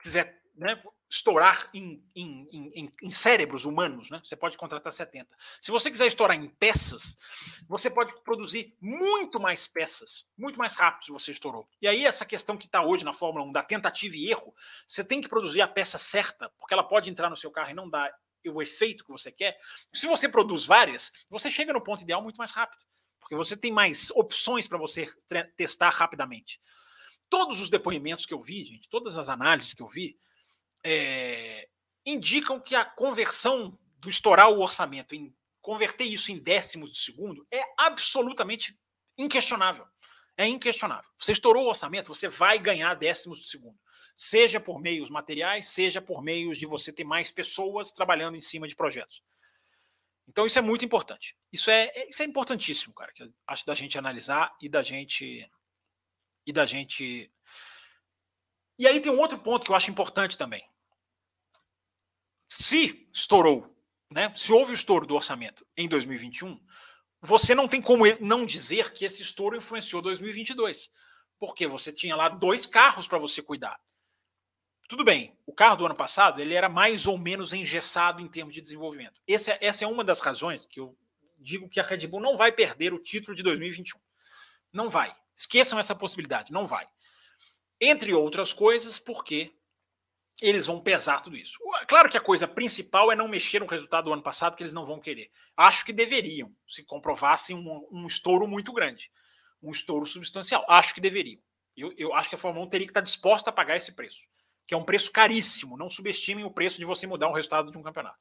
[0.03, 4.23] quiser né, estourar em, em, em, em, cérebros humanos, né?
[4.25, 5.29] Você pode contratar 70.
[5.61, 7.17] Se você quiser estourar em peças,
[7.69, 11.69] você pode produzir muito mais peças, muito mais rápido se você estourou.
[11.83, 14.55] E aí, essa questão que está hoje na Fórmula 1 da tentativa e erro,
[14.87, 17.75] você tem que produzir a peça certa, porque ela pode entrar no seu carro e
[17.75, 18.15] não dar
[18.47, 19.59] o efeito que você quer.
[19.93, 22.85] Se você produz várias, você chega no ponto ideal muito mais rápido,
[23.19, 25.13] porque você tem mais opções para você
[25.57, 26.61] testar rapidamente.
[27.29, 30.17] Todos os depoimentos que eu vi, gente, todas as análises que eu vi,
[30.85, 31.69] é,
[32.05, 37.47] indicam que a conversão do estourar o orçamento em converter isso em décimos de segundo
[37.51, 38.79] é absolutamente
[39.17, 39.87] inquestionável.
[40.37, 41.09] É inquestionável.
[41.19, 43.79] Você estourou o orçamento, você vai ganhar décimos de segundo.
[44.17, 48.67] Seja por meios materiais, seja por meios de você ter mais pessoas trabalhando em cima
[48.67, 49.23] de projetos.
[50.27, 51.37] Então isso é muito importante.
[51.53, 55.51] Isso é, é isso é importantíssimo, cara, que acho da gente analisar e da gente
[56.47, 57.31] e da gente.
[58.79, 60.65] E aí tem um outro ponto que eu acho importante também.
[62.53, 63.73] Se estourou,
[64.11, 64.33] né?
[64.35, 66.61] Se houve o estouro do orçamento em 2021,
[67.23, 70.91] você não tem como não dizer que esse estouro influenciou 2022,
[71.39, 73.81] porque você tinha lá dois carros para você cuidar.
[74.89, 78.53] Tudo bem, o carro do ano passado ele era mais ou menos engessado em termos
[78.53, 79.21] de desenvolvimento.
[79.29, 79.35] É,
[79.65, 80.99] essa é uma das razões que eu
[81.39, 84.01] digo que a Red Bull não vai perder o título de 2021.
[84.73, 85.15] Não vai.
[85.37, 86.89] Esqueçam essa possibilidade, não vai.
[87.81, 89.55] Entre outras coisas, porque
[90.41, 91.59] eles vão pesar tudo isso.
[91.87, 94.73] Claro que a coisa principal é não mexer no resultado do ano passado, que eles
[94.73, 95.31] não vão querer.
[95.57, 99.11] Acho que deveriam, se comprovassem um, um estouro muito grande,
[99.63, 100.65] um estouro substancial.
[100.69, 101.41] Acho que deveriam.
[101.77, 104.27] Eu, eu acho que a Fórmula 1 teria que estar disposta a pagar esse preço
[104.71, 105.77] que é um preço caríssimo.
[105.77, 108.21] Não subestimem o preço de você mudar o resultado de um campeonato.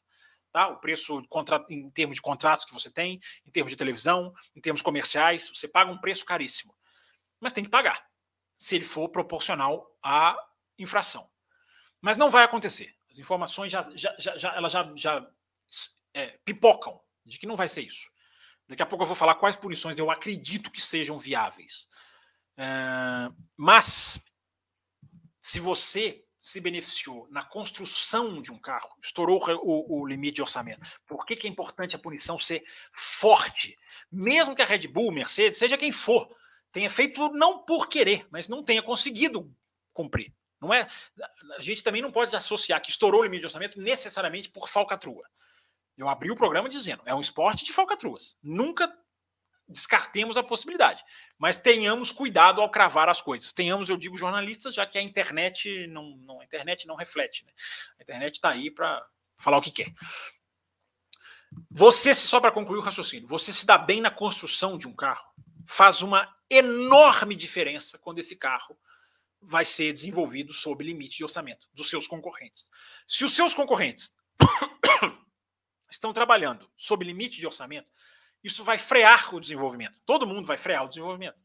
[0.51, 0.67] Tá?
[0.67, 1.21] O preço
[1.69, 5.67] em termos de contratos que você tem, em termos de televisão, em termos comerciais, você
[5.67, 6.75] paga um preço caríssimo.
[7.39, 8.03] Mas tem que pagar,
[8.57, 10.35] se ele for proporcional à
[10.79, 11.29] infração.
[12.01, 12.95] Mas não vai acontecer.
[13.09, 15.27] As informações já, já, já, já elas já, já
[16.13, 18.09] é, pipocam de que não vai ser isso.
[18.67, 21.87] Daqui a pouco eu vou falar quais punições eu acredito que sejam viáveis.
[22.55, 24.19] É, mas,
[25.41, 30.79] se você se beneficiou na construção de um carro, estourou o, o limite de orçamento.
[31.05, 33.77] Por que, que, é importante a punição ser forte?
[34.09, 36.33] Mesmo que a Red Bull, Mercedes, seja quem for,
[36.71, 39.53] tenha feito não por querer, mas não tenha conseguido
[39.91, 40.33] cumprir.
[40.61, 40.87] Não é?
[41.57, 45.23] A gente também não pode associar que estourou o limite de orçamento necessariamente por falcatrua.
[45.97, 48.37] Eu abri o programa dizendo, é um esporte de falcatruas.
[48.41, 48.91] Nunca
[49.67, 51.03] descartemos a possibilidade,
[51.37, 53.53] mas tenhamos cuidado ao cravar as coisas.
[53.53, 57.45] Tenhamos, eu digo, jornalistas, já que a internet não, não a internet não reflete.
[57.45, 57.51] Né?
[57.99, 59.05] A internet está aí para
[59.37, 59.93] falar o que quer.
[61.69, 65.25] Você, só para concluir o raciocínio, você se dá bem na construção de um carro,
[65.67, 68.77] faz uma enorme diferença quando esse carro
[69.41, 72.69] vai ser desenvolvido sob limite de orçamento dos seus concorrentes.
[73.07, 74.15] Se os seus concorrentes
[75.89, 77.91] estão trabalhando sob limite de orçamento,
[78.43, 79.97] isso vai frear o desenvolvimento.
[80.05, 81.39] Todo mundo vai frear o desenvolvimento.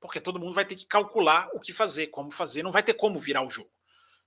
[0.00, 2.94] Porque todo mundo vai ter que calcular o que fazer, como fazer, não vai ter
[2.94, 3.70] como virar o jogo.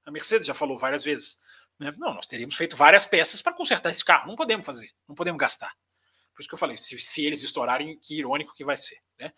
[0.06, 1.38] A Mercedes já falou várias vezes.
[1.80, 1.94] Né?
[1.98, 4.28] Não, nós teríamos feito várias peças para consertar esse carro.
[4.28, 5.74] Não podemos fazer, não podemos gastar.
[6.34, 9.00] Por isso que eu falei, se, se eles estourarem, que irônico que vai ser.
[9.20, 9.34] Né?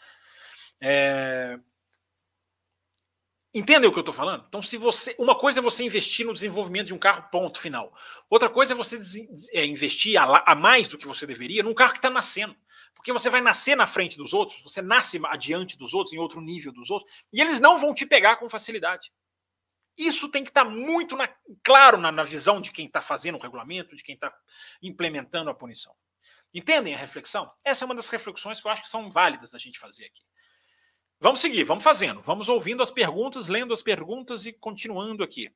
[0.82, 1.60] É...
[3.56, 4.44] Entendem o que eu estou falando?
[4.50, 7.98] Então, se você, uma coisa é você investir no desenvolvimento de um carro, ponto final.
[8.30, 9.00] Outra coisa é você
[9.54, 12.54] é, investir a, a, mais do que você deveria num carro que está nascendo.
[12.94, 16.42] Porque você vai nascer na frente dos outros, você nasce adiante dos outros, em outro
[16.42, 19.10] nível dos outros, e eles não vão te pegar com facilidade.
[19.98, 21.34] Isso tem que estar tá muito na,
[21.64, 24.34] claro na, na visão de quem está fazendo o regulamento, de quem está
[24.82, 25.96] implementando a punição.
[26.54, 27.50] Entendem a reflexão?
[27.64, 30.22] Essa é uma das reflexões que eu acho que são válidas da gente fazer aqui.
[31.20, 35.50] Vamos seguir, vamos fazendo, vamos ouvindo as perguntas, lendo as perguntas e continuando aqui.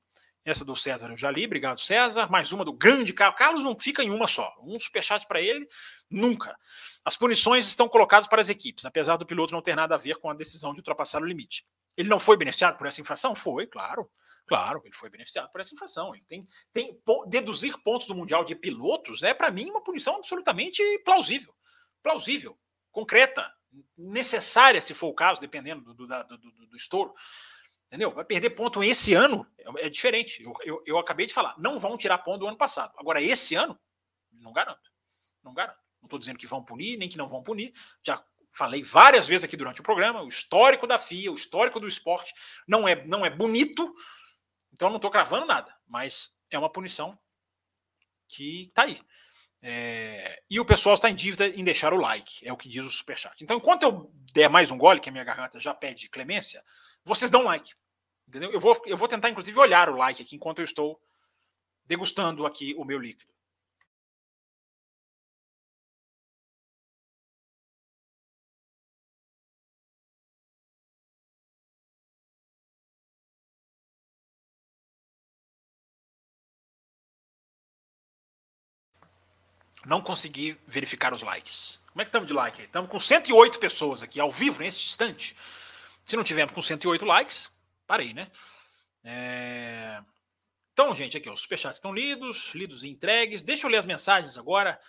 [0.45, 2.31] Essa do César eu já li, obrigado César.
[2.31, 3.37] Mais uma do grande Carlos.
[3.37, 4.55] Carlos não fica em uma só.
[4.63, 5.67] Um superchat para ele,
[6.09, 6.55] nunca.
[7.03, 10.15] As punições estão colocadas para as equipes, apesar do piloto não ter nada a ver
[10.15, 11.65] com a decisão de ultrapassar o limite.
[11.97, 13.35] Ele não foi beneficiado por essa infração?
[13.35, 14.09] Foi, claro.
[14.47, 16.15] Claro, ele foi beneficiado por essa infração.
[16.15, 16.97] Ele tem, tem
[17.27, 21.53] deduzir pontos do Mundial de pilotos é, para mim, uma punição absolutamente plausível.
[22.01, 22.57] Plausível,
[22.91, 23.53] concreta,
[23.97, 27.13] necessária, se for o caso, dependendo do, do, do, do estouro.
[27.87, 28.11] Entendeu?
[28.11, 30.43] Vai perder ponto esse ano, é, é diferente.
[30.43, 32.93] Eu, eu, eu, acabei de falar, não vão tirar ponto do ano passado.
[32.97, 33.79] Agora, esse ano,
[34.31, 34.91] não garanto.
[35.43, 35.79] Não garanto.
[35.99, 37.73] Não estou dizendo que vão punir, nem que não vão punir.
[38.03, 41.87] Já falei várias vezes aqui durante o programa, o histórico da FIA, o histórico do
[41.87, 42.33] esporte
[42.67, 43.93] não é, não é bonito,
[44.71, 47.17] então não estou cravando nada, mas é uma punição
[48.27, 49.01] que está aí.
[49.61, 52.85] É, e o pessoal está em dívida em deixar o like, é o que diz
[52.85, 53.43] o superchat.
[53.43, 56.63] Então, enquanto eu der mais um gole, que a minha garganta já pede clemência,
[57.03, 57.73] vocês dão like.
[58.27, 58.51] Entendeu?
[58.51, 60.99] Eu vou, eu vou tentar, inclusive, olhar o like aqui enquanto eu estou
[61.85, 63.28] degustando aqui o meu líquido.
[79.85, 81.79] Não consegui verificar os likes.
[81.91, 82.61] Como é que estamos de like?
[82.61, 85.35] Estamos com 108 pessoas aqui ao vivo neste instante.
[86.05, 87.49] Se não tivermos com 108 likes,
[87.85, 88.31] parei, né?
[89.03, 90.01] É...
[90.73, 93.43] Então, gente, aqui, os superchats estão lidos, lidos e entregues.
[93.43, 94.79] Deixa eu ler as mensagens agora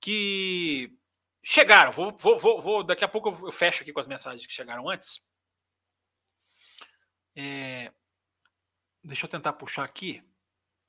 [0.00, 0.96] que
[1.42, 1.92] chegaram.
[1.92, 4.88] Vou, vou, vou, vou daqui a pouco eu fecho aqui com as mensagens que chegaram
[4.88, 5.22] antes.
[7.36, 7.92] É...
[9.02, 10.22] Deixa eu tentar puxar aqui.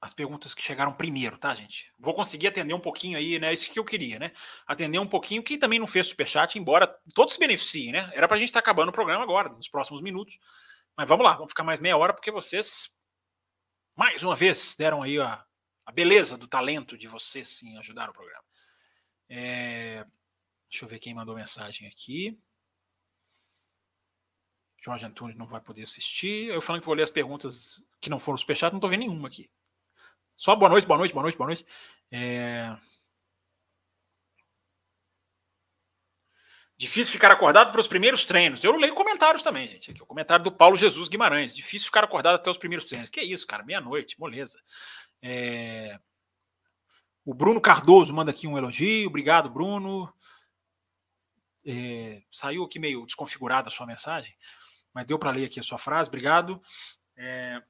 [0.02, 1.94] As perguntas que chegaram primeiro, tá, gente?
[2.00, 3.54] Vou conseguir atender um pouquinho aí, né?
[3.54, 4.32] Isso que eu queria, né?
[4.66, 5.44] Atender um pouquinho.
[5.44, 8.12] Quem também não fez superchat, embora todos se beneficiem, né?
[8.16, 10.40] Era pra gente estar tá acabando o programa agora, nos próximos minutos.
[10.98, 12.90] Mas vamos lá, vamos ficar mais meia hora, porque vocês,
[13.96, 15.46] mais uma vez, deram aí a,
[15.86, 18.44] a beleza do talento de vocês em ajudar o programa.
[19.30, 20.04] É,
[20.68, 22.36] deixa eu ver quem mandou mensagem aqui.
[24.84, 26.48] Jorge Antunes não vai poder assistir.
[26.48, 29.28] Eu falando que vou ler as perguntas que não foram superchat, não estou vendo nenhuma
[29.28, 29.48] aqui.
[30.42, 31.64] Só boa noite, boa noite, boa noite, boa noite.
[32.12, 32.76] É...
[36.76, 38.64] Difícil ficar acordado para os primeiros treinos.
[38.64, 39.92] Eu leio comentários também, gente.
[39.92, 41.54] Aqui, o comentário do Paulo Jesus Guimarães.
[41.54, 43.12] Difícil ficar acordado até os primeiros treinos.
[43.12, 43.64] Que isso, cara?
[43.64, 44.60] Meia-noite, moleza.
[45.22, 46.00] É...
[47.24, 49.10] O Bruno Cardoso manda aqui um elogio.
[49.10, 50.12] Obrigado, Bruno.
[51.64, 52.24] É...
[52.32, 54.36] Saiu aqui meio desconfigurada a sua mensagem,
[54.92, 56.10] mas deu para ler aqui a sua frase.
[56.10, 56.60] Obrigado.
[57.16, 57.62] É...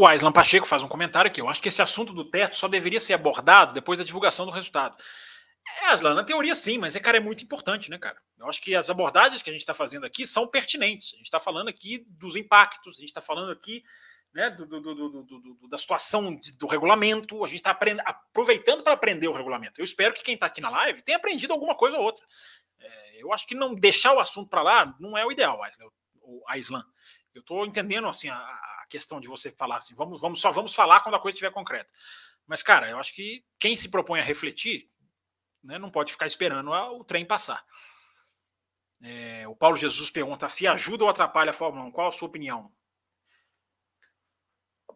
[0.00, 1.42] O Aislan Pacheco faz um comentário aqui.
[1.42, 4.50] Eu acho que esse assunto do teto só deveria ser abordado depois da divulgação do
[4.50, 4.96] resultado.
[5.82, 8.16] É, Aslan, na teoria sim, mas é, cara, é muito importante, né, cara?
[8.38, 11.12] Eu acho que as abordagens que a gente está fazendo aqui são pertinentes.
[11.12, 13.84] A gente está falando aqui dos impactos, a gente está falando aqui
[14.32, 19.34] né, do, do, do, da situação do regulamento, a gente está aproveitando para aprender o
[19.34, 19.78] regulamento.
[19.78, 22.24] Eu espero que quem está aqui na live tenha aprendido alguma coisa ou outra.
[22.78, 25.60] É, eu acho que não deixar o assunto para lá não é o ideal,
[26.48, 26.86] Aislan.
[27.34, 28.36] Eu estou entendendo assim a,
[28.90, 31.90] questão de você falar assim, vamos, vamos só vamos falar quando a coisa estiver concreta.
[32.46, 34.90] Mas, cara, eu acho que quem se propõe a refletir
[35.62, 37.64] né, não pode ficar esperando o trem passar.
[39.02, 41.92] É, o Paulo Jesus pergunta: a FIA ajuda ou atrapalha a Fórmula 1?
[41.92, 42.70] Qual a sua opinião?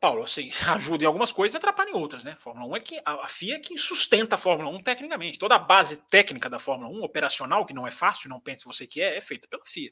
[0.04, 2.36] Paulo, assim, ajuda em algumas coisas e atrapalha em outras, né?
[2.38, 5.38] Fórmula 1 é que a FIA é quem sustenta a Fórmula 1 tecnicamente.
[5.38, 8.86] Toda a base técnica da Fórmula 1, operacional, que não é fácil, não pense você
[8.86, 9.90] que é, é feita pela FIA.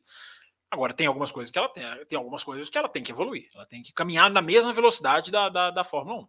[0.73, 3.47] Agora, tem algumas coisas que ela tem, tem algumas coisas que ela tem que evoluir.
[3.55, 6.29] Ela tem que caminhar na mesma velocidade da, da, da Fórmula 1.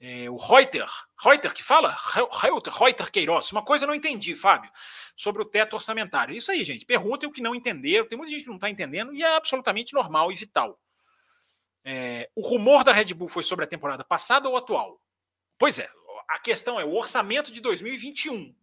[0.00, 0.88] É, o Reuter,
[1.22, 1.94] Reuter que fala?
[2.40, 3.52] Reuter, Reuter Queiroz.
[3.52, 4.70] Uma coisa eu não entendi, Fábio,
[5.14, 6.34] sobre o teto orçamentário.
[6.34, 6.86] Isso aí, gente.
[6.86, 8.08] Perguntem o que não entenderam.
[8.08, 10.80] Tem muita gente que não está entendendo e é absolutamente normal e vital.
[11.84, 14.98] É, o rumor da Red Bull foi sobre a temporada passada ou atual?
[15.58, 15.90] Pois é,
[16.26, 18.56] a questão é o orçamento de 2021.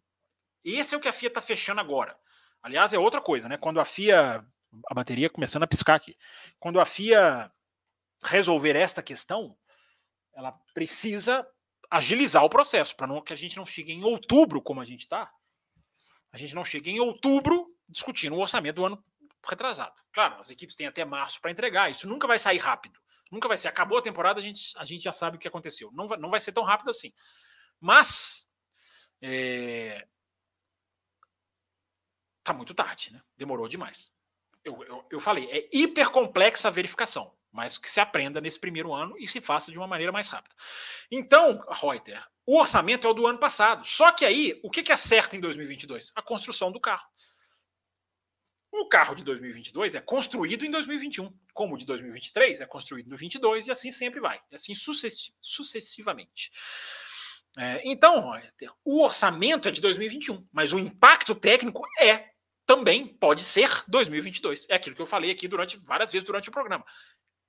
[0.66, 2.20] Esse é o que a FIA está fechando agora.
[2.64, 3.58] Aliás, é outra coisa, né?
[3.58, 4.46] Quando a FIA.
[4.90, 6.18] A bateria começando a piscar aqui.
[6.58, 7.52] Quando a FIA
[8.24, 9.58] resolver esta questão,
[10.34, 11.46] ela precisa
[11.90, 15.02] agilizar o processo, para não que a gente não chegue em outubro, como a gente
[15.02, 15.30] está.
[16.32, 19.04] A gente não chegue em outubro discutindo o orçamento do ano
[19.46, 19.94] retrasado.
[20.14, 22.98] Claro, as equipes têm até março para entregar, isso nunca vai sair rápido.
[23.30, 23.70] Nunca vai ser.
[23.70, 25.90] Acabou a temporada, a gente, a gente já sabe o que aconteceu.
[25.94, 27.14] Não vai, não vai ser tão rápido assim.
[27.80, 28.46] Mas
[29.22, 30.06] é,
[32.44, 33.22] tá muito tarde, né?
[33.38, 34.12] Demorou demais.
[34.64, 38.94] Eu, eu, eu falei, é hiper complexa a verificação, mas que se aprenda nesse primeiro
[38.94, 40.56] ano e se faça de uma maneira mais rápida.
[41.10, 43.86] Então, Reuter, o orçamento é o do ano passado.
[43.86, 46.12] Só que aí, o que, que acerta em 2022?
[46.16, 47.10] A construção do carro.
[48.72, 53.18] O carro de 2022 é construído em 2021, como o de 2023 é construído no
[53.18, 56.52] 22 e assim sempre vai, assim sucessivamente.
[57.58, 58.32] É, então,
[58.86, 62.31] o orçamento é de 2021, mas o impacto técnico é
[62.72, 64.66] também pode ser 2022.
[64.70, 66.86] É aquilo que eu falei aqui durante várias vezes durante o programa.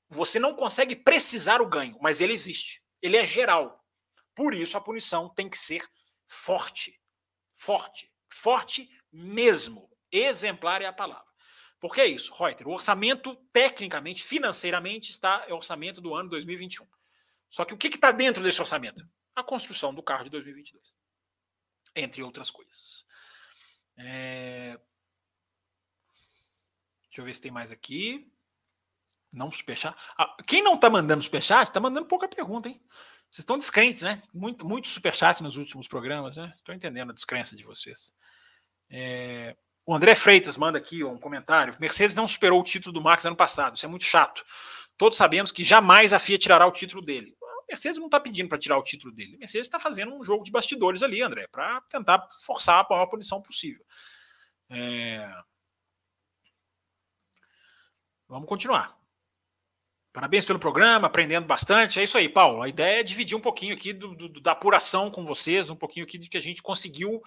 [0.08, 2.82] Você não consegue precisar o ganho, mas ele existe.
[3.00, 3.84] Ele é geral.
[4.34, 5.86] Por isso a punição tem que ser
[6.26, 7.00] forte.
[7.54, 8.12] Forte.
[8.32, 9.88] Forte mesmo.
[10.10, 11.30] Exemplar é a palavra.
[11.78, 12.66] Por que é isso, Reuter?
[12.66, 16.84] O orçamento, tecnicamente, financeiramente, está é o orçamento do ano 2021.
[17.48, 19.06] Só que o que está dentro desse orçamento?
[19.34, 20.94] a construção do carro de 2022,
[21.96, 23.04] entre outras coisas.
[23.96, 24.78] É...
[27.12, 28.26] Deixa eu ver se tem mais aqui.
[29.30, 29.94] Não superchat.
[30.16, 32.80] Ah, quem não está mandando superchat, está mandando pouca pergunta, hein?
[33.30, 34.22] Vocês estão descrentes, né?
[34.32, 36.50] Muito, muito superchat nos últimos programas, né?
[36.54, 38.14] Estou entendendo a descrença de vocês.
[38.88, 39.54] É...
[39.84, 41.76] O André Freitas manda aqui um comentário.
[41.78, 43.76] Mercedes não superou o título do Max ano passado.
[43.76, 44.42] Isso é muito chato.
[44.96, 47.36] Todos sabemos que jamais a FIA tirará o título dele.
[47.68, 49.36] Mercedes não está pedindo para tirar o título dele.
[49.36, 53.42] Mercedes está fazendo um jogo de bastidores ali, André, para tentar forçar a maior punição
[53.42, 53.84] possível.
[54.70, 55.30] É...
[58.32, 58.98] Vamos continuar.
[60.10, 62.00] Parabéns pelo programa, aprendendo bastante.
[62.00, 62.62] É isso aí, Paulo.
[62.62, 66.06] A ideia é dividir um pouquinho aqui do, do, da apuração com vocês, um pouquinho
[66.06, 67.22] aqui de que a gente conseguiu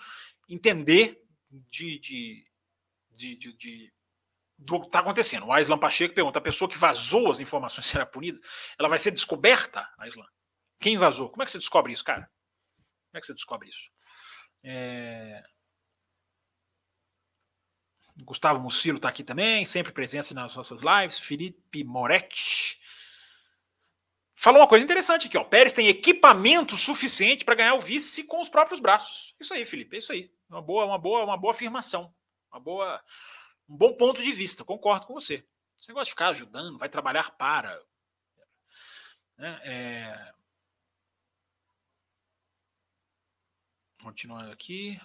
[0.49, 1.23] entender
[1.69, 2.47] de, de,
[3.11, 3.93] de, de
[4.57, 5.45] do que está acontecendo.
[5.45, 8.39] O Aislan Pacheco pergunta: a pessoa que vazou as informações será punida?
[8.79, 10.25] Ela vai ser descoberta, Aislan?
[10.79, 11.29] Quem vazou?
[11.29, 12.27] Como é que você descobre isso, cara?
[13.11, 13.91] Como é que você descobre isso?
[14.63, 15.43] É...
[18.23, 21.19] Gustavo Mucilo está aqui também, sempre presença nas nossas lives.
[21.19, 22.79] Felipe Moretti.
[24.33, 25.43] Falou uma coisa interessante aqui, ó.
[25.43, 29.33] Pérez tem equipamento suficiente para ganhar o vice com os próprios braços.
[29.39, 30.31] Isso aí, Felipe, é isso aí.
[30.49, 32.13] Uma boa, uma boa, uma boa afirmação.
[32.51, 33.03] Uma boa,
[33.67, 34.63] um bom ponto de vista.
[34.63, 35.45] Concordo com você.
[35.79, 37.81] Você gosta de ficar ajudando, vai trabalhar para.
[39.37, 39.59] Né?
[39.63, 40.33] É...
[44.01, 44.99] Continuando aqui.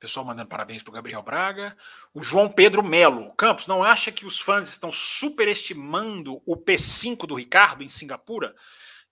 [0.00, 1.76] Pessoal mandando parabéns para o Gabriel Braga.
[2.14, 3.34] O João Pedro Melo.
[3.34, 8.56] Campos, não acha que os fãs estão superestimando o P5 do Ricardo em Singapura?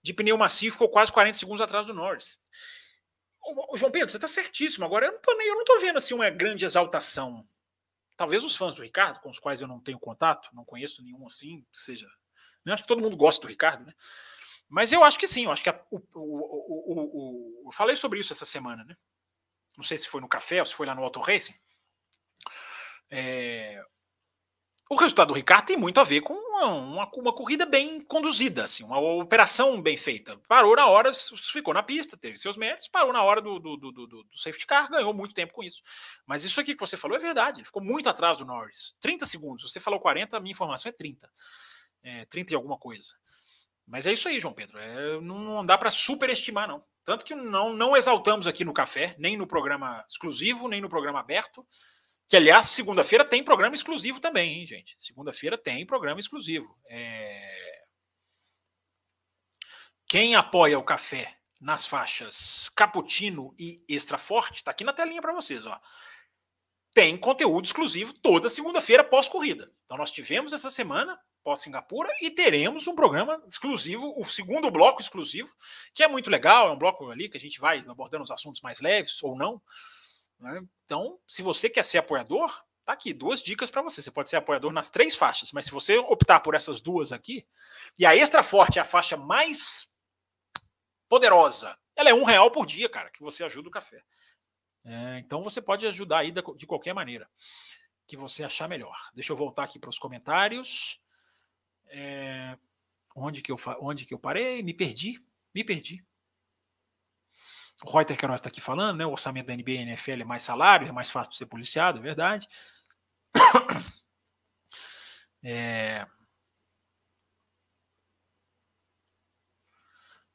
[0.01, 2.41] De pneu macio ficou quase 40 segundos atrás do Norris.
[3.71, 4.83] O, João Pedro, você está certíssimo.
[4.83, 7.47] Agora eu não tô eu não tô vendo assim uma grande exaltação.
[8.17, 11.27] Talvez os fãs do Ricardo, com os quais eu não tenho contato, não conheço nenhum
[11.27, 12.07] assim, seja.
[12.07, 12.11] Eu
[12.65, 13.93] né, acho que todo mundo gosta do Ricardo, né?
[14.67, 18.19] Mas eu acho que sim, eu acho que a, o, o, o, eu falei sobre
[18.19, 18.97] isso essa semana, né?
[19.79, 21.55] Não sei se foi no café ou se foi lá no Auto Racing.
[23.09, 23.81] É,
[24.89, 28.65] o resultado do Ricardo tem muito a ver com uma, uma, uma, corrida bem conduzida,
[28.65, 30.37] assim, uma operação bem feita.
[30.49, 33.91] Parou na hora, ficou na pista, teve seus méritos, parou na hora do, do, do,
[33.91, 35.81] do, safety car, ganhou muito tempo com isso.
[36.25, 38.97] Mas isso aqui que você falou é verdade, ele ficou muito atrás do Norris.
[38.99, 41.31] 30 segundos, você falou 40, a minha informação é 30.
[42.03, 43.15] É, 30 e alguma coisa.
[43.87, 44.77] Mas é isso aí, João Pedro.
[44.77, 46.83] É, não, não dá para superestimar, não.
[47.09, 51.19] Tanto que não, não exaltamos aqui no café, nem no programa exclusivo, nem no programa
[51.19, 51.65] aberto.
[52.27, 54.95] Que, aliás, segunda-feira tem programa exclusivo também, hein, gente?
[54.99, 56.77] Segunda-feira tem programa exclusivo.
[56.87, 57.87] É...
[60.07, 65.33] Quem apoia o café nas faixas cappuccino e extra forte, está aqui na telinha para
[65.33, 65.81] vocês, ó.
[66.93, 69.71] Tem conteúdo exclusivo toda segunda-feira pós-corrida.
[69.85, 75.53] Então, nós tivemos essa semana pós-Singapura e teremos um programa exclusivo, o segundo bloco exclusivo,
[75.93, 78.61] que é muito legal, é um bloco ali que a gente vai abordando os assuntos
[78.61, 79.61] mais leves ou não.
[80.39, 80.61] Né?
[80.85, 84.01] Então, se você quer ser apoiador, tá aqui duas dicas para você.
[84.01, 87.45] Você pode ser apoiador nas três faixas, mas se você optar por essas duas aqui,
[87.97, 89.87] e a extra forte é a faixa mais
[91.07, 94.01] poderosa, ela é um real por dia, cara, que você ajuda o café.
[94.85, 97.29] É, então você pode ajudar aí de qualquer maneira
[98.07, 98.97] que você achar melhor.
[99.13, 100.99] Deixa eu voltar aqui para os comentários.
[101.87, 102.57] É,
[103.15, 104.63] onde, que eu, onde que eu parei?
[104.63, 105.23] Me perdi,
[105.53, 106.03] me perdi.
[107.83, 109.05] O Reuter que nós está aqui falando, né?
[109.05, 111.99] O orçamento da NBA e NFL é mais salário, é mais fácil de ser policiado,
[111.99, 112.47] é verdade.
[115.41, 116.05] É...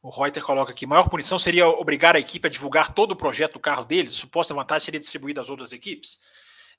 [0.05, 3.55] O Reuter coloca aqui: maior punição seria obrigar a equipe a divulgar todo o projeto
[3.55, 6.21] do carro deles, a suposta vantagem seria distribuída às outras equipes.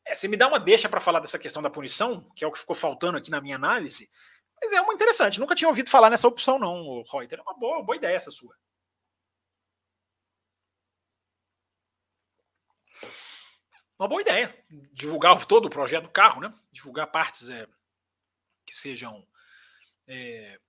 [0.05, 2.51] É, você me dá uma deixa para falar dessa questão da punição, que é o
[2.51, 4.07] que ficou faltando aqui na minha análise.
[4.61, 5.39] Mas é uma interessante.
[5.39, 7.39] Nunca tinha ouvido falar nessa opção, não, Reuter.
[7.39, 8.55] É uma boa, boa ideia essa sua.
[13.97, 14.55] Uma boa ideia.
[14.93, 16.53] Divulgar todo o projeto do carro, né?
[16.71, 17.67] Divulgar partes é,
[18.67, 19.27] que sejam
[20.07, 20.59] é,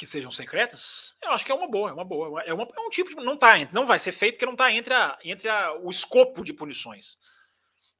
[0.00, 1.14] que sejam secretas.
[1.22, 2.42] Eu acho que é uma boa, é uma boa.
[2.42, 4.72] É, uma, é um tipo de, não tá não vai ser feito porque não está
[4.72, 7.18] entre, a, entre a, o escopo de punições.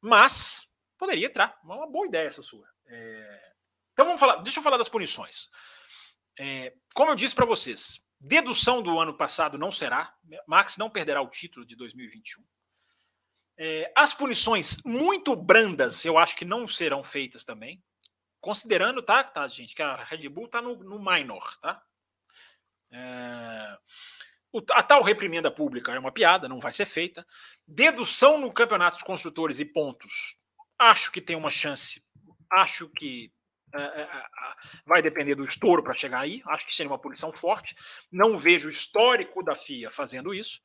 [0.01, 0.67] Mas
[0.97, 1.61] poderia entrar.
[1.63, 2.67] Uma boa ideia essa sua.
[2.87, 3.53] É,
[3.93, 5.51] então vamos falar, deixa eu falar das punições.
[6.39, 10.15] É, como eu disse para vocês, dedução do ano passado não será,
[10.47, 12.43] Max não perderá o título de 2021.
[13.59, 17.85] É, as punições muito brandas, eu acho que não serão feitas também,
[18.41, 21.83] considerando, tá, tá gente, que a Red Bull tá no, no minor, tá?
[22.93, 23.79] É,
[24.73, 27.27] a tal reprimenda pública é uma piada, não vai ser feita.
[27.67, 30.37] Dedução no campeonato de construtores e pontos,
[30.79, 32.03] acho que tem uma chance,
[32.51, 33.33] acho que
[33.73, 34.27] é, é, é,
[34.85, 36.43] vai depender do estouro para chegar aí.
[36.47, 37.77] Acho que seria uma punição forte.
[38.11, 40.61] Não vejo o histórico da FIA fazendo isso.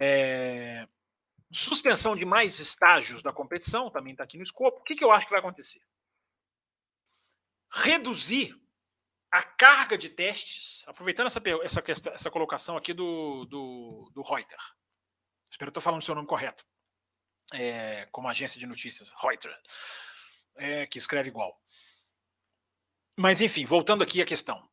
[0.00, 0.86] É...
[1.52, 4.80] Suspensão de mais estágios da competição também está aqui no escopo.
[4.80, 5.80] O que, que eu acho que vai acontecer?
[7.70, 8.58] Reduzir
[9.32, 14.58] a carga de testes, aproveitando essa, essa, questão, essa colocação aqui do, do, do Reuter.
[15.50, 16.62] Espero estou falando o seu nome correto.
[17.54, 19.54] É, como agência de notícias, Reuter,
[20.56, 21.58] é, que escreve igual.
[23.16, 24.68] Mas, enfim, voltando aqui à questão.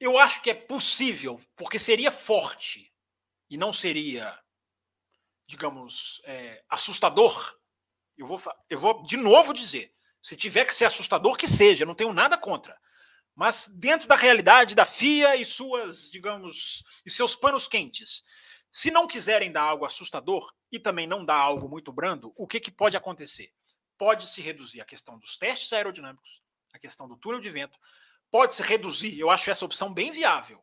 [0.00, 2.92] Eu acho que é possível, porque seria forte
[3.48, 4.36] e não seria,
[5.46, 7.56] digamos, é, assustador.
[8.18, 11.94] Eu vou, eu vou de novo dizer: se tiver que ser assustador, que seja, não
[11.94, 12.76] tenho nada contra.
[13.34, 18.22] Mas dentro da realidade da FIA e suas, digamos, e seus panos quentes.
[18.70, 22.60] Se não quiserem dar algo assustador e também não dar algo muito brando, o que,
[22.60, 23.52] que pode acontecer?
[23.98, 26.42] Pode se reduzir a questão dos testes aerodinâmicos,
[26.72, 27.78] a questão do túnel de vento,
[28.30, 30.62] pode-se reduzir, eu acho essa opção bem viável.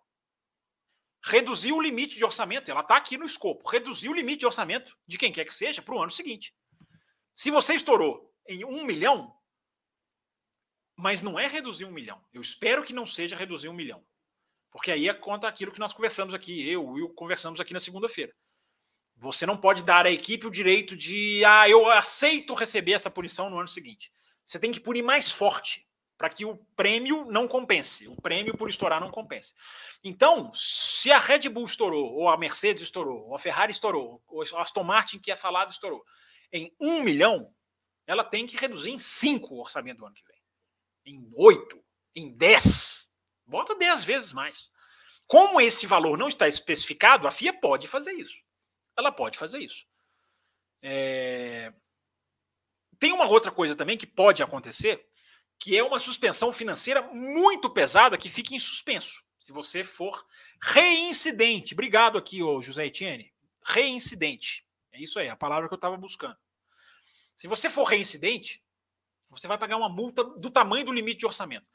[1.24, 4.98] Reduzir o limite de orçamento, ela está aqui no escopo, reduzir o limite de orçamento
[5.08, 6.56] de quem quer que seja para o ano seguinte.
[7.34, 9.34] Se você estourou em um milhão,
[11.02, 12.22] Mas não é reduzir um milhão.
[12.34, 14.04] Eu espero que não seja reduzir um milhão.
[14.70, 17.80] Porque aí é conta aquilo que nós conversamos aqui, eu e o conversamos aqui na
[17.80, 18.36] segunda-feira.
[19.16, 23.50] Você não pode dar à equipe o direito de, ah, eu aceito receber essa punição
[23.50, 24.12] no ano seguinte.
[24.44, 28.70] Você tem que punir mais forte para que o prêmio não compense, o prêmio por
[28.70, 29.54] estourar não compense.
[30.04, 34.42] Então, se a Red Bull estourou, ou a Mercedes estourou, ou a Ferrari estourou, ou
[34.42, 36.04] a Aston Martin, que é falado, estourou,
[36.52, 37.54] em um milhão,
[38.06, 40.39] ela tem que reduzir em cinco o orçamento do ano que vem.
[41.10, 41.84] Em oito,
[42.16, 43.10] em dez.
[43.46, 44.70] Bota dez vezes mais.
[45.26, 48.44] Como esse valor não está especificado, a FIA pode fazer isso.
[48.96, 49.88] Ela pode fazer isso.
[50.84, 51.74] É...
[53.00, 55.10] Tem uma outra coisa também que pode acontecer,
[55.58, 59.24] que é uma suspensão financeira muito pesada que fica em suspenso.
[59.40, 60.26] Se você for
[60.62, 61.74] reincidente.
[61.74, 63.34] Obrigado aqui, ô José Etienne.
[63.64, 64.64] Reincidente.
[64.92, 66.38] É isso aí, a palavra que eu estava buscando.
[67.34, 68.62] Se você for reincidente,
[69.30, 71.66] você vai pagar uma multa do tamanho do limite de orçamento.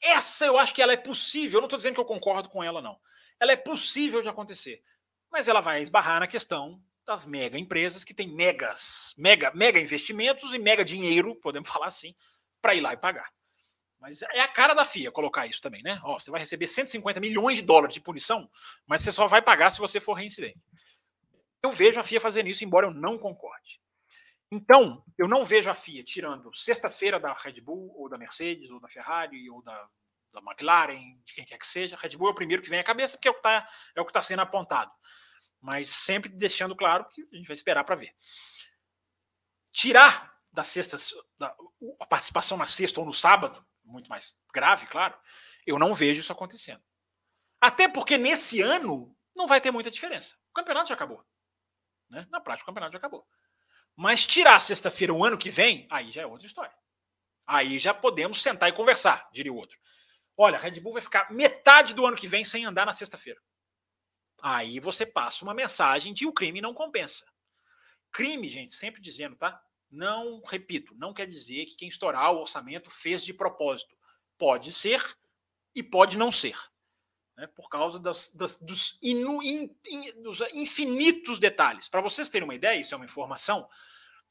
[0.00, 1.58] Essa eu acho que ela é possível.
[1.58, 2.98] Eu não estou dizendo que eu concordo com ela, não.
[3.38, 4.82] Ela é possível de acontecer.
[5.30, 10.54] Mas ela vai esbarrar na questão das mega empresas que têm megas, mega, mega investimentos
[10.54, 12.14] e mega dinheiro, podemos falar assim,
[12.62, 13.30] para ir lá e pagar.
[13.98, 16.00] Mas é a cara da FIA colocar isso também, né?
[16.02, 18.50] Ó, você vai receber 150 milhões de dólares de punição,
[18.86, 20.58] mas você só vai pagar se você for reincidente.
[21.62, 23.78] Eu vejo a FIA fazendo isso, embora eu não concorde.
[24.50, 28.80] Então, eu não vejo a FIA tirando sexta-feira da Red Bull, ou da Mercedes, ou
[28.80, 29.88] da Ferrari, ou da,
[30.32, 31.96] da McLaren, de quem quer que seja.
[31.96, 34.04] Red Bull é o primeiro que vem à cabeça, porque é o que está é
[34.04, 34.90] tá sendo apontado.
[35.60, 38.12] Mas sempre deixando claro que a gente vai esperar para ver.
[39.72, 40.96] Tirar da sexta,
[41.38, 41.54] da,
[42.00, 45.16] a participação na sexta ou no sábado, muito mais grave, claro,
[45.64, 46.82] eu não vejo isso acontecendo.
[47.60, 50.34] Até porque nesse ano não vai ter muita diferença.
[50.50, 51.24] O campeonato já acabou.
[52.08, 52.26] Né?
[52.30, 53.24] Na prática, o campeonato já acabou.
[53.96, 56.74] Mas tirar sexta-feira o ano que vem, aí já é outra história.
[57.46, 59.78] Aí já podemos sentar e conversar, diria o outro.
[60.36, 63.40] Olha, a Red Bull vai ficar metade do ano que vem sem andar na sexta-feira.
[64.42, 67.26] Aí você passa uma mensagem de o crime não compensa.
[68.10, 69.60] Crime, gente, sempre dizendo, tá?
[69.90, 73.94] Não, repito, não quer dizer que quem estourar o orçamento fez de propósito.
[74.38, 75.02] Pode ser
[75.74, 76.56] e pode não ser.
[77.40, 81.88] Né, por causa das, das, dos, inu, in, in, dos infinitos detalhes.
[81.88, 83.66] Para vocês terem uma ideia, isso é uma informação,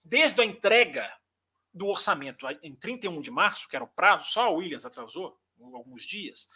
[0.04, 1.12] desde a entrega
[1.74, 6.04] do orçamento em 31 de março, que era o prazo, só a Williams atrasou alguns
[6.04, 6.48] dias.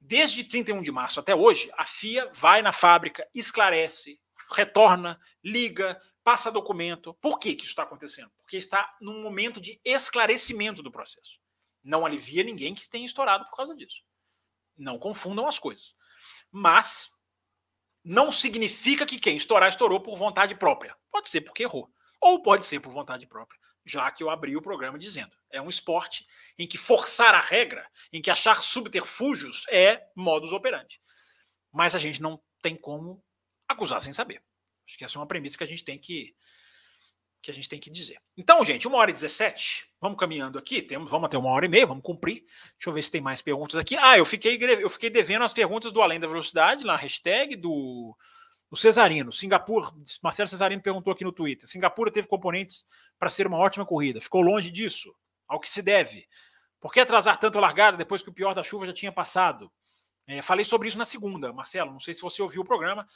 [0.00, 4.18] Desde 31 de março até hoje, a FIA vai na fábrica, esclarece,
[4.50, 7.12] retorna, liga, passa documento.
[7.20, 8.30] Por que, que isso está acontecendo?
[8.38, 11.38] Porque está num momento de esclarecimento do processo.
[11.84, 14.02] Não alivia ninguém que tenha estourado por causa disso.
[14.76, 15.94] Não confundam as coisas.
[16.50, 17.10] Mas
[18.04, 20.96] não significa que quem estourar estourou por vontade própria.
[21.10, 21.90] Pode ser porque errou.
[22.20, 23.60] Ou pode ser por vontade própria.
[23.84, 25.36] Já que eu abri o programa dizendo.
[25.50, 26.26] É um esporte
[26.58, 31.00] em que forçar a regra, em que achar subterfúgios é modus operandi.
[31.70, 33.24] Mas a gente não tem como
[33.68, 34.42] acusar sem saber.
[34.86, 36.34] Acho que essa é uma premissa que a gente tem que
[37.42, 38.18] que a gente tem que dizer.
[38.36, 41.68] Então, gente, uma hora e 17, vamos caminhando aqui, temos, vamos até uma hora e
[41.68, 42.44] meia, vamos cumprir.
[42.74, 43.96] Deixa eu ver se tem mais perguntas aqui.
[43.96, 48.16] Ah, eu fiquei, eu fiquei devendo as perguntas do Além da Velocidade, na hashtag do,
[48.70, 49.32] do Cesarino.
[49.32, 49.90] Singapura,
[50.22, 51.68] Marcelo Cesarino perguntou aqui no Twitter.
[51.68, 52.86] Singapura teve componentes
[53.18, 54.20] para ser uma ótima corrida.
[54.20, 55.14] Ficou longe disso,
[55.48, 56.26] ao que se deve.
[56.80, 59.70] Por que atrasar tanto a largada depois que o pior da chuva já tinha passado?
[60.26, 61.92] É, falei sobre isso na segunda, Marcelo.
[61.92, 63.06] Não sei se você ouviu o programa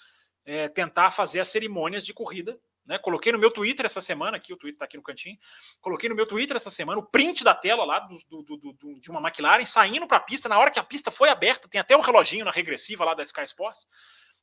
[0.44, 2.58] é, tentar fazer as cerimônias de corrida.
[2.86, 2.98] Né?
[2.98, 5.36] Coloquei no meu Twitter essa semana, aqui o Twitter está aqui no cantinho.
[5.80, 9.10] Coloquei no meu Twitter essa semana o print da tela lá do, do, do, de
[9.10, 10.48] uma McLaren saindo para a pista.
[10.48, 13.14] Na hora que a pista foi aberta, tem até o um reloginho na regressiva lá
[13.14, 13.86] da Sky Sports.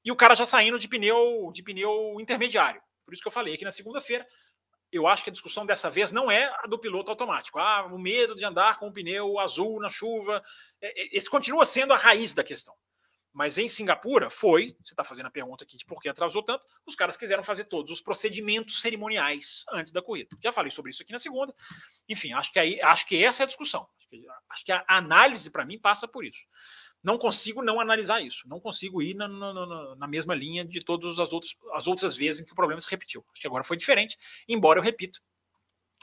[0.04, 2.82] E o cara já saindo de pneu, de pneu intermediário.
[3.06, 4.28] Por isso que eu falei aqui na segunda-feira.
[4.92, 7.58] Eu acho que a discussão dessa vez não é a do piloto automático.
[7.58, 10.44] Ah, o medo de andar com o pneu azul na chuva.
[10.82, 12.76] É, é, esse continua sendo a raiz da questão.
[13.34, 16.68] Mas em Singapura foi, você está fazendo a pergunta aqui de por que atrasou tanto,
[16.86, 20.38] os caras quiseram fazer todos os procedimentos cerimoniais antes da corrida.
[20.42, 21.54] Já falei sobre isso aqui na segunda.
[22.08, 23.88] Enfim, acho que, aí, acho que essa é a discussão.
[23.98, 26.46] Acho que, acho que a análise, para mim, passa por isso.
[27.04, 28.48] Não consigo não analisar isso.
[28.48, 32.42] Não consigo ir na, na, na, mesma linha de todas as outras, as outras vezes
[32.42, 33.26] em que o problema se repetiu.
[33.32, 34.16] Acho que agora foi diferente,
[34.48, 35.20] embora eu repito.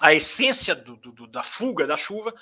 [0.00, 2.34] A essência do, do, da fuga da chuva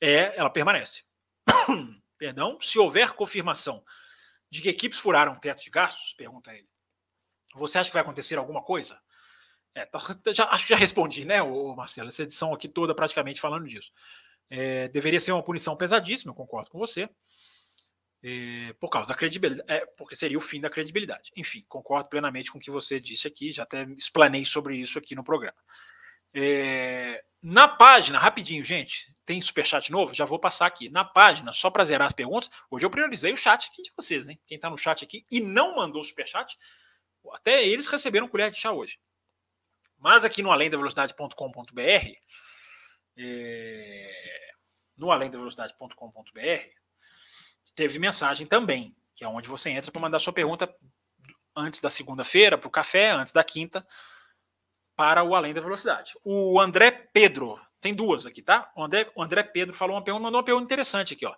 [0.00, 1.02] é ela permanece.
[2.16, 3.84] Perdão, se houver confirmação
[4.50, 6.12] de que equipes furaram teto de gastos?
[6.14, 6.68] Pergunta ele.
[7.54, 9.00] Você acha que vai acontecer alguma coisa?
[9.74, 10.00] É, tá,
[10.32, 11.40] já, acho que já respondi, né,
[11.76, 12.08] Marcelo?
[12.08, 13.92] Essa edição aqui toda praticamente falando disso.
[14.48, 17.08] É, deveria ser uma punição pesadíssima, eu concordo com você.
[18.22, 21.30] É, por causa da credibilidade, é, porque seria o fim da credibilidade.
[21.36, 25.14] Enfim, concordo plenamente com o que você disse aqui, já até explanei sobre isso aqui
[25.14, 25.56] no programa.
[26.34, 30.14] É, na página, rapidinho, gente, tem superchat novo?
[30.14, 30.88] Já vou passar aqui.
[30.88, 34.28] Na página, só para zerar as perguntas, hoje eu priorizei o chat aqui de vocês,
[34.28, 34.40] hein?
[34.46, 36.56] Quem está no chat aqui e não mandou superchat,
[37.32, 38.98] até eles receberam colher de chá hoje.
[39.98, 41.80] Mas aqui no além da velocidade.com.br,
[43.16, 44.52] é,
[44.96, 46.40] no além da velocidade.com.br,
[47.74, 50.74] teve mensagem também, que é onde você entra para mandar sua pergunta
[51.54, 53.86] antes da segunda-feira, para o café, antes da quinta,
[55.00, 56.12] para o Além da Velocidade.
[56.22, 58.70] O André Pedro, tem duas aqui, tá?
[58.76, 61.34] O André, o André Pedro falou uma pergunta, mandou uma pergunta interessante aqui, ó.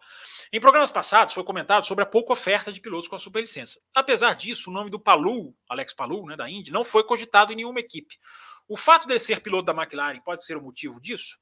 [0.52, 3.80] Em programas passados foi comentado sobre a pouca oferta de pilotos com a superlicença.
[3.94, 7.56] Apesar disso, o nome do Palu, Alex Palu, né, da Indy, não foi cogitado em
[7.56, 8.18] nenhuma equipe.
[8.66, 11.38] O fato dele ser piloto da McLaren pode ser o motivo disso?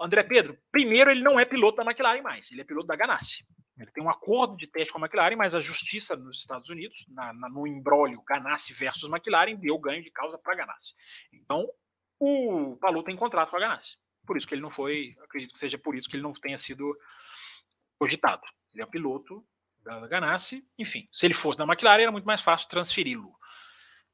[0.00, 3.44] André Pedro, primeiro, ele não é piloto da McLaren mais, ele é piloto da Ganassi.
[3.78, 7.06] Ele tem um acordo de teste com a McLaren, mas a justiça nos Estados Unidos,
[7.08, 10.94] na, na, no embrólio Ganassi versus McLaren, deu ganho de causa para Ganassi.
[11.32, 11.66] Então,
[12.18, 13.96] o Palu tem contrato com a Ganassi.
[14.26, 16.58] Por isso que ele não foi, acredito que seja por isso que ele não tenha
[16.58, 16.96] sido
[17.98, 18.42] cogitado.
[18.72, 19.44] Ele é piloto
[19.80, 21.08] da Ganassi, enfim.
[21.12, 23.34] Se ele fosse da McLaren, era muito mais fácil transferi-lo.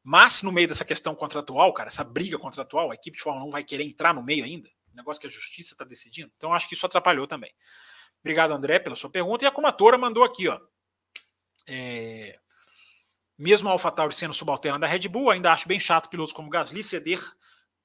[0.03, 3.51] Mas, no meio dessa questão contratual, cara, essa briga contratual, a equipe de Fórmula 1
[3.51, 6.31] vai querer entrar no meio ainda, negócio que a justiça está decidindo.
[6.37, 7.53] Então, acho que isso atrapalhou também.
[8.21, 9.45] Obrigado, André, pela sua pergunta.
[9.45, 10.61] E a Comatora mandou aqui, ó.
[11.67, 12.39] É...
[13.37, 16.83] Mesmo a AlphaTauri sendo subalterna da Red Bull, ainda acho bem chato pilotos como Gasly
[16.83, 17.21] ceder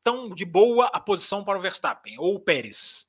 [0.03, 3.07] tão de boa a posição para o Verstappen ou o Pérez,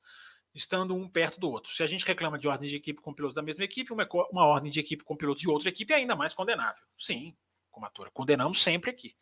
[0.53, 1.71] estando um perto do outro.
[1.71, 4.45] Se a gente reclama de ordem de equipe com pilotos da mesma equipe, uma, uma
[4.45, 6.81] ordem de equipe com pilotos de outra equipe é ainda mais condenável.
[6.97, 7.35] Sim,
[7.71, 9.15] Comatora, condenamos sempre aqui.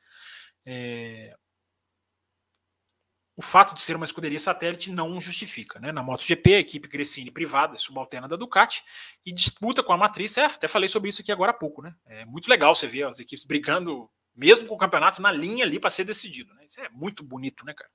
[0.66, 1.36] É
[3.36, 5.80] o fato de ser uma escuderia satélite não justifica.
[5.80, 5.92] Né?
[5.92, 8.84] Na MotoGP, a equipe Gresini privada, subalterna da Ducati,
[9.26, 10.38] e disputa com a matriz.
[10.38, 11.82] É, até falei sobre isso aqui agora há pouco.
[11.82, 11.96] Né?
[12.06, 15.80] É muito legal você ver as equipes brigando, mesmo com o campeonato, na linha ali
[15.80, 16.54] para ser decidido.
[16.54, 16.66] Né?
[16.66, 17.90] Isso é muito bonito, né, cara?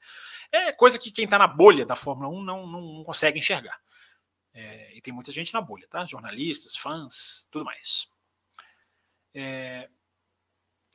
[0.50, 3.78] É coisa que quem está na bolha da Fórmula 1 não, não, consegue enxergar.
[4.52, 6.04] É, e tem muita gente na bolha, tá?
[6.04, 8.08] Jornalistas, fãs, tudo mais.
[9.32, 9.88] É,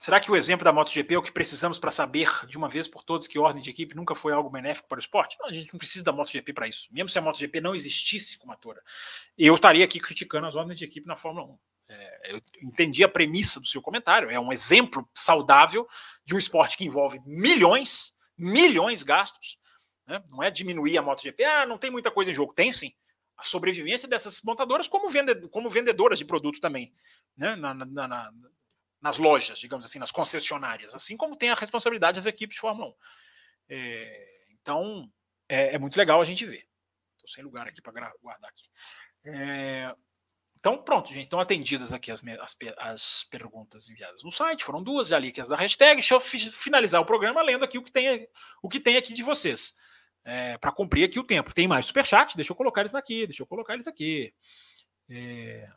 [0.04, 2.90] Será que o exemplo da MotoGP é o que precisamos para saber de uma vez
[2.90, 5.38] por todas que ordem de equipe nunca foi algo benéfico para o esporte?
[5.40, 6.90] Não, a gente não precisa da MotoGP para isso.
[6.92, 8.84] Mesmo se a MotoGP não existisse como atora,
[9.38, 11.58] eu estaria aqui criticando as ordens de equipe na Fórmula 1.
[11.88, 14.30] É, eu entendi a premissa do seu comentário.
[14.30, 15.88] É um exemplo saudável
[16.26, 19.58] de um esporte que envolve milhões, milhões gastos.
[20.06, 20.22] Né?
[20.28, 21.46] Não é diminuir a MotoGP.
[21.46, 22.54] Ah, não tem muita coisa em jogo.
[22.54, 22.92] Tem sim.
[23.38, 26.94] A sobrevivência dessas montadoras como, vende, como vendedoras de produtos também.
[27.38, 27.56] Né?
[27.56, 28.32] Na, na, na,
[29.04, 32.88] nas lojas, digamos assim, nas concessionárias, assim como tem a responsabilidade das equipes de Fórmula
[32.88, 32.96] 1.
[33.70, 35.12] É, então,
[35.50, 36.66] é, é, muito legal a gente ver.
[37.18, 38.64] Estou sem lugar aqui para guardar aqui.
[39.26, 39.94] É,
[40.56, 41.26] então, pronto, gente.
[41.26, 44.64] Estão atendidas aqui as, as, as, perguntas enviadas no site.
[44.64, 45.96] Foram duas já ali que as da hashtag.
[45.96, 48.26] Deixa eu finalizar o programa lendo aqui o que tem,
[48.62, 49.76] o que tem aqui de vocês.
[50.24, 51.54] É, para cumprir aqui o tempo.
[51.54, 54.34] Tem mais superchat, deixa eu colocar eles aqui, deixa eu colocar eles aqui.
[55.10, 55.70] É...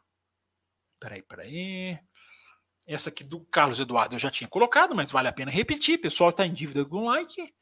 [1.01, 1.99] Peraí, peraí.
[2.87, 5.99] Essa aqui do Carlos Eduardo eu já tinha colocado, mas vale a pena repetir.
[5.99, 7.53] pessoal está em dívida com like.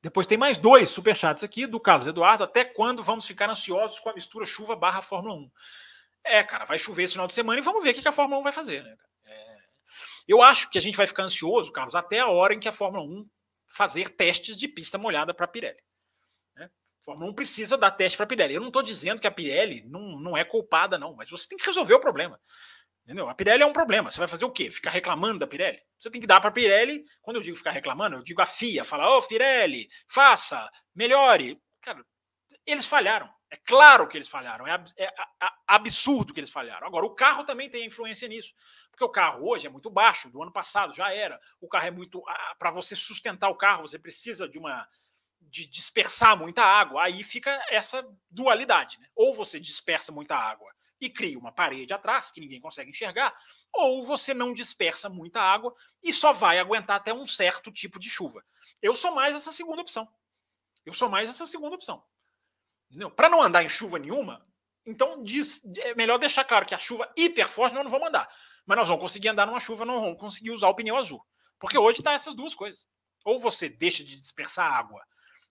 [0.00, 2.44] Depois tem mais dois superchats aqui do Carlos Eduardo.
[2.44, 5.50] Até quando vamos ficar ansiosos com a mistura chuva barra Fórmula 1?
[6.24, 8.40] É, cara, vai chover esse final de semana e vamos ver o que a Fórmula
[8.40, 8.84] 1 vai fazer.
[8.84, 8.96] Né?
[9.26, 9.56] É...
[10.26, 12.72] Eu acho que a gente vai ficar ansioso, Carlos, até a hora em que a
[12.72, 13.28] Fórmula 1
[13.66, 15.82] fazer testes de pista molhada para a Pirelli.
[16.54, 16.70] Né?
[17.00, 18.54] A Fórmula 1 precisa dar teste para a Pirelli.
[18.54, 21.58] Eu não estou dizendo que a Pirelli não, não é culpada, não, mas você tem
[21.58, 22.40] que resolver o problema.
[23.08, 23.26] Entendeu?
[23.26, 24.10] A Pirelli é um problema.
[24.10, 24.70] Você vai fazer o quê?
[24.70, 25.80] Ficar reclamando da Pirelli?
[25.98, 27.02] Você tem que dar para a Pirelli.
[27.22, 31.58] Quando eu digo ficar reclamando, eu digo a FIA, falar, ô oh, Pirelli, faça, melhore.
[31.80, 32.04] Cara,
[32.66, 33.32] eles falharam.
[33.50, 34.66] É claro que eles falharam.
[34.66, 35.10] É, é,
[35.66, 36.86] absurdo que eles falharam.
[36.86, 38.52] Agora, o carro também tem influência nisso.
[38.90, 41.40] Porque o carro hoje é muito baixo, do ano passado já era.
[41.62, 42.22] O carro é muito.
[42.58, 44.86] Para você sustentar o carro, você precisa de uma.
[45.40, 47.04] de dispersar muita água.
[47.04, 49.00] Aí fica essa dualidade.
[49.00, 49.08] Né?
[49.16, 53.34] Ou você dispersa muita água e cria uma parede atrás que ninguém consegue enxergar,
[53.72, 58.10] ou você não dispersa muita água e só vai aguentar até um certo tipo de
[58.10, 58.44] chuva.
[58.82, 60.08] Eu sou mais essa segunda opção.
[60.84, 62.02] Eu sou mais essa segunda opção.
[63.14, 64.46] Para não andar em chuva nenhuma,
[64.86, 68.28] então diz, é melhor deixar claro que a chuva hiper forte nós não vamos andar.
[68.64, 71.24] Mas nós vamos conseguir andar numa chuva, não vamos conseguir usar o pneu azul.
[71.58, 72.86] Porque hoje está essas duas coisas.
[73.24, 75.02] Ou você deixa de dispersar água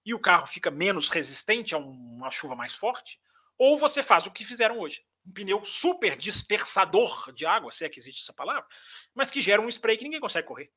[0.06, 3.19] e o carro fica menos resistente a uma chuva mais forte,
[3.57, 7.90] ou você faz o que fizeram hoje um pneu super dispersador de água, se é
[7.90, 8.66] que existe essa palavra,
[9.14, 10.72] mas que gera um spray que ninguém consegue correr.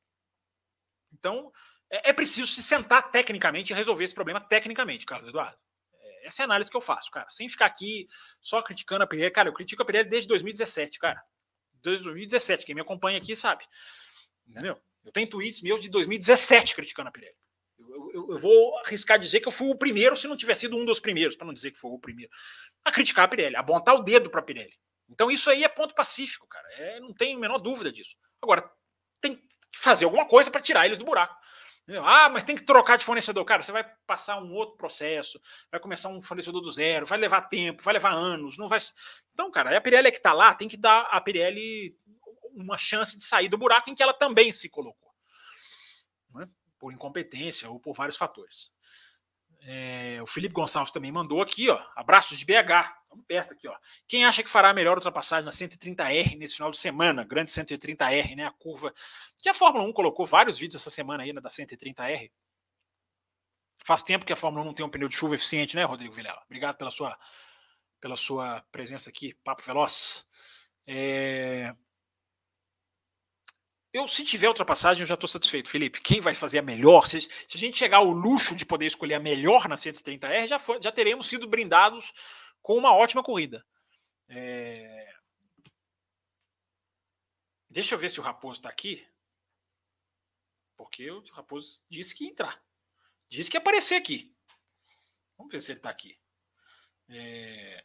[1.13, 1.51] Então,
[1.89, 5.57] é, é preciso se sentar tecnicamente e resolver esse problema tecnicamente, Carlos Eduardo.
[5.93, 7.29] É, essa é a análise que eu faço, cara.
[7.29, 8.07] Sem ficar aqui
[8.41, 9.31] só criticando a Pirelli.
[9.31, 11.23] Cara, eu critico a Pirelli desde 2017, cara.
[11.81, 12.65] Desde 2017.
[12.65, 13.65] Quem me acompanha aqui sabe.
[14.45, 14.81] Entendeu?
[15.03, 17.35] Eu tenho tweets meus de 2017 criticando a Pirelli.
[18.13, 20.85] Eu, eu, vou arriscar dizer que eu fui o primeiro, se não tivesse sido um
[20.85, 22.31] dos primeiros, para não dizer que foi o primeiro,
[22.83, 24.73] a criticar a Pirelli, a apontar o dedo para a Pirelli.
[25.09, 26.67] Então isso aí é ponto pacífico, cara.
[26.73, 28.15] É, não tem a menor dúvida disso.
[28.41, 28.69] Agora,
[29.19, 29.43] tem que
[29.75, 31.35] fazer alguma coisa para tirar eles do buraco.
[31.83, 32.05] Entendeu?
[32.05, 33.43] Ah, mas tem que trocar de fornecedor.
[33.43, 37.41] Cara, você vai passar um outro processo, vai começar um fornecedor do zero, vai levar
[37.41, 38.79] tempo, vai levar anos, não vai.
[39.33, 41.97] Então, cara, a Pirelli é que está lá, tem que dar a Pirelli
[42.53, 45.11] uma chance de sair do buraco em que ela também se colocou.
[46.33, 46.47] Né?
[46.81, 48.71] Por incompetência ou por vários fatores.
[49.63, 51.79] É, o Felipe Gonçalves também mandou aqui, ó.
[51.95, 52.97] Abraços de BH.
[53.03, 53.77] Estamos perto aqui, ó.
[54.07, 57.23] Quem acha que fará a melhor ultrapassagem na 130R nesse final de semana?
[57.23, 58.47] Grande 130R, né?
[58.47, 58.91] A curva.
[59.37, 62.31] Que a Fórmula 1 colocou vários vídeos essa semana aí, né, da 130R.
[63.83, 66.13] Faz tempo que a Fórmula 1 não tem um pneu de chuva eficiente, né, Rodrigo
[66.13, 66.41] Vilela?
[66.45, 67.17] Obrigado pela sua,
[67.99, 70.25] pela sua presença aqui, Papo Veloz.
[70.87, 71.75] É...
[73.93, 75.99] Eu, se tiver ultrapassagem, eu já estou satisfeito, Felipe.
[75.99, 77.05] Quem vai fazer a melhor?
[77.07, 80.57] Se, se, a gente chegar ao luxo de poder escolher a melhor na 130R, já,
[80.57, 82.13] foi, já teremos sido brindados
[82.61, 83.65] com uma ótima corrida.
[84.29, 85.13] É...
[87.69, 89.05] Deixa eu ver se o Raposo está aqui.
[90.77, 92.63] Porque o Raposo disse que ia entrar.
[93.27, 94.33] Disse que ia aparecer aqui.
[95.37, 96.17] Vamos ver se ele está aqui.
[97.09, 97.83] É...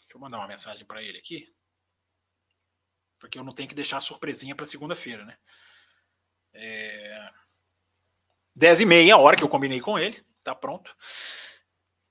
[0.00, 1.54] Deixa eu mandar uma mensagem para ele aqui.
[3.22, 5.36] Porque eu não tenho que deixar surpresinha para segunda-feira, né?
[6.52, 7.30] É...
[8.56, 10.20] 10 e meia, a hora que eu combinei com ele.
[10.42, 10.92] Tá pronto.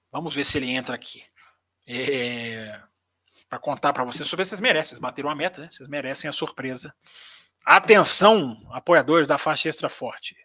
[0.09, 1.21] Vamos ver se ele entra aqui.
[1.85, 2.81] É,
[3.49, 5.69] para contar para vocês sobre vocês merecem, vocês bateram a meta, né?
[5.69, 6.95] Vocês merecem a surpresa.
[7.65, 10.37] Atenção, apoiadores da faixa extra forte.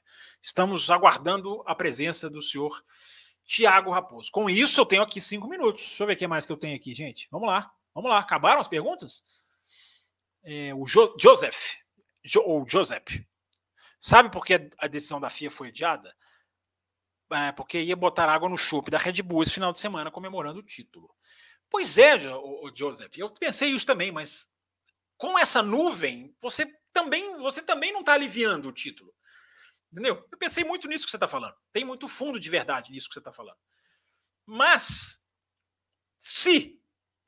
[0.42, 2.82] Estamos aguardando a presença do senhor
[3.44, 4.32] Tiago Raposo.
[4.32, 5.84] Com isso, eu tenho aqui cinco minutos.
[5.84, 7.28] Deixa eu ver o que mais que eu tenho aqui, gente.
[7.30, 8.18] Vamos lá, vamos lá.
[8.18, 9.24] Acabaram as perguntas?
[10.46, 11.74] É, o jo Joseph,
[12.24, 13.20] jo ou Joseph,
[13.98, 16.16] sabe por que a decisão da FIA foi adiada?
[17.32, 20.60] é, porque ia botar água no chope da Red Bull esse final de semana comemorando
[20.60, 21.12] o título.
[21.68, 24.48] Pois é, o, Joseph, eu pensei isso também, mas
[25.16, 29.12] com essa nuvem, você também, você também não está aliviando o título.
[29.90, 30.26] Entendeu?
[30.30, 31.56] Eu pensei muito nisso que você está falando.
[31.72, 33.58] Tem muito fundo de verdade nisso que você está falando.
[34.44, 35.20] Mas,
[36.20, 36.80] se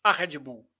[0.05, 0.71] a Red Bull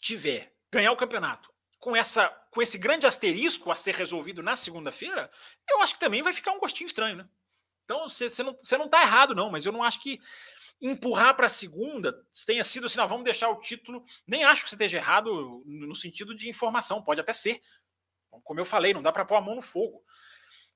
[0.00, 5.30] tiver ganhar o campeonato com, essa, com esse grande asterisco a ser resolvido na segunda-feira,
[5.68, 7.28] eu acho que também vai ficar um gostinho estranho, né?
[7.84, 10.20] Então você não, você não tá errado, não, mas eu não acho que
[10.80, 14.04] empurrar para a segunda tenha sido assim, não, vamos deixar o título.
[14.26, 17.60] Nem acho que você esteja errado no sentido de informação, pode até ser.
[18.44, 20.04] Como eu falei, não dá para pôr a mão no fogo.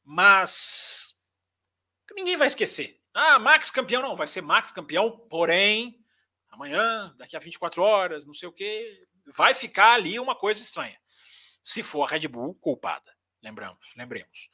[0.03, 1.17] Mas
[2.17, 3.01] ninguém vai esquecer.
[3.13, 6.05] Ah, Max campeão, não, vai ser Max campeão, porém,
[6.49, 10.99] amanhã, daqui a 24 horas, não sei o quê, vai ficar ali uma coisa estranha.
[11.63, 14.51] Se for a Red Bull culpada, lembramos, lembremos.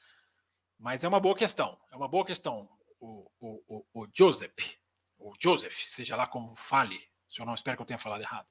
[0.79, 1.79] Mas é uma boa questão.
[1.91, 2.69] É uma boa questão.
[3.01, 4.77] O, o, o, o Joseph,
[5.19, 8.47] o Joseph, seja lá como fale, se eu não espero que eu tenha falado errado.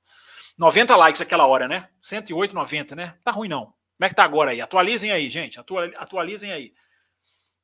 [0.57, 1.89] 90 likes aquela hora, né?
[2.01, 3.17] 108, 90, né?
[3.23, 3.65] Tá ruim não.
[3.65, 4.61] Como é que tá agora aí?
[4.61, 5.59] Atualizem aí, gente.
[5.97, 6.73] Atualizem aí.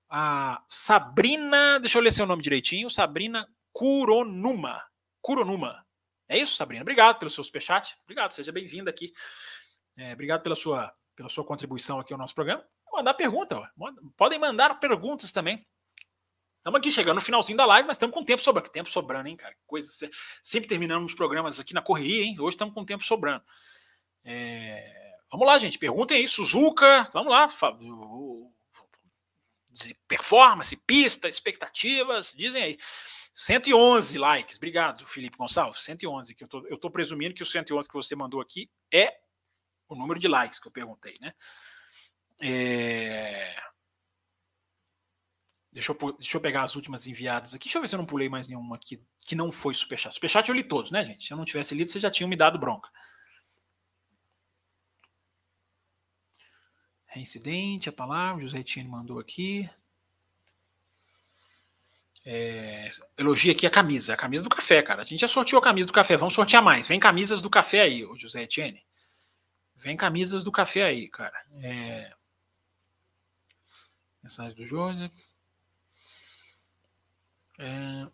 [0.09, 2.89] A Sabrina, deixa eu ler seu nome direitinho.
[2.89, 4.83] Sabrina Kuronuma.
[5.21, 5.84] Kuronuma.
[6.27, 6.81] É isso, Sabrina?
[6.81, 7.95] Obrigado pelo seu superchat.
[8.03, 9.13] Obrigado, seja bem-vinda aqui.
[9.97, 12.65] É, obrigado pela sua, pela sua contribuição aqui ao nosso programa
[12.95, 13.57] mandar pergunta.
[13.57, 13.91] Ó.
[14.15, 15.65] Podem mandar perguntas também.
[16.57, 18.69] Estamos aqui chegando no finalzinho da live, mas estamos com tempo sobrando.
[18.69, 19.55] Tempo sobrando, hein, cara?
[19.67, 19.91] Coisa,
[20.41, 22.39] sempre terminando os programas aqui na correria, hein?
[22.39, 23.43] Hoje estamos com tempo sobrando.
[24.23, 25.13] É...
[25.31, 25.77] Vamos lá, gente.
[25.77, 27.07] Perguntem aí, Suzuka.
[27.13, 27.47] Vamos lá.
[30.07, 32.33] Performance, pista, expectativas.
[32.35, 32.77] Dizem aí.
[33.37, 34.55] 111 likes.
[34.55, 35.81] Obrigado, Felipe Gonçalves.
[35.81, 36.33] 111.
[36.33, 39.19] Que eu tô, eu tô presumindo que o 111 que você mandou aqui é
[39.89, 41.33] o número de likes que eu perguntei, né?
[42.39, 43.53] É...
[45.69, 47.65] Deixa, eu, deixa eu pegar as últimas enviadas aqui.
[47.65, 50.15] Deixa eu ver se eu não pulei mais nenhuma aqui que não foi superchat.
[50.15, 51.27] Superchat eu li todos, né, gente?
[51.27, 52.89] Se eu não tivesse lido, vocês já tinham me dado bronca.
[57.07, 59.69] Reincidente, a palavra, José Etienne mandou aqui.
[62.25, 65.01] É, elogia aqui a camisa, a camisa do café, cara.
[65.01, 66.87] A gente já sorteou a camisa do café, vamos sortear mais.
[66.87, 68.83] Vem camisas do café aí, José Etienne.
[69.75, 71.39] Vem camisas do café aí, cara.
[71.61, 72.11] É...
[74.23, 75.11] Mensagem do José.
[77.59, 78.07] É...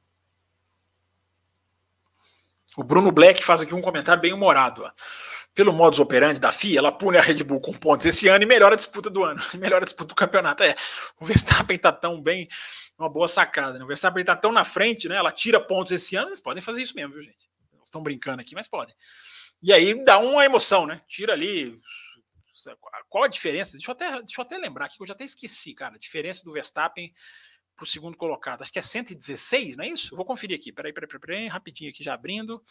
[2.75, 4.83] O Bruno Black faz aqui um comentário bem humorado.
[4.83, 4.91] Ó.
[5.53, 8.47] Pelo modus operandi da FIA, ela pune a Red Bull com pontos esse ano e
[8.47, 10.63] melhora a disputa do ano, melhora a disputa do campeonato.
[10.63, 10.75] É,
[11.19, 12.47] o Verstappen está tão bem,
[13.01, 13.77] uma boa sacada.
[13.77, 13.83] Né?
[13.83, 15.15] O Verstappen está tão na frente, né?
[15.15, 17.49] Ela tira pontos esse ano, eles podem fazer isso mesmo, viu, gente?
[17.73, 18.95] Eles estão brincando aqui, mas podem.
[19.61, 21.01] E aí dá uma emoção, né?
[21.07, 21.79] Tira ali
[23.09, 23.73] qual a diferença?
[23.73, 25.95] Deixa eu até, deixa eu até lembrar aqui, que eu já até esqueci, cara.
[25.95, 27.13] A diferença do Verstappen
[27.75, 28.61] para o segundo colocado.
[28.61, 30.13] Acho que é 116, não é isso?
[30.13, 30.71] Eu vou conferir aqui.
[30.71, 32.63] Peraí, peraí, peraí, peraí rapidinho aqui já abrindo.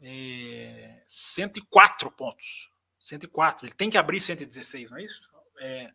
[0.00, 2.70] É, 104 pontos.
[3.00, 3.66] 104.
[3.66, 5.28] Ele tem que abrir 116, não é isso?
[5.60, 5.92] É,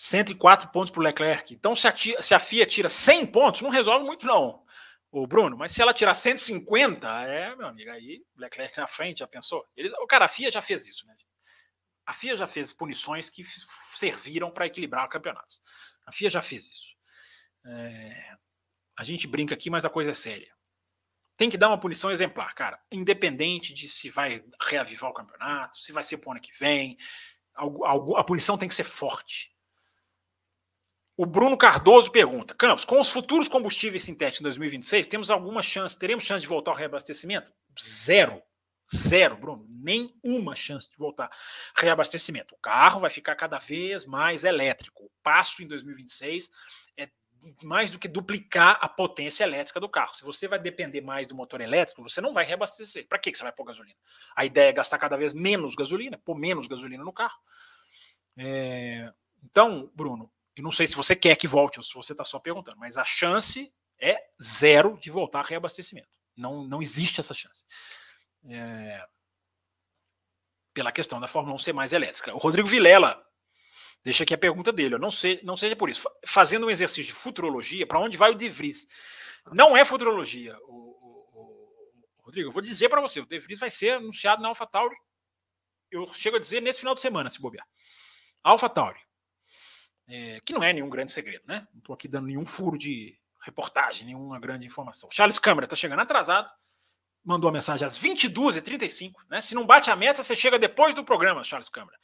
[0.00, 1.52] 104 pontos para o Leclerc.
[1.52, 4.64] Então, se a, se a FIA tira 100 pontos, não resolve muito, não,
[5.12, 5.58] o Bruno.
[5.58, 9.62] Mas se ela tirar 150, é, meu amigo, aí Leclerc na frente, já pensou?
[9.76, 11.14] Eles, o cara, a FIA já fez isso, né?
[12.06, 15.60] A FIA já fez punições que serviram para equilibrar campeonatos.
[16.06, 16.96] A FIA já fez isso.
[17.66, 18.36] É,
[18.96, 20.50] a gente brinca aqui, mas a coisa é séria.
[21.36, 22.80] Tem que dar uma punição exemplar, cara.
[22.90, 26.96] Independente de se vai reavivar o campeonato, se vai ser para o ano que vem.
[28.14, 29.54] A punição tem que ser forte.
[31.20, 35.94] O Bruno Cardoso pergunta: Campos, com os futuros combustíveis sintéticos em 2026, temos alguma chance,
[35.94, 37.52] teremos chance de voltar ao reabastecimento?
[37.78, 38.42] Zero.
[38.90, 39.66] Zero, Bruno.
[39.68, 41.30] Nenhuma chance de voltar.
[41.76, 42.54] Reabastecimento.
[42.54, 45.04] O carro vai ficar cada vez mais elétrico.
[45.04, 46.48] O passo em 2026
[46.96, 47.10] é
[47.62, 50.14] mais do que duplicar a potência elétrica do carro.
[50.14, 53.06] Se você vai depender mais do motor elétrico, você não vai reabastecer.
[53.06, 53.98] Para que você vai pôr gasolina?
[54.34, 57.38] A ideia é gastar cada vez menos gasolina, pôr menos gasolina no carro.
[58.38, 59.12] É...
[59.44, 62.38] Então, Bruno, eu não sei se você quer que volte ou se você está só
[62.38, 66.08] perguntando, mas a chance é zero de voltar reabastecimento.
[66.36, 67.64] Não, não existe essa chance
[68.48, 69.06] é,
[70.72, 72.34] pela questão da Fórmula 1 ser mais elétrica.
[72.34, 73.22] O Rodrigo Vilela
[74.04, 74.94] deixa aqui a pergunta dele.
[74.94, 76.08] Eu não sei, não seja por isso.
[76.26, 78.86] Fazendo um exercício de futurologia, para onde vai o De Vries?
[79.52, 82.48] Não é futurologia, o, o, o Rodrigo.
[82.48, 84.96] Eu vou dizer para você, o De Vries vai ser anunciado na AlphaTauri.
[85.90, 87.66] Eu chego a dizer nesse final de semana, se bobear.
[88.42, 89.00] AlphaTauri.
[90.10, 91.66] É, que não é nenhum grande segredo, né?
[91.72, 95.08] Não estou aqui dando nenhum furo de reportagem, nenhuma grande informação.
[95.12, 96.50] Charles Câmara está chegando atrasado
[97.24, 99.12] mandou a mensagem às 22h35.
[99.28, 99.40] Né?
[99.40, 101.96] Se não bate a meta, você chega depois do programa, Charles Câmara.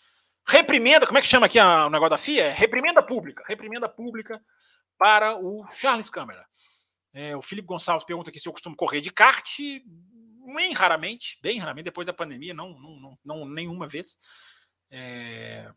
[0.46, 2.44] Reprimenda, como é que chama aqui a, o negócio da FIA?
[2.44, 3.42] É reprimenda pública.
[3.46, 4.40] Reprimenda pública
[4.98, 6.46] para o Charles Câmara.
[7.12, 9.58] É, o Felipe Gonçalves pergunta aqui se eu costumo correr de kart.
[10.54, 14.16] Bem raramente, bem raramente, depois da pandemia, não, não, não, não nenhuma vez.
[14.88, 15.68] É...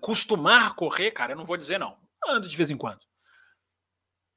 [0.00, 1.98] costumar correr, cara, eu não vou dizer não.
[2.26, 3.00] Ando de vez em quando.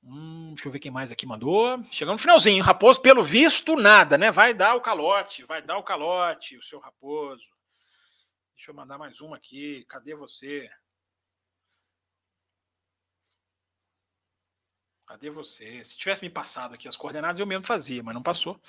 [0.03, 1.81] Hum, deixa eu ver quem mais aqui mandou.
[1.91, 2.63] Chegando no finalzinho.
[2.63, 4.31] Raposo, pelo visto, nada, né?
[4.31, 7.51] Vai dar o calote, vai dar o calote, o seu Raposo.
[8.55, 9.85] Deixa eu mandar mais uma aqui.
[9.87, 10.69] Cadê você?
[15.05, 15.83] Cadê você?
[15.83, 18.59] Se tivesse me passado aqui as coordenadas, eu mesmo fazia, mas não passou.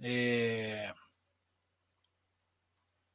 [0.00, 0.92] É...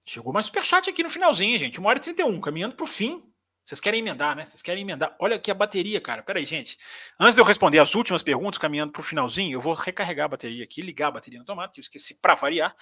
[0.06, 1.80] Chegou mais superchat aqui no finalzinho, gente.
[1.80, 3.24] 1 hora e 31, caminhando para o fim
[3.66, 4.46] vocês querem emendar, né?
[4.46, 5.16] Vocês querem emendar.
[5.20, 6.22] Olha aqui a bateria, cara.
[6.22, 6.78] Pera aí, gente.
[7.20, 10.30] Antes de eu responder as últimas perguntas, caminhando para o finalzinho, eu vou recarregar a
[10.30, 12.76] bateria aqui, ligar a bateria no tomate, eu esqueci para variar.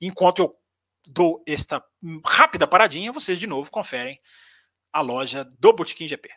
[0.00, 0.56] Enquanto eu
[1.08, 1.84] dou esta
[2.24, 4.20] rápida paradinha, vocês de novo conferem
[4.92, 6.30] a loja do Botequim GP.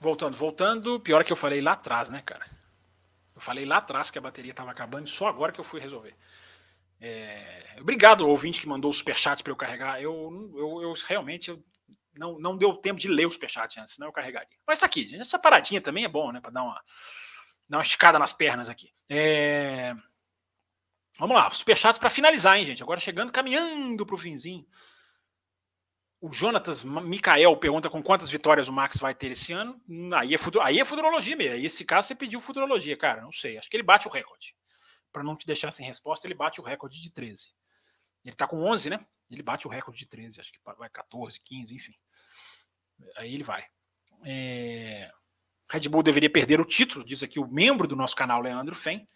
[0.00, 0.98] Voltando, voltando.
[0.98, 2.46] Pior que eu falei lá atrás, né, cara?
[3.34, 5.78] Eu falei lá atrás que a bateria estava acabando e só agora que eu fui
[5.78, 6.16] resolver.
[6.98, 7.76] É...
[7.78, 10.00] Obrigado, ouvinte que mandou o superchat para eu carregar.
[10.02, 11.62] Eu, eu, eu realmente eu
[12.16, 14.56] não, não deu tempo de ler o superchat antes, senão eu carregaria.
[14.66, 15.20] Mas tá aqui, gente.
[15.20, 16.40] Essa paradinha também é bom, né?
[16.40, 16.82] Para dar uma,
[17.68, 18.92] dar uma esticada nas pernas aqui.
[19.08, 19.94] É...
[21.18, 22.82] Vamos lá, superchats para finalizar, hein, gente?
[22.82, 24.66] Agora chegando, caminhando para o finzinho.
[26.20, 29.80] O Jonatas Mikael pergunta com quantas vitórias o Max vai ter esse ano.
[30.14, 31.54] Aí é, futuro, aí é futurologia mesmo.
[31.54, 33.22] Aí, esse caso, você pediu futurologia, cara.
[33.22, 33.56] Não sei.
[33.56, 34.54] Acho que ele bate o recorde.
[35.10, 37.48] Para não te deixar sem resposta, ele bate o recorde de 13.
[38.22, 39.00] Ele tá com 11, né?
[39.30, 40.40] Ele bate o recorde de 13.
[40.40, 41.94] Acho que vai 14, 15, enfim.
[43.16, 43.64] Aí ele vai.
[44.24, 45.10] É...
[45.70, 49.08] Red Bull deveria perder o título, diz aqui o membro do nosso canal, Leandro Fen.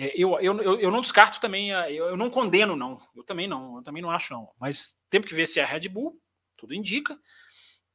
[0.00, 2.98] É, eu, eu, eu, não descarto também, eu, eu, não condeno, não.
[3.14, 4.50] Eu também não, eu também não acho, não.
[4.58, 6.12] Mas temos que ver se é a Red Bull,
[6.56, 7.20] tudo indica.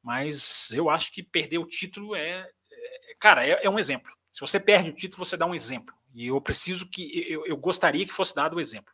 [0.03, 2.47] Mas eu acho que perder o título é.
[2.71, 4.11] é cara, é, é, um exemplo.
[4.31, 5.95] Se você perde o título, você dá um exemplo.
[6.13, 7.25] E eu preciso que.
[7.27, 8.93] Eu, eu gostaria que fosse dado o exemplo.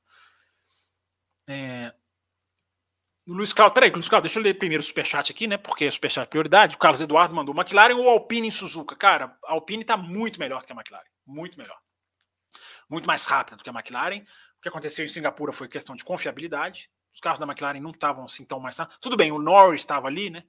[1.50, 1.94] É,
[3.28, 5.58] Luiz Carlos, peraí, Luiz Carlos, deixa eu ler primeiro o superchat aqui, né?
[5.58, 6.78] Porque é superchat prioridade.
[6.78, 8.96] O Carlos Eduardo mandou McLaren ou Alpine em Suzuka?
[8.96, 11.10] Cara, a Alpine está muito melhor que a McLaren.
[11.28, 11.78] Muito melhor
[12.91, 14.19] muito mais rápida do que a McLaren.
[14.57, 16.91] O que aconteceu em Singapura foi questão de confiabilidade.
[17.11, 18.99] Os carros da McLaren não estavam assim tão mais rápidos.
[18.99, 20.43] Tudo bem, o Norris estava ali, né?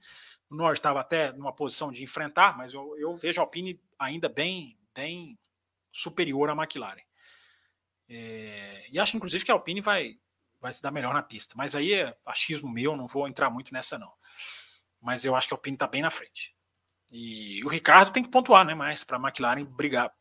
[0.51, 4.29] O Norris estava até numa posição de enfrentar, mas eu, eu vejo a Alpine ainda
[4.29, 5.39] bem, bem,
[5.91, 7.03] superior à McLaren.
[8.09, 10.19] É, e acho, inclusive, que a Alpine vai,
[10.61, 11.55] vai se dar melhor na pista.
[11.57, 14.13] Mas aí é achismo meu, não vou entrar muito nessa, não.
[15.01, 16.55] Mas eu acho que a Alpine está bem na frente.
[17.11, 18.75] E o Ricardo tem que pontuar, né?
[18.75, 20.13] Mais para a McLaren brigar.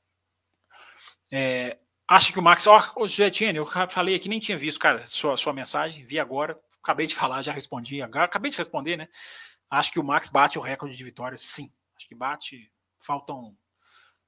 [1.32, 1.78] É,
[2.12, 2.68] acho que o Max.
[2.68, 6.60] Ó, oh, Etienne, eu falei aqui, nem tinha visto, cara, sua, sua mensagem, vi agora.
[6.84, 8.02] Acabei de falar, já respondi.
[8.02, 9.08] Acabei de responder, né?
[9.70, 11.72] Acho que o Max bate o recorde de vitórias, sim.
[11.96, 12.72] Acho que bate.
[13.00, 13.58] Faltam.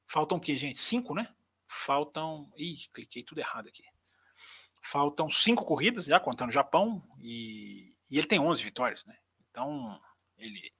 [0.07, 0.79] Faltam o quê, gente?
[0.79, 1.27] Cinco, né?
[1.67, 2.51] Faltam.
[2.55, 3.83] Ih, cliquei tudo errado aqui.
[4.81, 9.17] Faltam cinco corridas, já contando o Japão, e, e ele tem 11 vitórias, né?
[9.49, 9.99] Então,
[10.37, 10.73] ele,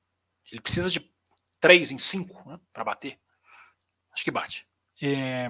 [0.52, 1.10] ele precisa de
[1.60, 3.18] três em cinco né, para bater.
[4.12, 4.68] Acho que bate.
[5.02, 5.50] É...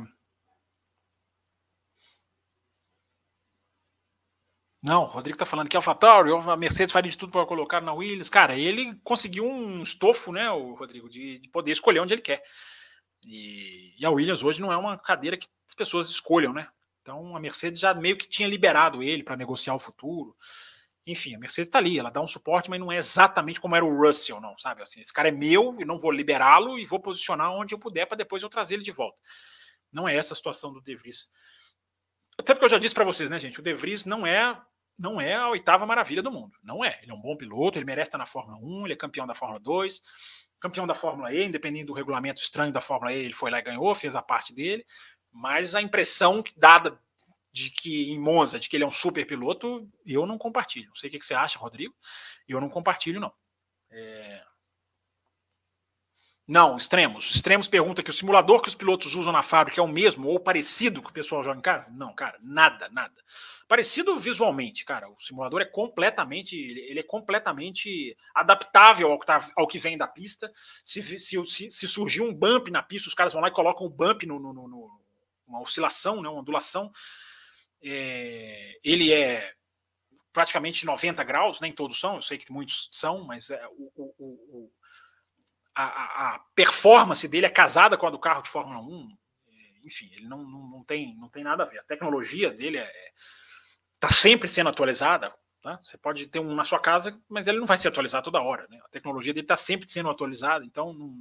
[4.84, 7.94] Não, o Rodrigo tá falando que AlphaTauri, a Mercedes faria de tudo para colocar na
[7.94, 8.30] Williams.
[8.30, 12.44] Cara, ele conseguiu um estofo, né, o Rodrigo, de, de poder escolher onde ele quer.
[13.26, 16.68] E, e, a Williams hoje não é uma cadeira que as pessoas escolham, né?
[17.02, 20.36] Então a Mercedes já meio que tinha liberado ele para negociar o futuro.
[21.08, 23.86] Enfim, a Mercedes está ali, ela dá um suporte, mas não é exatamente como era
[23.86, 24.82] o Russell, não, sabe?
[24.82, 28.06] Assim, esse cara é meu, e não vou liberá-lo e vou posicionar onde eu puder
[28.06, 29.18] para depois eu trazer ele de volta.
[29.92, 31.30] Não é essa a situação do De Vries.
[32.38, 33.60] Até porque eu já disse para vocês, né, gente?
[33.60, 34.60] O De Vries não é
[34.98, 36.58] não é a oitava maravilha do mundo.
[36.64, 37.00] Não é.
[37.02, 39.34] Ele é um bom piloto, ele merece estar na Fórmula 1, ele é campeão da
[39.34, 40.02] Fórmula 2,
[40.60, 43.64] campeão da Fórmula E, independente do regulamento estranho da Fórmula E, ele foi lá e
[43.64, 44.86] ganhou, fez a parte dele.
[45.32, 47.00] Mas a impressão dada
[47.52, 50.88] de que em Monza, de que ele é um super piloto, eu não compartilho.
[50.88, 51.94] Não sei o que você acha, Rodrigo.
[52.48, 53.32] Eu não compartilho, não.
[53.92, 54.44] É...
[56.46, 57.34] Não, extremos.
[57.34, 60.38] Extremos pergunta que o simulador que os pilotos usam na fábrica é o mesmo ou
[60.38, 61.90] parecido que o pessoal joga em casa?
[61.92, 63.14] Não, cara, nada, nada.
[63.66, 65.10] Parecido visualmente, cara.
[65.10, 70.06] O simulador é completamente, ele é completamente adaptável ao que, tá, ao que vem da
[70.06, 70.52] pista.
[70.84, 73.88] Se, se, se, se surgir um bump na pista, os caras vão lá e colocam
[73.88, 75.02] um bump no, no, no,
[75.48, 76.92] uma oscilação, né, uma ondulação.
[77.82, 79.54] É, ele é
[80.34, 84.72] praticamente 90 graus, nem todos são, eu sei que muitos são, mas é, o, o
[85.76, 89.18] a, a, performance dele é casada com a do carro de Fórmula 1.
[89.86, 91.80] Enfim, ele não, não, não, tem, não tem nada a ver.
[91.80, 93.12] A tecnologia dele está é,
[94.00, 95.34] tá sempre sendo atualizada.
[95.62, 95.80] Tá?
[95.82, 98.68] Você pode ter um na sua casa, mas ele não vai se atualizar toda hora.
[98.70, 98.78] Né?
[98.84, 101.16] A tecnologia dele está sempre sendo atualizada, então não,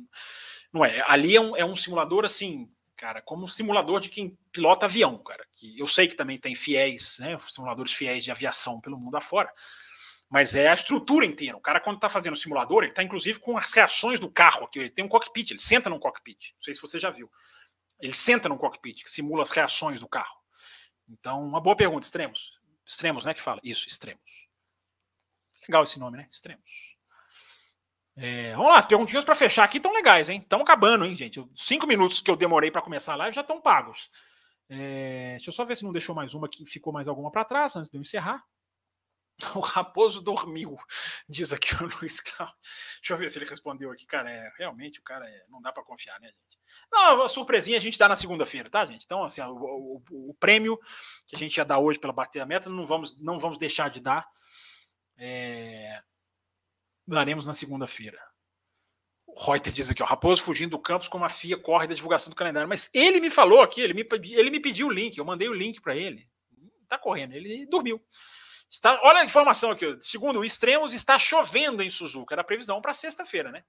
[0.72, 1.02] não é.
[1.06, 5.16] Ali é um, é um simulador assim, cara, como um simulador de quem pilota avião,
[5.18, 5.46] cara.
[5.54, 9.48] Que eu sei que também tem fiéis, né, simuladores fiéis de aviação pelo mundo afora,
[10.32, 11.58] mas é a estrutura inteira.
[11.58, 14.64] O cara, quando está fazendo o simulador, ele está inclusive com as reações do carro
[14.64, 14.78] aqui.
[14.78, 16.54] Ele tem um cockpit, ele senta num cockpit.
[16.54, 17.30] Não sei se você já viu.
[18.00, 20.40] Ele senta num cockpit que simula as reações do carro.
[21.06, 22.58] Então, uma boa pergunta, extremos.
[22.86, 23.34] Extremos, né?
[23.34, 23.60] Que fala.
[23.62, 24.48] Isso, extremos.
[25.68, 26.26] Legal esse nome, né?
[26.30, 26.96] Extremos.
[28.16, 30.40] É, vamos lá, as perguntinhas para fechar aqui estão legais, hein?
[30.40, 31.46] Estão acabando, hein, gente?
[31.54, 34.10] cinco minutos que eu demorei para começar a live já estão pagos.
[34.70, 37.44] É, deixa eu só ver se não deixou mais uma aqui, ficou mais alguma para
[37.44, 38.42] trás antes de eu encerrar.
[39.54, 40.76] O raposo dormiu,
[41.28, 42.56] diz aqui o Luiz Cláudio.
[43.00, 44.06] Deixa eu ver se ele respondeu aqui.
[44.06, 46.60] Cara, é, realmente o cara é, não dá para confiar, né, gente?
[46.90, 49.04] Não, a surpresinha a gente dá na segunda-feira, tá, gente?
[49.04, 50.78] Então, assim, o, o, o, prêmio
[51.26, 53.90] que a gente ia dar hoje pela bater a meta, não vamos, não vamos deixar
[53.90, 54.26] de dar.
[55.16, 56.02] É...
[57.06, 58.18] Daremos na segunda-feira.
[59.26, 62.30] O Reuter diz aqui, ó, Raposo fugindo do campus como a FIA corre da divulgação
[62.30, 62.68] do calendário.
[62.68, 65.54] Mas ele me falou aqui, ele me, ele me pediu o link, eu mandei o
[65.54, 66.28] link para ele.
[66.88, 68.00] Tá correndo, ele dormiu.
[68.72, 69.98] Está, olha a informação aqui.
[70.00, 72.34] Segundo Extremos, está chovendo em Suzuka.
[72.34, 73.62] Era a previsão para sexta-feira, né?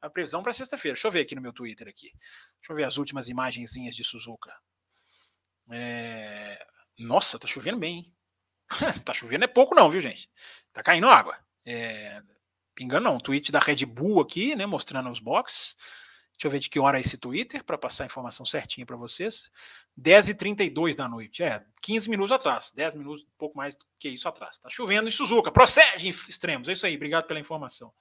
[0.00, 0.94] A previsão para sexta-feira.
[0.94, 2.10] Deixa eu ver aqui no meu Twitter aqui.
[2.58, 4.52] Deixa eu ver as últimas imagenzinhas de Suzuka.
[5.70, 6.66] É...
[6.98, 8.14] Nossa, tá chovendo bem, hein?
[9.04, 10.28] tá chovendo é pouco não, viu, gente?
[10.72, 11.38] Tá caindo água.
[11.64, 12.20] É...
[12.74, 13.14] Pingando não.
[13.14, 14.66] Um tweet da Red Bull aqui, né?
[14.66, 15.76] Mostrando os boxes.
[16.42, 18.96] Deixa eu ver de que hora é esse Twitter para passar a informação certinha para
[18.96, 19.48] vocês.
[19.96, 21.40] 10h32 da noite.
[21.40, 22.72] É, 15 minutos atrás.
[22.74, 24.58] 10 minutos, um pouco mais do que isso atrás.
[24.58, 25.52] Tá chovendo em Suzuka.
[25.52, 26.68] Procede, extremos.
[26.68, 26.96] É isso aí.
[26.96, 27.92] Obrigado pela informação.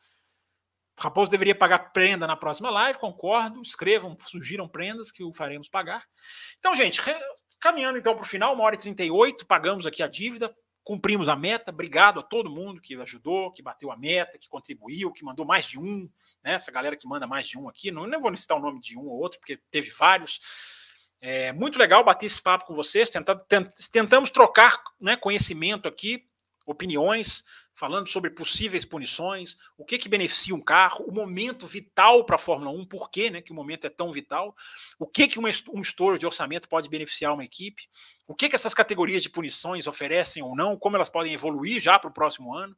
[0.98, 3.62] Raposo deveria pagar prenda na próxima live, concordo.
[3.62, 6.04] Escrevam, sugiram prendas que o faremos pagar.
[6.58, 7.00] Então, gente,
[7.60, 10.52] caminhando então para o final, uma hora e 38, pagamos aqui a dívida,
[10.92, 11.72] cumprimos a meta.
[11.72, 15.64] Obrigado a todo mundo que ajudou, que bateu a meta, que contribuiu, que mandou mais
[15.64, 16.10] de um.
[16.44, 16.56] Né?
[16.56, 18.98] Essa galera que manda mais de um aqui, não, não vou citar o nome de
[18.98, 20.42] um ou outro, porque teve vários.
[21.22, 23.36] É muito legal bater esse papo com vocês, tentar,
[23.90, 26.28] tentamos trocar né, conhecimento aqui,
[26.66, 27.46] opiniões,
[27.82, 32.40] falando sobre possíveis punições, o que, que beneficia um carro, o momento vital para a
[32.40, 34.56] Fórmula 1, por que, né, que o momento é tão vital,
[35.00, 37.90] o que, que um estouro de orçamento pode beneficiar uma equipe,
[38.28, 41.98] o que, que essas categorias de punições oferecem ou não, como elas podem evoluir já
[41.98, 42.78] para o próximo ano.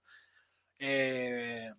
[0.80, 1.74] É,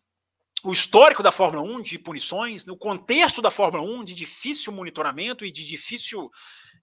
[0.62, 5.46] o histórico da Fórmula 1 de punições, no contexto da Fórmula 1 de difícil monitoramento
[5.46, 6.30] e de difícil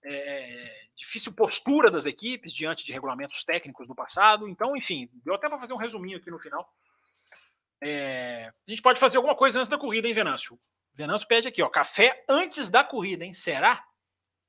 [0.04, 4.48] é, difícil postura das equipes diante de regulamentos técnicos do passado.
[4.48, 6.72] Então, enfim, deu até para fazer um resuminho aqui no final.
[7.84, 10.60] É, a gente pode fazer alguma coisa antes da corrida, hein, Venâncio?
[10.94, 13.34] Venâncio pede aqui, ó, café antes da corrida, hein?
[13.34, 13.84] Será?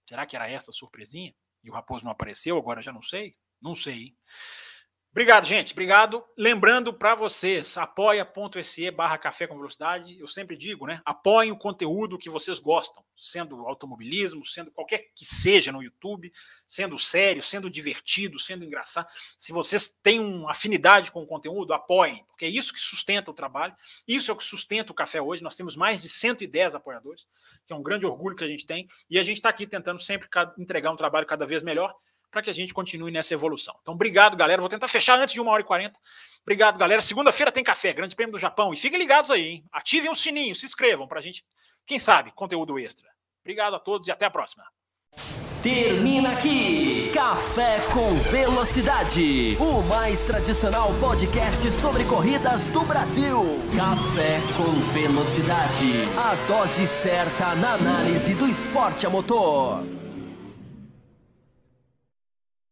[0.08, 1.34] Será que era essa a surpresinha?
[1.62, 3.34] E o Raposo não apareceu, agora já não sei?
[3.60, 4.16] Não sei, hein?
[5.12, 5.72] Obrigado, gente.
[5.72, 6.24] Obrigado.
[6.38, 10.18] Lembrando para vocês, apoia.se barra café com velocidade.
[10.18, 11.02] Eu sempre digo, né?
[11.04, 16.32] Apoiem o conteúdo que vocês gostam, sendo automobilismo, sendo qualquer que seja no YouTube,
[16.66, 19.06] sendo sério, sendo divertido, sendo engraçado.
[19.38, 23.34] Se vocês têm uma afinidade com o conteúdo, apoiem, porque é isso que sustenta o
[23.34, 23.76] trabalho.
[24.08, 25.42] Isso é o que sustenta o café hoje.
[25.42, 27.28] Nós temos mais de 110 apoiadores,
[27.66, 28.88] que é um grande orgulho que a gente tem.
[29.10, 30.26] E a gente está aqui tentando sempre
[30.56, 31.94] entregar um trabalho cada vez melhor
[32.32, 33.76] para que a gente continue nessa evolução.
[33.82, 34.60] Então, obrigado, galera.
[34.60, 35.96] Vou tentar fechar antes de uma hora e quarenta.
[36.40, 37.02] Obrigado, galera.
[37.02, 38.72] Segunda-feira tem café, Grande Prêmio do Japão.
[38.72, 39.64] E fiquem ligados aí, hein?
[39.70, 41.44] Ativem o sininho, se inscrevam para a gente,
[41.86, 43.08] quem sabe, conteúdo extra.
[43.44, 44.64] Obrigado a todos e até a próxima.
[45.62, 53.38] Termina aqui Café com Velocidade, o mais tradicional podcast sobre corridas do Brasil.
[53.76, 60.01] Café com Velocidade, a dose certa na análise do esporte a motor.